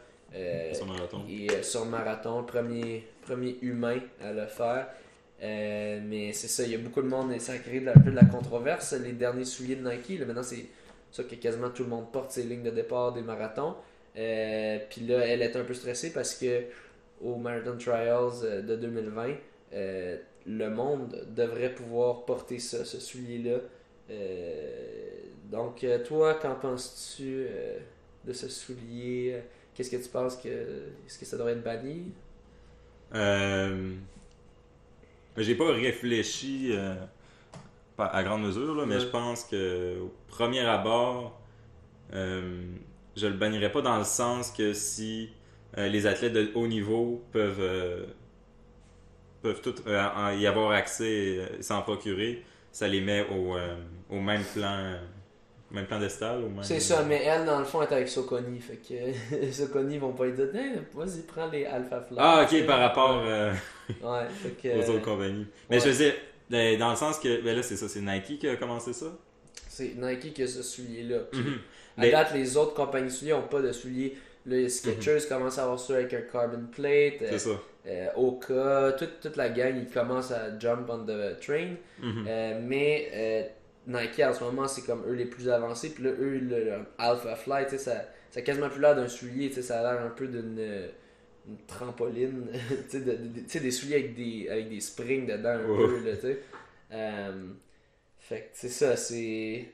Sur 0.75 0.87
marathon. 0.87 1.23
et 1.31 1.63
sur 1.63 1.87
marathon, 1.87 2.43
premier, 2.43 3.07
premier 3.23 3.57
humain 3.63 4.01
à 4.23 4.33
le 4.33 4.47
faire. 4.47 4.89
Mais 5.41 6.33
c'est 6.33 6.49
ça, 6.49 6.65
il 6.65 6.73
y 6.73 6.75
a 6.75 6.79
beaucoup 6.79 7.01
de 7.03 7.07
monde 7.09 7.33
et 7.33 7.39
ça 7.39 7.53
a 7.53 7.59
créé 7.59 7.81
de 7.81 7.87
la- 7.87 7.93
un 7.93 8.01
peu 8.01 8.11
de 8.11 8.17
la 8.17 8.25
controverse. 8.25 8.93
Les 8.95 9.13
derniers 9.13 9.45
souliers 9.45 9.77
de 9.77 9.89
Nike, 9.89 10.19
là, 10.19 10.27
maintenant 10.27 10.43
c'est 10.43 10.67
ça 11.13 11.23
que 11.23 11.35
quasiment 11.37 11.71
tout 11.71 11.85
le 11.85 11.89
monde 11.89 12.11
porte 12.13 12.33
ses 12.33 12.43
lignes 12.43 12.65
de 12.65 12.71
départ 12.71 13.13
des 13.13 13.23
marathons. 13.23 13.77
Euh, 14.17 14.79
Puis 14.91 15.03
là, 15.03 15.19
elle 15.27 15.43
est 15.43 15.57
un 15.57 15.65
peu 15.65 15.75
stressée 15.75 16.13
parce 16.13 16.35
que 16.35 16.65
au 17.21 17.37
Marathon 17.37 17.77
Trials 17.79 18.43
euh, 18.45 18.63
de 18.63 18.77
2020, 18.77 19.29
euh, 19.75 20.17
le 20.47 20.71
monde 20.71 21.27
devrait 21.35 21.75
pouvoir 21.75 22.25
porter 22.25 22.59
ça, 22.59 22.85
ce 22.85 23.01
soulier-là. 23.01 23.59
Euh, 24.11 25.21
donc, 25.51 25.85
toi, 26.05 26.35
qu'en 26.35 26.55
penses-tu 26.57 27.47
de 28.25 28.33
ce 28.33 28.49
soulier? 28.49 29.43
Qu'est-ce 29.75 29.91
que 29.91 29.97
tu 30.03 30.09
penses 30.09 30.37
que. 30.37 30.49
Est-ce 30.49 31.19
que 31.19 31.25
ça 31.25 31.37
devrait 31.37 31.53
être 31.53 31.63
banni? 31.65 32.13
J'ai 35.37 35.55
pas 35.55 35.73
réfléchi 35.73 36.75
à 37.99 38.23
grande 38.25 38.43
mesure, 38.43 38.75
là, 38.75 38.87
mais 38.87 38.97
Ouais. 38.97 39.01
je 39.01 39.07
pense 39.07 39.45
que 39.45 39.99
au 40.01 40.13
premier 40.29 40.61
abord, 40.61 41.41
je 43.17 43.27
le 43.27 43.35
bannirais 43.35 43.73
pas 43.73 43.83
dans 43.83 43.99
le 43.99 44.05
sens 44.05 44.51
que 44.51 44.73
si 44.73 45.31
euh, 45.79 45.89
les 45.89 46.07
athlètes 46.07 46.33
de 46.33 46.51
haut 46.55 46.67
niveau 46.67 47.23
peuvent 47.33 47.61
euh, 47.61 48.05
peuvent 49.43 49.61
tout 49.61 49.75
euh, 49.87 50.35
y 50.39 50.47
avoir 50.47 50.73
accès 50.73 51.13
et 51.59 51.63
s'en 51.63 51.83
procurer, 51.83 52.45
ça 52.73 52.89
les 52.89 53.01
met 53.01 53.27
au, 53.31 53.57
au 54.11 54.21
même 54.21 54.43
plan 54.55 54.99
même 55.71 55.87
plan 55.87 55.99
d'estal 55.99 56.45
au 56.45 56.49
même 56.49 56.63
C'est 56.63 56.79
ça, 56.79 57.03
mais 57.03 57.23
elle, 57.25 57.45
dans 57.45 57.59
le 57.59 57.65
fond, 57.65 57.83
est 57.83 57.93
avec 57.93 58.09
Soconi. 58.09 58.61
Fait 58.61 58.77
que 58.77 59.51
Soconi 59.53 59.99
vont 59.99 60.13
pas 60.13 60.27
lui 60.27 60.33
dire 60.33 60.55
Hey, 60.55 60.79
vas-y, 60.95 61.23
prends 61.23 61.49
les 61.51 61.65
Alpha 61.65 62.01
Flight. 62.01 62.21
Ah 62.23 62.45
ok 62.45 62.67
par 62.67 62.79
rapport 62.79 63.23
Ouais, 63.25 64.27
fait 64.43 64.51
que. 64.63 64.69
aux 64.79 64.91
autres 64.91 65.05
compagnies. 65.05 65.47
Mais 65.69 65.77
ouais. 65.77 65.83
je 65.83 65.89
faisais 65.89 66.15
euh, 66.53 66.77
dans 66.79 66.91
le 66.91 66.97
sens 66.97 67.19
que 67.19 67.43
ben 67.43 67.57
là 67.57 67.63
c'est 67.63 67.77
ça, 67.77 67.89
c'est 67.89 68.01
Nike 68.01 68.39
qui 68.39 68.49
a 68.49 68.57
commencé 68.57 68.93
ça? 68.93 69.07
C'est 69.69 69.95
Nike 69.97 70.33
qui 70.33 70.43
a 70.43 70.47
ce 70.47 70.63
soulier-là. 70.63 71.19
Mhm. 71.33 71.59
À 71.97 72.03
Mais- 72.03 72.11
date, 72.11 72.33
les 72.35 72.57
autres 72.57 72.75
compagnies 72.75 73.07
de 73.09 73.13
souliers 73.13 73.33
n'ont 73.33 73.43
pas 73.49 73.63
de 73.63 73.73
souliers. 73.73 74.17
Les 74.45 74.69
Skechers 74.69 75.27
commencent 75.29 75.59
à 75.59 75.63
avoir 75.65 75.81
ça 75.81 75.95
avec 75.95 76.13
un 76.15 76.21
carbon 76.21 76.67
plate. 76.71 77.23
euh, 77.23 77.29
C'est 77.31 77.39
ça. 77.41 77.61
euh, 77.87 78.07
Oka, 78.17 78.93
toute, 78.99 79.21
toute 79.21 79.37
la 79.37 79.49
gang, 79.49 79.75
ils 79.77 79.91
commencent 79.93 80.31
à 80.31 80.57
jump 80.59 80.89
on 80.89 81.05
the 81.05 81.41
train. 81.41 81.71
Mhm. 82.01 82.25
Euh, 82.29 82.61
mais 82.63 83.09
euh, 83.13 83.43
Nike 83.89 84.21
en 84.21 84.33
ce 84.33 84.45
moment, 84.45 84.69
c'est 84.69 84.83
comme 84.83 85.03
eux 85.09 85.15
les 85.15 85.25
plus 85.25 85.49
avancés. 85.49 85.91
Puis 85.91 86.05
là, 86.05 86.11
eux, 86.11 86.39
le, 86.39 86.65
le 86.65 86.73
Alpha 86.99 87.37
sais, 87.69 87.79
ça, 87.79 88.05
ça 88.31 88.39
a 88.39 88.43
quasiment 88.43 88.69
plus 88.69 88.81
l'air 88.81 88.95
d'un 88.95 89.09
soulier. 89.09 89.51
Ça 89.51 89.81
a 89.81 89.93
l'air 89.95 90.03
un 90.03 90.11
peu 90.11 90.29
d'une 90.29 90.57
euh, 90.61 90.89
une 91.49 91.57
trampoline. 91.67 92.47
tu 92.69 92.99
sais, 92.99 93.01
de- 93.01 93.13
de- 93.17 93.59
des 93.65 93.71
souliers 93.73 93.95
avec 93.97 94.15
des, 94.15 94.49
avec 94.49 94.69
des 94.69 94.81
springs 94.81 95.27
dedans 95.27 95.51
un 95.51 95.59
peu. 95.67 96.05
Là, 96.05 96.15
tu 96.17 96.21
sais. 96.23 96.39
Euh, 96.93 97.33
fait 98.21 98.41
que 98.43 98.49
c'est 98.53 98.69
ça, 98.69 98.97
c'est. 98.97 99.65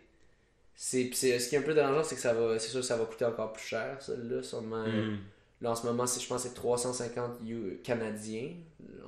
C'est 0.85 1.39
ce 1.39 1.49
qui 1.49 1.55
est 1.55 1.59
un 1.59 1.63
peu 1.63 1.75
dérangeant, 1.75 2.03
c'est 2.03 2.17
que 2.17 2.21
ça 2.21 2.35
va, 2.35 2.59
c'est 2.59 2.69
sûr 2.71 2.81
que 2.81 2.87
ça 2.87 2.97
va 2.97 3.05
coûter 3.05 3.25
encore 3.25 3.53
plus 3.53 3.63
cher, 3.65 3.97
celle-là, 4.03 4.43
sûrement. 4.43 4.85
Mhm. 4.87 5.19
Là, 5.61 5.71
en 5.71 5.75
ce 5.77 5.87
moment, 5.87 6.07
c'est, 6.09 6.21
je 6.21 6.27
pense 6.27 6.43
que 6.43 6.49
c'est 6.49 6.55
350 6.57 7.39
U- 7.47 7.79
canadiens, 7.85 8.51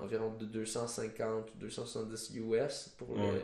environ 0.00 0.32
de 0.38 0.44
250 0.44 1.50
ou 1.52 1.58
270 1.58 2.30
US 2.36 2.94
pour 2.96 3.16
le, 3.16 3.40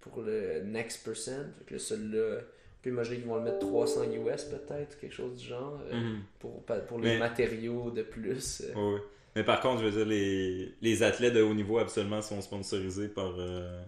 pour 0.00 0.22
le 0.22 0.62
next 0.64 1.04
percent. 1.04 1.44
Fait 1.58 1.64
que 1.66 1.74
là, 1.74 1.78
celui-là, 1.78 2.38
on 2.40 2.82
peut 2.82 2.90
imaginer 2.90 3.18
qu'ils 3.18 3.26
vont 3.28 3.36
le 3.36 3.42
mettre 3.44 3.60
300 3.60 4.02
US 4.12 4.42
peut-être, 4.44 4.98
quelque 4.98 5.14
chose 5.14 5.36
du 5.40 5.46
genre, 5.46 5.78
euh, 5.92 5.94
Mhm. 5.94 6.22
pour, 6.40 6.64
pour 6.64 6.98
les 6.98 7.10
Mais- 7.12 7.18
matériaux 7.18 7.92
de 7.92 8.02
plus. 8.02 8.62
euh. 8.76 8.98
Mais 9.36 9.44
par 9.44 9.60
contre, 9.60 9.82
je 9.82 9.86
veux 9.86 9.92
dire, 9.92 10.06
les, 10.06 10.74
les 10.82 11.02
athlètes 11.04 11.34
de 11.34 11.42
haut 11.42 11.54
niveau 11.54 11.78
absolument 11.78 12.22
sont 12.22 12.40
sponsorisés 12.40 13.06
par, 13.06 13.34
euh, 13.38 13.80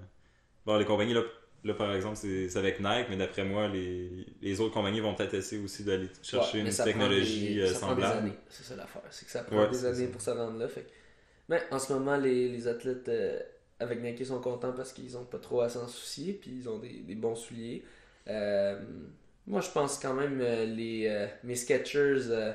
par 0.64 0.78
les 0.78 0.84
compagnies. 0.84 1.14
Là, 1.14 1.22
là 1.64 1.74
par 1.74 1.94
exemple, 1.94 2.16
c'est 2.16 2.56
avec 2.56 2.80
Nike, 2.80 3.06
mais 3.10 3.16
d'après 3.16 3.44
moi, 3.44 3.68
les, 3.68 4.26
les 4.40 4.60
autres 4.60 4.74
compagnies 4.74 5.00
vont 5.00 5.14
peut-être 5.14 5.34
essayer 5.34 5.62
aussi 5.62 5.84
d'aller 5.84 6.08
chercher 6.22 6.62
Ouais, 6.62 6.62
une 6.62 6.70
technologie 6.84 7.54
des- 7.54 7.60
euh, 7.60 7.74
ça 7.74 7.80
prend 7.80 7.94
des 7.94 8.02
semblable. 8.02 8.18
années. 8.18 8.32
C'est 8.48 8.64
ça 8.64 8.76
l'affaire. 8.76 9.02
C'est 9.10 9.26
que 9.26 9.30
ça 9.32 9.44
prend 9.44 9.64
Ouais, 9.64 9.68
des 9.68 9.84
années 9.84 10.06
ça. 10.06 10.12
pour 10.12 10.20
se 10.20 10.30
rendre 10.30 10.58
là. 10.58 10.68
Fait 10.68 10.86
Mais 11.48 11.62
en 11.70 11.78
ce 11.78 11.92
moment, 11.92 12.16
les, 12.16 12.48
les 12.48 12.68
athlètes 12.68 13.08
euh, 13.08 13.40
avec 13.78 14.02
Nike 14.02 14.24
sont 14.26 14.40
contents 14.40 14.72
parce 14.72 14.92
qu'ils 14.92 15.16
ont 15.16 15.24
pas 15.24 15.38
trop 15.38 15.60
à 15.62 15.68
s'en 15.68 15.88
soucier. 15.88 16.32
Puis 16.34 16.50
ils 16.52 16.68
ont 16.68 16.78
des, 16.78 17.00
des 17.00 17.14
bons 17.14 17.34
souliers. 17.36 17.84
Euh, 18.28 18.80
moi, 19.46 19.60
je 19.60 19.70
pense 19.70 19.98
quand 19.98 20.14
même 20.14 20.40
euh, 20.40 20.64
les, 20.66 21.28
mes 21.44 21.56
Skechers 21.56 22.54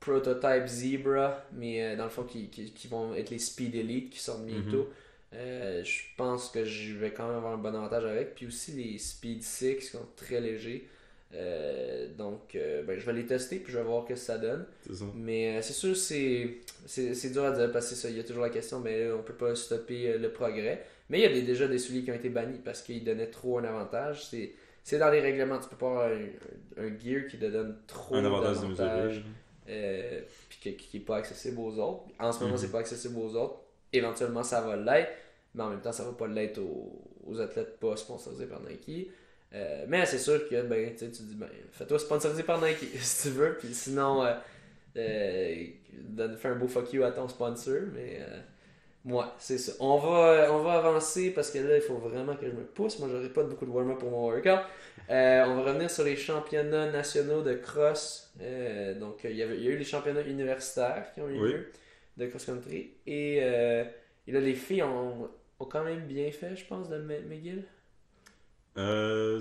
Prototype 0.00 0.66
Zebra, 0.66 1.42
mais 1.52 1.96
dans 1.96 2.04
le 2.04 2.10
fond, 2.10 2.24
qui, 2.24 2.48
qui, 2.50 2.72
qui 2.72 2.86
vont 2.88 3.14
être 3.14 3.30
les 3.30 3.38
Speed 3.38 3.74
Elite 3.74 4.10
qui 4.10 4.20
sortent 4.20 4.44
bientôt. 4.46 4.88
Euh, 5.36 5.84
je 5.84 6.00
pense 6.16 6.48
que 6.50 6.64
je 6.64 6.94
vais 6.94 7.10
quand 7.12 7.26
même 7.28 7.36
avoir 7.36 7.52
un 7.52 7.58
bon 7.58 7.74
avantage 7.74 8.04
avec. 8.04 8.34
Puis 8.34 8.46
aussi 8.46 8.72
les 8.72 8.98
Speed 8.98 9.42
6 9.42 9.76
qui 9.76 9.84
sont 9.86 10.06
très 10.16 10.40
légers. 10.40 10.88
Euh, 11.34 12.08
donc, 12.16 12.54
euh, 12.54 12.82
ben, 12.84 12.98
je 12.98 13.04
vais 13.04 13.12
les 13.12 13.26
tester 13.26 13.58
puis 13.58 13.72
je 13.72 13.78
vais 13.78 13.84
voir 13.84 14.04
ce 14.04 14.08
que 14.10 14.16
ça 14.16 14.38
donne. 14.38 14.64
Ça. 14.92 15.04
Mais 15.14 15.60
c'est 15.60 15.72
sûr, 15.72 15.94
c'est, 15.96 17.30
dur 17.32 17.44
à 17.44 17.50
dire 17.50 17.70
parce 17.72 17.88
que 17.90 17.94
c'est 17.94 18.00
ça, 18.02 18.10
il 18.10 18.16
y 18.16 18.20
a 18.20 18.24
toujours 18.24 18.44
la 18.44 18.50
question, 18.50 18.80
mais 18.80 19.06
là, 19.08 19.14
on 19.16 19.22
peut 19.22 19.34
pas 19.34 19.54
stopper 19.54 20.16
le 20.18 20.30
progrès. 20.32 20.84
Mais 21.10 21.18
il 21.18 21.22
y 21.22 21.26
a 21.26 21.28
des- 21.32 21.42
déjà 21.42 21.68
des 21.68 21.78
souliers 21.78 22.02
qui 22.04 22.10
ont 22.10 22.14
été 22.14 22.30
bannis 22.30 22.60
parce 22.64 22.80
qu'ils 22.82 23.04
donnaient 23.04 23.30
trop 23.30 23.58
un 23.58 23.64
avantage. 23.64 24.24
C'est, 24.84 24.98
dans 24.98 25.10
les 25.10 25.20
règlements, 25.20 25.58
tu 25.58 25.68
peux 25.68 25.76
pas 25.76 25.86
avoir 25.88 26.08
un, 26.08 26.82
un 26.84 26.88
gear 26.98 27.26
qui 27.28 27.38
te 27.38 27.46
donne 27.46 27.76
trop 27.88 28.14
Un 28.14 28.24
avantage 28.24 29.22
euh, 29.68 30.20
puis 30.48 30.76
qui 30.76 30.96
n'est 30.98 31.04
pas 31.04 31.16
accessible 31.16 31.58
aux 31.58 31.76
autres. 31.80 32.04
En 32.20 32.30
ce 32.32 32.38
moment, 32.40 32.52
Mhm. 32.52 32.58
c'est 32.58 32.70
pas 32.72 32.78
accessible 32.78 33.18
aux 33.18 33.34
autres. 33.34 33.60
Éventuellement, 33.92 34.44
ça 34.44 34.60
va 34.60 34.76
l'être, 34.76 35.10
mais 35.56 35.62
en 35.64 35.70
même 35.70 35.80
temps, 35.80 35.92
ça 35.92 36.04
va 36.04 36.12
pas 36.12 36.28
l'être 36.28 36.58
aux, 36.58 37.02
aux 37.26 37.40
athlètes 37.40 37.78
pas 37.80 37.96
sponsorisés 37.96 38.46
par 38.46 38.60
Nike. 38.62 39.10
Euh, 39.54 39.84
mais 39.88 40.04
c'est 40.06 40.18
sûr 40.18 40.48
que 40.48 40.62
ben, 40.62 40.94
tu 40.94 41.06
dis, 41.06 41.34
ben, 41.34 41.48
fais-toi 41.72 41.98
sponsoriser 41.98 42.42
par 42.42 42.60
Nike 42.60 42.90
si 43.00 43.28
tu 43.28 43.34
veux, 43.34 43.56
puis 43.58 43.72
sinon, 43.74 44.24
euh, 44.24 44.34
euh, 44.96 45.64
donne- 45.92 46.36
fais 46.36 46.48
un 46.48 46.56
beau 46.56 46.68
fuck 46.68 46.92
you 46.92 47.04
à 47.04 47.12
ton 47.12 47.28
sponsor. 47.28 47.80
Mais 47.94 48.20
moi, 49.04 49.34
c'est 49.38 49.58
ça. 49.58 49.72
On 49.80 49.96
va, 49.98 50.52
on 50.52 50.58
va 50.62 50.74
avancer 50.74 51.30
parce 51.30 51.50
que 51.50 51.58
là, 51.58 51.76
il 51.76 51.82
faut 51.82 51.96
vraiment 51.96 52.36
que 52.36 52.46
je 52.46 52.52
me 52.52 52.64
pousse. 52.64 52.98
Moi, 52.98 53.08
j'aurai 53.10 53.28
pas 53.28 53.44
beaucoup 53.44 53.64
de 53.66 53.70
warm-up 53.70 53.98
pour 53.98 54.10
mon 54.10 54.26
workout. 54.26 54.64
On 55.08 55.12
va 55.56 55.62
revenir 55.62 55.90
sur 55.90 56.02
les 56.04 56.16
championnats 56.16 56.90
nationaux 56.90 57.42
de 57.42 57.54
cross. 57.54 58.34
Donc, 59.00 59.20
il 59.24 59.36
y, 59.36 59.42
avait, 59.42 59.56
il 59.58 59.62
y 59.64 59.68
a 59.68 59.70
eu 59.70 59.76
les 59.78 59.84
championnats 59.84 60.22
universitaires 60.22 61.12
qui 61.14 61.20
ont 61.20 61.28
eu 61.28 61.38
Oui. 61.40 61.52
lieu 61.52 61.66
de 62.16 62.26
cross-country. 62.26 62.94
Et, 63.06 63.36
et 63.36 64.32
là, 64.32 64.40
les 64.40 64.54
filles 64.54 64.82
ont, 64.82 65.30
ont 65.60 65.64
quand 65.66 65.84
même 65.84 66.06
bien 66.06 66.30
fait, 66.32 66.56
je 66.56 66.64
pense, 66.66 66.88
de 66.88 66.98
McGill. 66.98 67.64
Euh, 68.78 69.40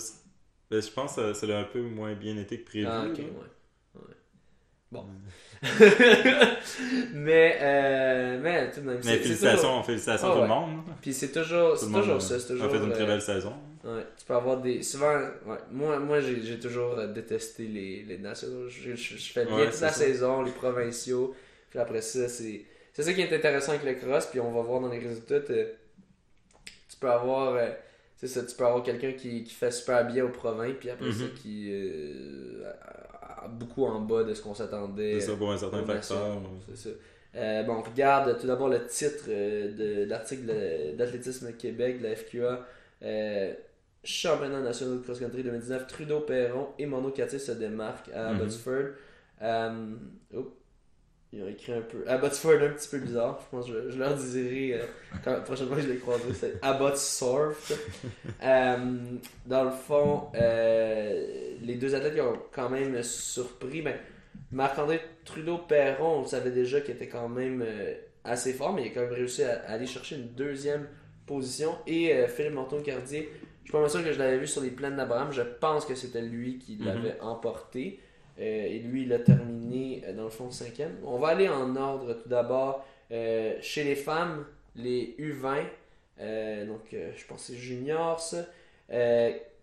ben, 0.71 0.81
je 0.81 0.89
pense 0.91 1.15
que 1.15 1.33
ça, 1.33 1.47
ça 1.47 1.57
a 1.57 1.59
un 1.59 1.63
peu 1.65 1.81
moins 1.81 2.13
bien 2.13 2.37
été 2.37 2.59
que 2.61 2.65
prévu. 2.65 2.87
Ah, 2.89 3.05
ok, 3.07 3.17
ouais. 3.17 3.25
ouais. 3.95 4.01
Bon. 4.91 5.05
mais, 7.13 7.57
euh, 7.61 8.39
mais 8.41 8.71
tout 8.71 8.81
de 8.81 8.85
même, 8.85 8.99
Mais 9.03 9.17
félicitations, 9.17 9.57
toujours- 9.69 9.85
félicitations 9.85 10.27
Ah, 10.27 10.31
à 10.31 10.33
tout 10.33 10.41
ouais. 10.41 10.47
le 10.47 10.53
monde. 10.53 10.81
Puis 11.01 11.13
c'est 11.13 11.31
toujours, 11.31 11.77
c'est 11.77 11.87
toujours 11.87 12.15
euh, 12.15 12.19
ça. 12.19 12.39
C'est 12.39 12.47
toujours, 12.47 12.71
fait 12.71 12.77
une 12.77 12.91
très 12.91 13.03
euh, 13.03 13.07
belle 13.07 13.21
saison. 13.21 13.53
Ouais, 13.83 14.05
tu 14.17 14.25
peux 14.25 14.33
avoir 14.35 14.61
des. 14.61 14.81
Souvent, 14.83 15.13
ouais, 15.45 15.57
moi, 15.71 15.99
moi 15.99 16.19
j'ai 16.21 16.59
toujours 16.59 16.97
euh, 16.97 17.07
détesté 17.11 17.67
les, 17.67 18.03
les 18.03 18.17
nationaux. 18.17 18.67
Je, 18.69 18.95
je- 18.95 19.17
je 19.17 19.31
fais 19.33 19.45
bien 19.45 19.55
Ouais, 19.55 19.69
toute 19.69 19.81
la 19.81 19.89
ça. 19.89 20.05
saison, 20.05 20.41
les 20.43 20.51
provinciaux. 20.51 21.35
Puis 21.69 21.79
après 21.79 22.01
ça, 22.01 22.27
c'est. 22.29 22.65
C'est 22.93 23.03
ça 23.03 23.13
qui 23.13 23.21
est 23.21 23.33
intéressant 23.35 23.73
avec 23.73 23.83
le 23.83 23.93
cross. 23.95 24.27
Puis 24.27 24.39
on 24.39 24.51
va 24.51 24.61
voir 24.61 24.79
dans 24.81 24.89
les 24.89 24.99
résultats. 24.99 25.39
Peux 27.05 27.11
avoir. 27.11 27.55
euh, 27.55 27.69
c'est 28.17 28.27
ça, 28.27 28.43
tu 28.43 28.55
peux 28.55 28.65
avoir 28.65 28.81
quelqu'un 28.83 29.11
qui, 29.13 29.43
qui 29.43 29.53
fait 29.53 29.71
super 29.71 30.05
bien 30.07 30.23
au 30.25 30.29
province. 30.29 30.73
Puis 30.79 30.89
après 30.89 31.11
ça, 31.11 31.23
Mhm. 31.25 31.33
qui. 31.41 31.69
euh, 31.71 32.63
a- 32.65 33.45
a 33.45 33.47
beaucoup 33.47 33.85
en 33.85 33.99
bas 34.01 34.23
de 34.23 34.33
ce 34.33 34.41
qu'on 34.41 34.55
s'attendait. 34.55 35.19
C'est 35.19 35.31
ça 35.31 35.35
pour 35.37 35.51
un 35.51 35.57
certain 35.57 35.83
facteur. 35.83 36.41
C'est 36.67 36.77
ça. 36.77 36.95
Euh, 37.35 37.63
bon, 37.63 37.73
on 37.75 37.81
regarde 37.81 38.39
tout 38.39 38.47
d'abord 38.47 38.69
le 38.69 38.85
titre 38.87 39.25
euh, 39.27 39.71
de, 39.71 40.05
de 40.05 40.09
l'article 40.09 40.45
de- 40.45 40.95
d'athlétisme 40.95 41.51
Québec 41.53 41.99
de 41.99 42.07
la 42.07 42.15
FQA. 42.15 42.65
Euh, 43.03 43.53
championnat 44.03 44.61
national 44.61 44.97
de 44.99 45.03
cross-country 45.03 45.43
2019, 45.43 45.85
Trudeau 45.87 46.21
Perron 46.21 46.69
et 46.79 46.85
Mono 46.85 47.11
Catis 47.11 47.39
se 47.39 47.51
démarquent 47.51 48.09
à. 48.13 48.29
Abbotsford. 48.29 48.93
Oups, 50.33 50.51
ils 51.33 51.43
ont 51.43 51.47
écrit 51.47 51.73
un 51.73 51.81
peu. 51.81 52.03
Abbotsford, 52.07 52.61
un 52.61 52.69
petit 52.69 52.87
peu 52.89 52.99
bizarre. 52.99 53.39
Je 53.45 53.57
pense 53.57 53.67
que 53.67 53.73
je, 53.73 53.89
je 53.91 53.97
leur 53.99 54.13
dirai 54.15 54.73
euh, 54.75 54.85
quand, 55.23 55.31
la 55.31 55.39
prochaine 55.41 55.67
fois 55.67 55.75
que 55.77 55.81
je 55.83 55.89
les 55.89 55.97
croiserai. 55.97 56.33
C'est 56.33 56.53
Abbotsford. 56.61 57.53
Euh, 58.43 58.77
dans 59.45 59.63
le 59.63 59.71
fond, 59.71 60.27
euh, 60.35 61.55
les 61.61 61.75
deux 61.75 61.95
athlètes 61.95 62.13
qui 62.15 62.21
ont 62.21 62.37
quand 62.51 62.69
même 62.69 63.01
surpris. 63.03 63.81
Ben, 63.81 63.95
Marc-André 64.51 65.01
Trudeau-Perron, 65.25 66.19
on 66.21 66.25
savait 66.25 66.51
déjà 66.51 66.81
qu'il 66.81 66.95
était 66.95 67.07
quand 67.07 67.27
même 67.29 67.63
euh, 67.65 67.93
assez 68.23 68.53
fort, 68.53 68.73
mais 68.73 68.83
il 68.85 68.91
a 68.91 68.93
quand 68.93 69.01
même 69.01 69.13
réussi 69.13 69.43
à, 69.43 69.61
à 69.67 69.71
aller 69.73 69.85
chercher 69.87 70.15
une 70.17 70.27
deuxième 70.33 70.87
position. 71.25 71.75
Et 71.87 72.13
euh, 72.13 72.27
Philippe 72.27 72.53
Morton-Cardier, 72.53 73.29
Je 73.63 73.69
suis 73.69 73.71
pas 73.71 73.89
sûr 73.89 74.03
que 74.03 74.11
je 74.13 74.19
l'avais 74.19 74.37
vu 74.37 74.47
sur 74.47 74.61
les 74.61 74.69
plaines 74.69 74.95
d'Abraham. 74.97 75.31
Je 75.31 75.41
pense 75.41 75.85
que 75.85 75.95
c'était 75.95 76.21
lui 76.21 76.59
qui 76.59 76.75
Mhm. 76.77 76.85
l'avait 76.85 77.19
emporté. 77.21 77.99
Euh, 78.39 78.65
et 78.65 78.79
lui, 78.79 79.03
il 79.03 79.13
a 79.13 79.19
terminé 79.19 80.03
euh, 80.05 80.13
dans 80.13 80.25
le 80.25 80.29
fond 80.29 80.51
cinquième. 80.51 80.95
On 81.03 81.17
va 81.17 81.29
aller 81.29 81.49
en 81.49 81.75
ordre 81.75 82.13
tout 82.13 82.29
d'abord. 82.29 82.85
Euh, 83.11 83.55
chez 83.61 83.83
les 83.83 83.95
femmes, 83.95 84.45
les 84.75 85.15
U20, 85.19 85.63
euh, 86.19 86.65
donc 86.65 86.81
je 86.91 87.25
pense 87.25 87.47
que 87.47 87.53
c'est 87.53 87.59
junior 87.59 88.19
ça, 88.19 88.45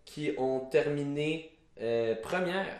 qui 0.05 0.31
ont 0.37 0.59
terminé 0.59 1.51
première 2.21 2.79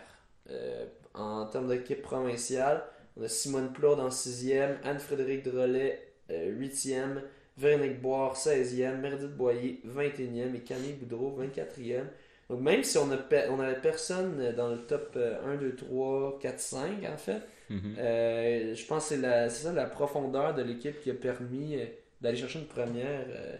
en 1.14 1.46
termes 1.46 1.68
d'équipe 1.68 2.02
provinciale. 2.02 2.82
On 3.16 3.22
a 3.22 3.28
Simone 3.28 3.72
Plourde 3.72 4.00
en 4.00 4.10
sixième, 4.10 4.78
Anne-Frédéric 4.82 5.44
Drolet 5.44 6.14
euh, 6.30 6.48
huitième, 6.48 7.22
Véronique 7.56 8.00
Boire 8.00 8.34
16e, 8.34 8.96
Meredith 8.96 9.36
Boyer 9.36 9.80
21e 9.86 10.54
et 10.56 10.60
Camille 10.60 10.94
Boudreau 10.94 11.38
24e. 11.40 12.06
Donc 12.50 12.60
même 12.60 12.84
si 12.84 12.98
on 12.98 13.06
n'avait 13.06 13.48
on 13.48 13.58
avait 13.60 13.80
personne 13.80 14.52
dans 14.56 14.68
le 14.68 14.78
top 14.78 15.12
euh, 15.16 15.36
1, 15.46 15.56
2, 15.56 15.74
3, 15.74 16.38
4, 16.40 16.60
5 16.60 17.04
en 17.12 17.16
fait, 17.16 17.40
Mhm. 17.70 17.94
euh, 17.98 18.74
je 18.74 18.86
pense 18.86 19.04
que 19.08 19.14
c'est 19.14 19.20
la- 19.20 19.48
c'est 19.48 19.64
ça 19.64 19.72
la 19.72 19.86
profondeur 19.86 20.54
de 20.54 20.62
l'équipe 20.62 21.00
qui 21.00 21.10
a 21.10 21.14
permis 21.14 21.76
euh, 21.76 21.86
d'aller 22.20 22.36
chercher 22.36 22.58
une 22.60 22.66
première, 22.66 23.24
euh, 23.30 23.56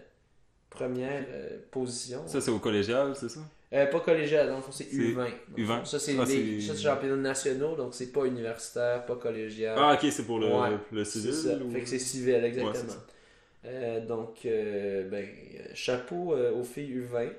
première 0.70 1.24
euh, 1.30 1.59
position. 1.70 2.26
Ça, 2.26 2.41
c'est 2.41 2.51
au 2.51 2.59
collégial, 2.59 3.14
c'est 3.16 3.28
ça? 3.28 3.41
Pas 3.70 4.01
collégial, 4.01 4.49
dans 4.49 4.57
le 4.57 4.62
fond 4.62 4.70
c'est 4.70 4.85
C'est 4.85 4.97
U20. 4.99 5.30
U20. 5.57 5.85
Ça 5.85 5.99
c'est 5.99 6.14
Ah, 6.16 6.24
les 6.26 6.61
championnats 6.61 7.16
nationaux, 7.16 7.74
donc 7.74 7.93
c'est 7.95 8.12
pas 8.12 8.24
universitaire, 8.24 9.05
pas 9.05 9.16
collégial. 9.16 9.74
Ah, 9.76 9.95
ok, 9.95 10.12
c'est 10.12 10.24
pour 10.24 10.39
le, 10.39 10.47
Ouais, 10.47 10.70
le 10.93 11.05
C'est 11.05 11.18
civil? 11.20 11.32
ça. 11.32 11.64
ou- 11.64 11.70
Fait 11.70 11.80
que 11.80 11.89
c'est 11.89 11.99
civil, 11.99 12.45
exactement. 12.45 12.93
Ouais, 13.64 14.01
donc, 14.03 14.41
ben, 14.45 15.26
chapeau 15.74 16.37
aux 16.37 16.62
filles 16.64 16.93
U20 17.01 17.30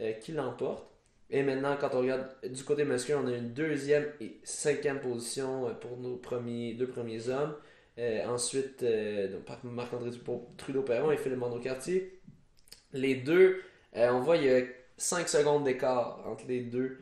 euh, 0.00 0.12
qui 0.14 0.32
l'emportent. 0.32 0.90
Et 1.36 1.42
maintenant, 1.42 1.76
quand 1.80 1.90
on 1.94 1.98
regarde 2.02 2.28
du 2.48 2.62
côté 2.62 2.84
masculin, 2.84 3.22
on 3.24 3.26
a 3.26 3.32
une 3.36 3.52
deuxième 3.52 4.06
et 4.20 4.36
cinquième 4.44 5.00
position 5.00 5.66
euh, 5.68 5.72
pour 5.72 5.96
nos 5.96 6.14
premiers, 6.16 6.74
deux 6.74 6.86
premiers 6.86 7.28
hommes. 7.28 7.56
Euh, 7.98 8.24
ensuite, 8.26 8.84
euh, 8.84 9.32
donc, 9.32 9.42
par 9.44 9.58
Marc-André 9.64 10.10
Trudeau-Perron 10.56 11.10
et 11.10 11.16
Philippe 11.16 11.40
Monod-Cartier. 11.40 12.20
Les 12.92 13.16
deux, 13.16 13.60
euh, 13.96 14.10
on 14.12 14.20
voit 14.20 14.36
il 14.36 14.44
y 14.44 14.48
a 14.48 14.62
5 14.96 15.28
secondes 15.28 15.64
d'écart 15.64 16.22
entre 16.24 16.44
les 16.46 16.60
deux. 16.60 16.98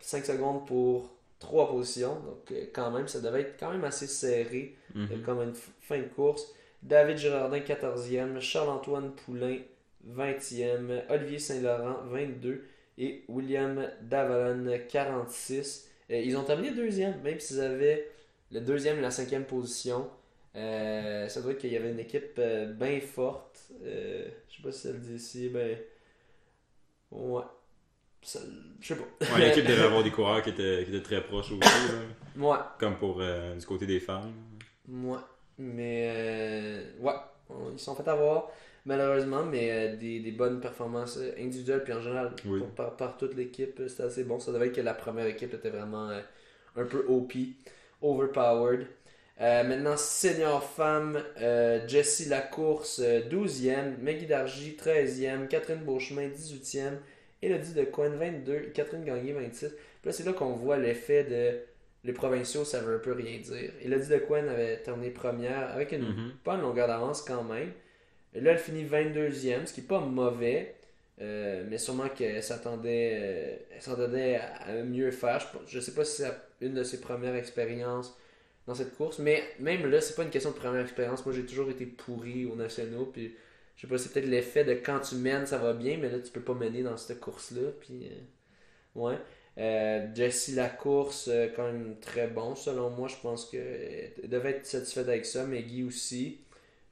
5 0.00 0.24
secondes 0.24 0.66
pour 0.66 1.10
trois 1.38 1.68
positions. 1.68 2.14
Donc, 2.20 2.54
quand 2.72 2.90
même, 2.90 3.06
ça 3.06 3.20
devait 3.20 3.40
être 3.42 3.60
quand 3.60 3.70
même 3.72 3.84
assez 3.84 4.06
serré 4.06 4.76
Mhm. 4.94 5.22
comme 5.26 5.42
une 5.42 5.54
fin 5.82 5.98
de 5.98 6.04
course. 6.04 6.54
David 6.82 7.18
Girardin, 7.18 7.60
14e. 7.60 8.40
Charles-Antoine 8.40 9.12
Poulain, 9.12 9.58
20e. 10.06 11.02
Olivier 11.10 11.38
Saint-Laurent, 11.38 11.98
22. 12.06 12.64
Et 12.98 13.24
William 13.28 13.88
Davalon, 14.02 14.78
46. 14.88 15.88
Euh, 16.10 16.16
ils 16.20 16.36
ont 16.36 16.42
terminé 16.44 16.72
deuxième, 16.74 17.20
même 17.22 17.38
s'ils 17.38 17.60
avaient 17.60 18.10
le 18.50 18.60
deuxième 18.60 18.98
et 18.98 19.02
la 19.02 19.10
cinquième 19.10 19.44
position. 19.44 20.10
Euh, 20.56 21.28
ça 21.28 21.40
doit 21.40 21.52
être 21.52 21.58
qu'il 21.58 21.72
y 21.72 21.76
avait 21.76 21.90
une 21.92 22.00
équipe 22.00 22.40
bien 22.76 23.00
forte. 23.00 23.60
Euh, 23.84 24.26
je 24.50 24.56
sais 24.56 24.62
pas 24.62 24.72
si 24.72 24.80
ça 24.80 24.92
le 24.92 24.98
dit 24.98 25.14
ici. 25.14 25.48
Ben. 25.48 25.78
Ouais. 27.10 27.42
Ça- 28.22 28.40
je 28.80 28.86
sais 28.94 28.96
pas. 28.96 29.34
Ouais, 29.34 29.46
l'équipe 29.46 29.64
devait 29.66 29.84
avoir 29.84 30.02
des 30.02 30.10
coureurs 30.10 30.42
qui 30.42 30.50
étaient, 30.50 30.84
qui 30.84 30.90
étaient 30.94 31.02
très 31.02 31.22
proches 31.22 31.52
aussi, 31.52 31.60
là, 31.60 32.00
Ouais. 32.36 32.58
comme 32.78 32.96
pour 32.98 33.18
euh, 33.20 33.54
du 33.56 33.64
côté 33.64 33.86
des 33.86 34.00
femmes. 34.00 34.32
Ouais, 34.88 35.18
mais 35.58 36.08
euh, 36.10 36.82
ouais, 37.00 37.12
ils 37.72 37.78
sont 37.78 37.94
fait 37.94 38.08
avoir 38.08 38.50
malheureusement, 38.86 39.44
mais 39.44 39.70
euh, 39.70 39.96
des, 39.96 40.20
des 40.20 40.32
bonnes 40.32 40.60
performances 40.60 41.16
euh, 41.18 41.32
individuelles 41.38 41.84
puis 41.84 41.92
en 41.92 42.00
général 42.00 42.32
Oui. 42.46 42.58
pour- 42.60 42.68
par, 42.70 42.96
par 42.96 43.16
toute 43.16 43.34
l'équipe, 43.34 43.78
euh, 43.80 43.88
c'était 43.88 44.04
assez 44.04 44.24
bon. 44.24 44.38
Ça 44.40 44.52
devait 44.52 44.68
être 44.68 44.74
que 44.76 44.80
la 44.80 44.94
première 44.94 45.26
équipe 45.26 45.52
était 45.54 45.70
vraiment 45.70 46.10
un 46.76 46.84
peu 46.84 47.04
OP, 47.08 47.32
overpowered. 48.02 48.86
Euh, 49.40 49.62
maintenant, 49.64 49.96
senior 49.96 50.62
femme, 50.64 51.22
euh, 51.40 51.86
Jessie 51.86 52.28
Lacourse, 52.28 53.00
euh, 53.04 53.20
12e, 53.28 53.96
Maggie 54.02 54.26
Dargy, 54.26 54.76
13e, 54.76 55.46
Catherine 55.48 55.84
Beauchemin, 55.84 56.28
18e, 56.28 56.94
Elodie 57.40 57.72
de 57.74 57.84
Coin, 57.84 58.08
22, 58.10 58.54
et 58.54 58.70
Catherine 58.74 59.04
Gagné, 59.04 59.32
26. 59.32 59.68
Puis 59.68 59.76
là, 60.06 60.12
c'est 60.12 60.24
là 60.24 60.32
qu'on 60.32 60.54
voit 60.54 60.76
l'effet 60.76 61.22
de 61.24 61.58
les 62.04 62.12
provinciaux, 62.12 62.64
ça 62.64 62.80
veut 62.80 62.96
un 62.96 62.98
peu 62.98 63.12
rien 63.12 63.38
dire. 63.38 63.70
Elodie 63.84 64.08
de 64.08 64.18
Coin 64.18 64.46
avait 64.48 64.78
terminé 64.78 65.10
première 65.10 65.70
avec 65.72 65.92
une 65.92 66.02
Mhm. 66.02 66.32
pas 66.42 66.54
une 66.54 66.62
longueur 66.62 66.88
d'avance 66.88 67.22
quand 67.22 67.42
même. 67.44 67.70
Et 68.38 68.40
là, 68.40 68.52
elle 68.52 68.58
finit 68.58 68.84
22e, 68.84 69.66
ce 69.66 69.72
qui 69.72 69.80
n'est 69.80 69.86
pas 69.88 69.98
mauvais, 69.98 70.76
euh, 71.20 71.64
mais 71.68 71.76
sûrement 71.76 72.08
qu'elle 72.08 72.40
s'attendait, 72.40 73.58
euh, 73.84 74.38
à, 74.64 74.72
mieux 74.84 75.10
faire. 75.10 75.44
Je 75.66 75.76
ne 75.76 75.82
sais 75.82 75.92
pas 75.92 76.04
si 76.04 76.22
c'est 76.22 76.30
une 76.60 76.74
de 76.74 76.84
ses 76.84 77.00
premières 77.00 77.34
expériences 77.34 78.16
dans 78.68 78.76
cette 78.76 78.96
course, 78.96 79.18
mais 79.18 79.42
même 79.58 79.90
là, 79.90 80.00
c'est 80.00 80.14
pas 80.14 80.22
une 80.22 80.30
question 80.30 80.50
de 80.50 80.56
première 80.56 80.82
expérience. 80.82 81.26
Moi, 81.26 81.34
j'ai 81.34 81.44
toujours 81.44 81.68
été 81.68 81.84
pourri 81.84 82.46
aux 82.46 82.54
nationaux, 82.54 83.06
puis 83.06 83.34
je 83.74 83.80
sais 83.80 83.88
pas, 83.88 83.98
c'est 83.98 84.12
peut-être 84.12 84.28
l'effet 84.28 84.64
de 84.64 84.74
quand 84.74 85.00
tu 85.00 85.16
mènes, 85.16 85.46
ça 85.46 85.58
va 85.58 85.72
bien, 85.72 85.98
mais 85.98 86.08
là, 86.08 86.20
tu 86.20 86.30
peux 86.30 86.40
pas 86.40 86.54
mener 86.54 86.84
dans 86.84 86.96
cette 86.96 87.18
course-là, 87.18 87.72
puis 87.80 88.06
euh, 88.06 89.00
ouais. 89.00 89.18
Euh, 89.58 90.06
Jessie 90.14 90.54
Lacourse, 90.54 91.28
euh, 91.28 91.48
quand 91.54 91.64
même 91.64 91.96
très 92.00 92.28
bon, 92.28 92.54
selon 92.54 92.90
moi. 92.90 93.08
Je 93.08 93.16
pense 93.20 93.46
qu'elle 93.50 94.12
devait 94.24 94.50
être 94.50 94.66
satisfaite 94.66 95.08
avec 95.08 95.26
ça. 95.26 95.44
mais 95.46 95.62
Guy 95.62 95.82
aussi. 95.82 96.40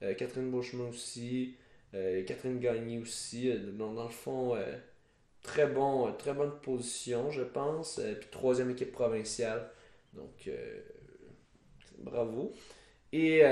Euh, 0.02 0.14
Catherine 0.14 0.50
Beauchemin 0.50 0.88
aussi. 0.88 1.56
euh, 1.94 2.22
Catherine 2.24 2.58
Gagné 2.60 2.98
aussi. 2.98 3.50
Euh, 3.50 3.72
donc, 3.72 3.94
dans 3.96 4.04
le 4.04 4.08
fond, 4.10 4.56
très, 5.42 5.66
bon, 5.66 6.12
très 6.14 6.34
bonne 6.34 6.52
position, 6.60 7.30
je 7.30 7.42
pense. 7.42 8.00
Puis 8.20 8.28
troisième 8.30 8.70
équipe 8.70 8.92
provinciale. 8.92 9.70
Donc, 10.14 10.50
bravo. 11.98 12.52
Et 13.12 13.42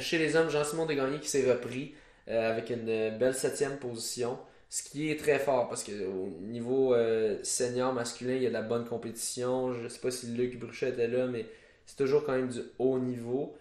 chez 0.00 0.18
les 0.18 0.36
hommes, 0.36 0.50
Jean-Simon 0.50 0.86
Desgagnés 0.86 1.20
qui 1.20 1.28
s'est 1.28 1.50
repris 1.50 1.94
avec 2.26 2.70
une 2.70 2.84
belle 3.18 3.34
septième 3.34 3.78
position. 3.78 4.38
Ce 4.70 4.82
qui 4.82 5.10
est 5.10 5.18
très 5.18 5.38
fort 5.38 5.68
parce 5.68 5.82
que 5.82 6.06
au 6.06 6.26
niveau 6.42 6.94
senior 7.42 7.92
masculin, 7.92 8.34
il 8.34 8.42
y 8.42 8.46
a 8.46 8.50
de 8.50 8.54
la 8.54 8.62
bonne 8.62 8.84
compétition. 8.84 9.72
Je 9.74 9.88
sais 9.88 10.00
pas 10.00 10.10
si 10.10 10.26
Luc 10.28 10.58
Bruchet 10.58 10.90
était 10.90 11.08
là, 11.08 11.26
mais 11.26 11.46
c'est 11.86 11.96
toujours 11.96 12.24
quand 12.24 12.32
même 12.32 12.48
du 12.48 12.60
haut 12.78 12.98
niveau. 12.98 13.56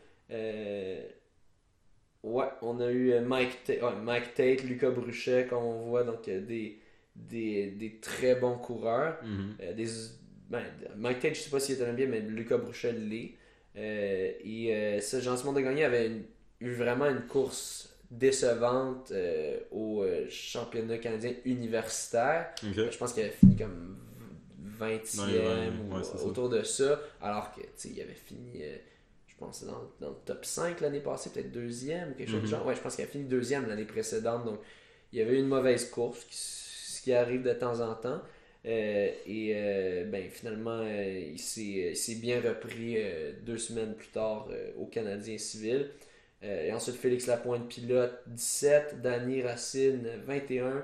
Ouais, 2.32 2.48
on 2.62 2.80
a 2.80 2.92
eu 2.92 3.12
euh, 3.12 3.22
Mike, 3.22 3.64
Ta- 3.64 3.74
ouais, 3.74 3.96
Mike 4.04 4.34
Tate, 4.34 4.64
Lucas 4.64 4.90
Bruchet, 4.92 5.48
comme 5.50 5.64
on 5.64 5.82
voit, 5.90 6.04
donc 6.04 6.28
euh, 6.28 6.42
des, 6.42 6.80
des, 7.16 7.68
des 7.72 7.96
très 8.00 8.36
bons 8.36 8.58
coureurs. 8.58 9.18
Mhm. 9.24 9.56
Euh, 9.62 9.74
des, 9.74 9.88
ben, 10.50 10.64
Mike 10.96 11.20
Tate, 11.20 11.36
je 11.36 11.42
sais 11.42 11.50
pas 11.50 11.60
s'il 11.60 11.76
était 11.76 11.92
bien, 11.94 12.08
mais 12.08 12.20
Lucas 12.22 12.58
Bruchet 12.58 12.94
l'est. 12.94 13.34
Euh, 13.76 14.32
et 14.44 14.76
euh, 14.76 15.00
ça, 15.02 15.20
Jean-Simon 15.20 15.56
avait 15.56 16.08
une- 16.08 16.24
eu 16.60 16.72
vraiment 16.74 17.06
une 17.06 17.22
course 17.28 17.94
décevante 18.10 19.12
au 19.72 20.04
championnat 20.30 20.98
canadien 20.98 21.34
universitaire. 21.46 22.48
Je 22.92 22.98
pense 22.98 23.14
qu'il 23.14 23.24
avait 23.24 23.32
fini 23.34 23.56
comme 23.58 23.98
20e 24.80 25.18
Dans 25.18 25.26
les 25.26 25.40
vingt, 25.40 25.72
ou 25.90 25.94
autour 26.30 26.50
de 26.50 26.64
ça. 26.64 27.00
Alors 27.22 27.52
que, 27.54 27.62
tu 27.62 27.68
sais, 27.76 27.90
il 27.90 28.02
avait 28.02 28.14
fini, 28.14 28.64
pense, 29.38 29.64
dans, 29.64 29.92
dans 30.00 30.10
le 30.10 30.16
top 30.26 30.46
5 30.46 30.82
l'année 30.82 31.00
passée, 31.00 31.30
peut-être 31.32 31.52
deuxième 31.52 32.16
quelque 32.16 32.30
chose 32.30 32.42
Mhm. 32.42 32.46
du 32.46 32.48
genre. 32.48 32.66
Ouais, 32.66 32.76
je 32.76 32.82
pense 32.82 32.96
qu'il 32.96 33.06
a 33.06 33.08
fini 33.08 33.26
deuxième 33.26 33.68
l'année 33.68 33.86
précédente. 33.86 34.46
Donc, 34.46 34.60
il 35.14 35.20
y 35.20 35.22
avait 35.22 35.40
une 35.40 35.48
mauvaise 35.48 35.90
course, 35.90 36.26
ce 36.30 37.02
qui 37.02 37.14
arrive 37.14 37.44
de 37.44 37.54
temps 37.54 37.80
en 37.82 37.96
temps. 37.96 38.22
Euh, 38.66 39.10
et 39.26 39.54
euh, 39.56 40.06
ben, 40.06 40.30
finalement, 40.30 40.80
euh, 40.82 41.20
il 41.34 41.40
s'est 41.40 41.62
il 41.92 41.96
s'est 41.96 42.16
bien 42.16 42.42
repris 42.42 42.96
euh, 42.98 43.32
deux 43.44 43.58
semaines 43.58 43.94
plus 43.96 44.10
tard 44.10 44.48
euh, 44.52 44.72
au 44.78 44.86
Canadien 44.88 45.38
civil. 45.38 45.90
Euh, 46.44 46.66
et 46.68 46.72
ensuite, 46.74 46.96
Félix 46.98 47.28
Lapointe, 47.28 47.68
pilote 47.70 48.14
17, 48.28 49.02
Danny 49.02 49.42
Racine 49.42 50.08
21, 50.26 50.84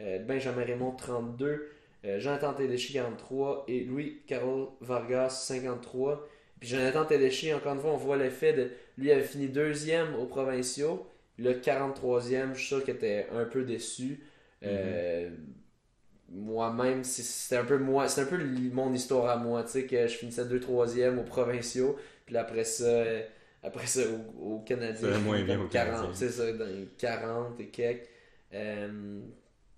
euh, 0.00 0.18
Benjamin 0.20 0.64
Raymond 0.64 0.92
32, 0.92 1.68
euh, 2.04 2.20
Jonathan 2.20 2.54
Tedeschi 2.54 2.92
43 2.94 3.64
et 3.68 3.80
Louis 3.84 4.22
Carol 4.26 4.68
Vargas 4.80 5.30
53. 5.30 6.26
Puis 6.64 6.72
Jonathan 6.78 7.04
Tedeschi, 7.04 7.52
encore 7.52 7.74
une 7.74 7.80
fois, 7.80 7.90
on 7.92 7.98
voit 7.98 8.16
l'effet 8.16 8.54
de. 8.54 8.70
Lui 8.96 9.12
avait 9.12 9.20
fini 9.22 9.48
deuxième 9.48 10.14
aux 10.14 10.24
provinciaux, 10.24 11.06
le 11.38 11.52
43e, 11.52 12.54
je 12.54 12.58
suis 12.58 12.66
sûr 12.68 12.82
qu'il 12.84 12.94
était 12.94 13.26
un 13.34 13.44
peu 13.44 13.64
déçu. 13.64 14.20
Euh, 14.62 15.28
Moi-même, 16.30 17.04
c'est- 17.04 17.22
c'était 17.22 17.58
un 17.60 17.64
peu 17.66 17.76
moi, 17.76 18.08
c'est 18.08 18.22
un 18.22 18.26
peu 18.26 18.38
mon 18.42 18.92
histoire 18.94 19.28
à 19.28 19.36
moi, 19.36 19.62
tu 19.62 19.72
sais, 19.72 19.84
que 19.86 20.06
je 20.08 20.14
finissais 20.16 20.46
2 20.46 20.58
3e 20.58 21.18
aux 21.18 21.22
provinciaux, 21.22 21.96
puis 22.24 22.34
après 22.38 22.64
ça, 22.64 22.84
euh, 22.86 23.22
après 23.62 23.86
ça 23.86 24.00
au, 24.40 24.54
au 24.54 24.58
Canadien, 24.60 24.94
Ça 25.10 25.14
allait 25.16 25.18
moins 25.22 25.36
je 25.36 25.42
finis 25.42 25.44
bien 25.44 25.56
comme 25.56 25.66
au 25.66 25.68
Canadien. 25.68 26.00
C'est 26.14 26.30
ça, 26.30 26.50
dans 26.54 26.64
les 26.64 26.88
40 26.96 27.60
et 27.60 27.68
quelques. 27.68 28.08
Euh, 28.54 29.20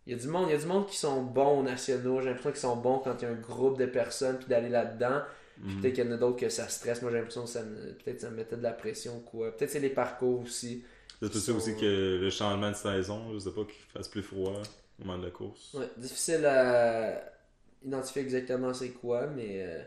il 0.07 0.13
y 0.13 0.17
a 0.17 0.19
du 0.19 0.29
monde, 0.29 0.47
il 0.49 0.53
y 0.53 0.55
a 0.55 0.59
du 0.61 0.67
monde 0.67 0.87
qui 0.87 0.97
sont 0.97 1.21
bons 1.25 1.59
aux 1.59 1.63
nationaux. 1.65 2.21
J'ai 2.21 2.27
l'impression 2.29 2.51
qu'ils 2.53 2.61
sont 2.61 2.77
bons 2.77 3.01
quand 3.01 3.21
il 3.21 3.25
y 3.25 3.29
a 3.29 3.33
un 3.33 3.41
groupe 3.41 3.77
de 3.77 3.87
personnes 3.87 4.39
puis 4.39 4.47
d'aller 4.47 4.69
là-dedans. 4.69 5.23
Mhm. 5.59 5.81
peut-être 5.81 5.95
qu'il 5.95 6.05
y 6.05 6.09
en 6.09 6.13
a 6.13 6.17
d'autres 6.17 6.39
que 6.39 6.49
ça 6.49 6.69
stresse. 6.69 7.03
Moi, 7.03 7.11
j'ai 7.11 7.19
l'impression 7.19 7.45
que 7.45 7.51
ça 7.51 7.63
me, 7.63 7.93
peut-être 7.95 8.21
ça 8.21 8.31
me 8.31 8.37
mettait 8.37 8.57
de 8.57 8.63
la 8.63 8.73
pression 8.73 9.19
ou 9.19 9.21
quoi. 9.21 9.57
Peut-être 9.57 9.71
c'est 9.71 9.81
les 9.81 9.91
parcours 9.91 10.43
aussi 10.43 10.83
C'est 11.21 11.29
peut-être 11.29 11.39
ça 11.39 11.53
aussi 11.53 11.77
que 11.77 12.19
le 12.21 12.31
changement 12.31 12.71
de 12.71 12.77
saison, 12.77 13.33
je 13.35 13.39
sais 13.39 13.51
pas, 13.53 13.65
qu'il 13.65 13.85
fasse 13.93 14.09
plus 14.09 14.23
froid 14.23 14.61
au 15.01 15.05
moment 15.05 15.19
de 15.19 15.25
la 15.25 15.31
course. 15.31 15.75
Ouais, 15.75 15.89
difficile 15.97 16.45
à 16.47 17.33
identifier 17.85 18.23
exactement 18.23 18.75
c'est 18.75 18.91
quoi, 18.91 19.27
mais, 19.29 19.63
euh, 19.63 19.83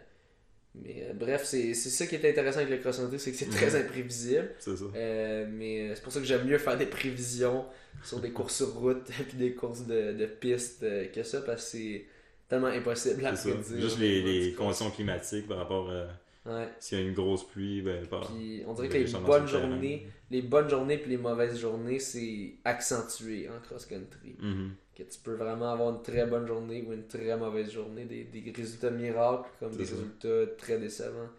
mais 0.75 1.07
euh, 1.09 1.13
bref, 1.13 1.43
c'est 1.45 1.73
ça 1.73 2.05
qui 2.05 2.15
est 2.15 2.29
intéressant 2.29 2.59
avec 2.59 2.69
le 2.69 2.77
cross-country, 2.77 3.19
c'est 3.19 3.31
que 3.31 3.37
c'est 3.37 3.49
très 3.49 3.75
imprévisible. 3.75 4.51
C'est 4.59 4.77
ça. 4.77 4.85
Euh, 4.95 5.45
mais 5.49 5.95
c'est 5.95 6.03
pour 6.03 6.13
ça 6.13 6.19
que 6.19 6.25
j'aime 6.25 6.45
mieux 6.45 6.57
faire 6.59 6.77
des 6.77 6.85
prévisions 6.85 7.65
sur 8.03 8.19
des 8.19 8.31
courses 8.31 8.55
sur 8.55 8.73
route 8.75 9.03
puis 9.27 9.37
des 9.37 9.53
courses 9.53 9.85
de, 9.85 10.13
de 10.13 10.25
piste 10.25 10.83
euh, 10.83 11.07
que 11.07 11.23
ça 11.23 11.41
parce 11.41 11.63
que 11.63 11.69
c'est 11.71 12.05
tellement 12.49 12.67
impossible 12.67 13.25
à 13.25 13.31
prédire. 13.33 13.79
Juste 13.79 13.99
les, 13.99 14.21
les 14.21 14.53
conditions 14.53 14.89
climatiques 14.91 15.47
par 15.47 15.57
rapport 15.57 15.89
à 15.91 16.07
Ouais. 16.45 16.67
s'il 16.79 16.97
y 16.97 17.01
a 17.01 17.05
une 17.05 17.13
grosse 17.13 17.45
pluie, 17.47 17.81
ben, 17.81 18.07
pas. 18.07 18.21
Puis 18.21 18.63
on 18.65 18.73
dirait 18.73 18.87
que 18.87 18.93
Les 18.97 19.05
bonnes 19.19 19.45
journées, 19.47 20.07
les 20.31 20.41
bonnes 20.41 20.69
journées 20.69 20.97
puis 20.97 21.11
les 21.11 21.17
mauvaises 21.17 21.59
journées, 21.59 21.99
c'est 21.99 22.55
accentué 22.63 23.47
en 23.49 23.59
cross-country. 23.61 24.35
Mhm. 24.39 24.71
Que 24.95 25.03
tu 25.03 25.19
peux 25.19 25.33
vraiment 25.35 25.71
avoir 25.71 25.89
une 25.91 26.01
très 26.01 26.25
bonne 26.25 26.47
journée 26.47 26.83
ou 26.87 26.93
une 26.93 27.07
très 27.07 27.35
mauvaise 27.37 27.71
journée, 27.71 28.05
des, 28.05 28.23
des 28.23 28.51
résultats 28.55 28.89
miracles 28.89 29.49
comme 29.59 29.75
des 29.75 29.85
ça. 29.85 29.95
résultats 29.95 30.51
très 30.57 30.79
décevants. 30.79 31.29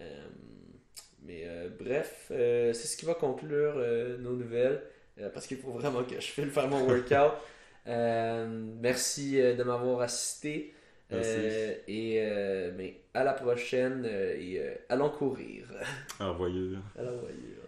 Euh, 0.00 0.26
mais 1.22 1.42
euh, 1.46 1.68
bref, 1.78 2.26
euh, 2.32 2.72
c'est 2.72 2.86
ce 2.88 2.96
qui 2.96 3.06
va 3.06 3.14
conclure 3.14 3.74
euh, 3.76 4.18
nos 4.18 4.32
nouvelles 4.34 4.82
euh, 5.20 5.28
parce 5.30 5.46
qu'il 5.46 5.58
faut 5.58 5.72
vraiment 5.72 6.02
que 6.04 6.14
je 6.16 6.26
file 6.26 6.50
faire 6.50 6.68
mon 6.68 6.84
workout. 6.88 7.32
Euh, 7.86 8.46
merci 8.80 9.40
euh, 9.40 9.54
de 9.54 9.62
m'avoir 9.62 10.02
assisté. 10.02 10.74
Merci. 11.10 11.30
Euh, 11.34 11.74
et 11.88 12.16
euh, 12.20 12.70
ben, 12.72 12.92
à 13.14 13.24
la 13.24 13.32
prochaine 13.32 14.04
et 14.06 14.60
allons 14.88 15.10
courir. 15.10 15.66
La 16.96 17.10
voyure. 17.10 17.59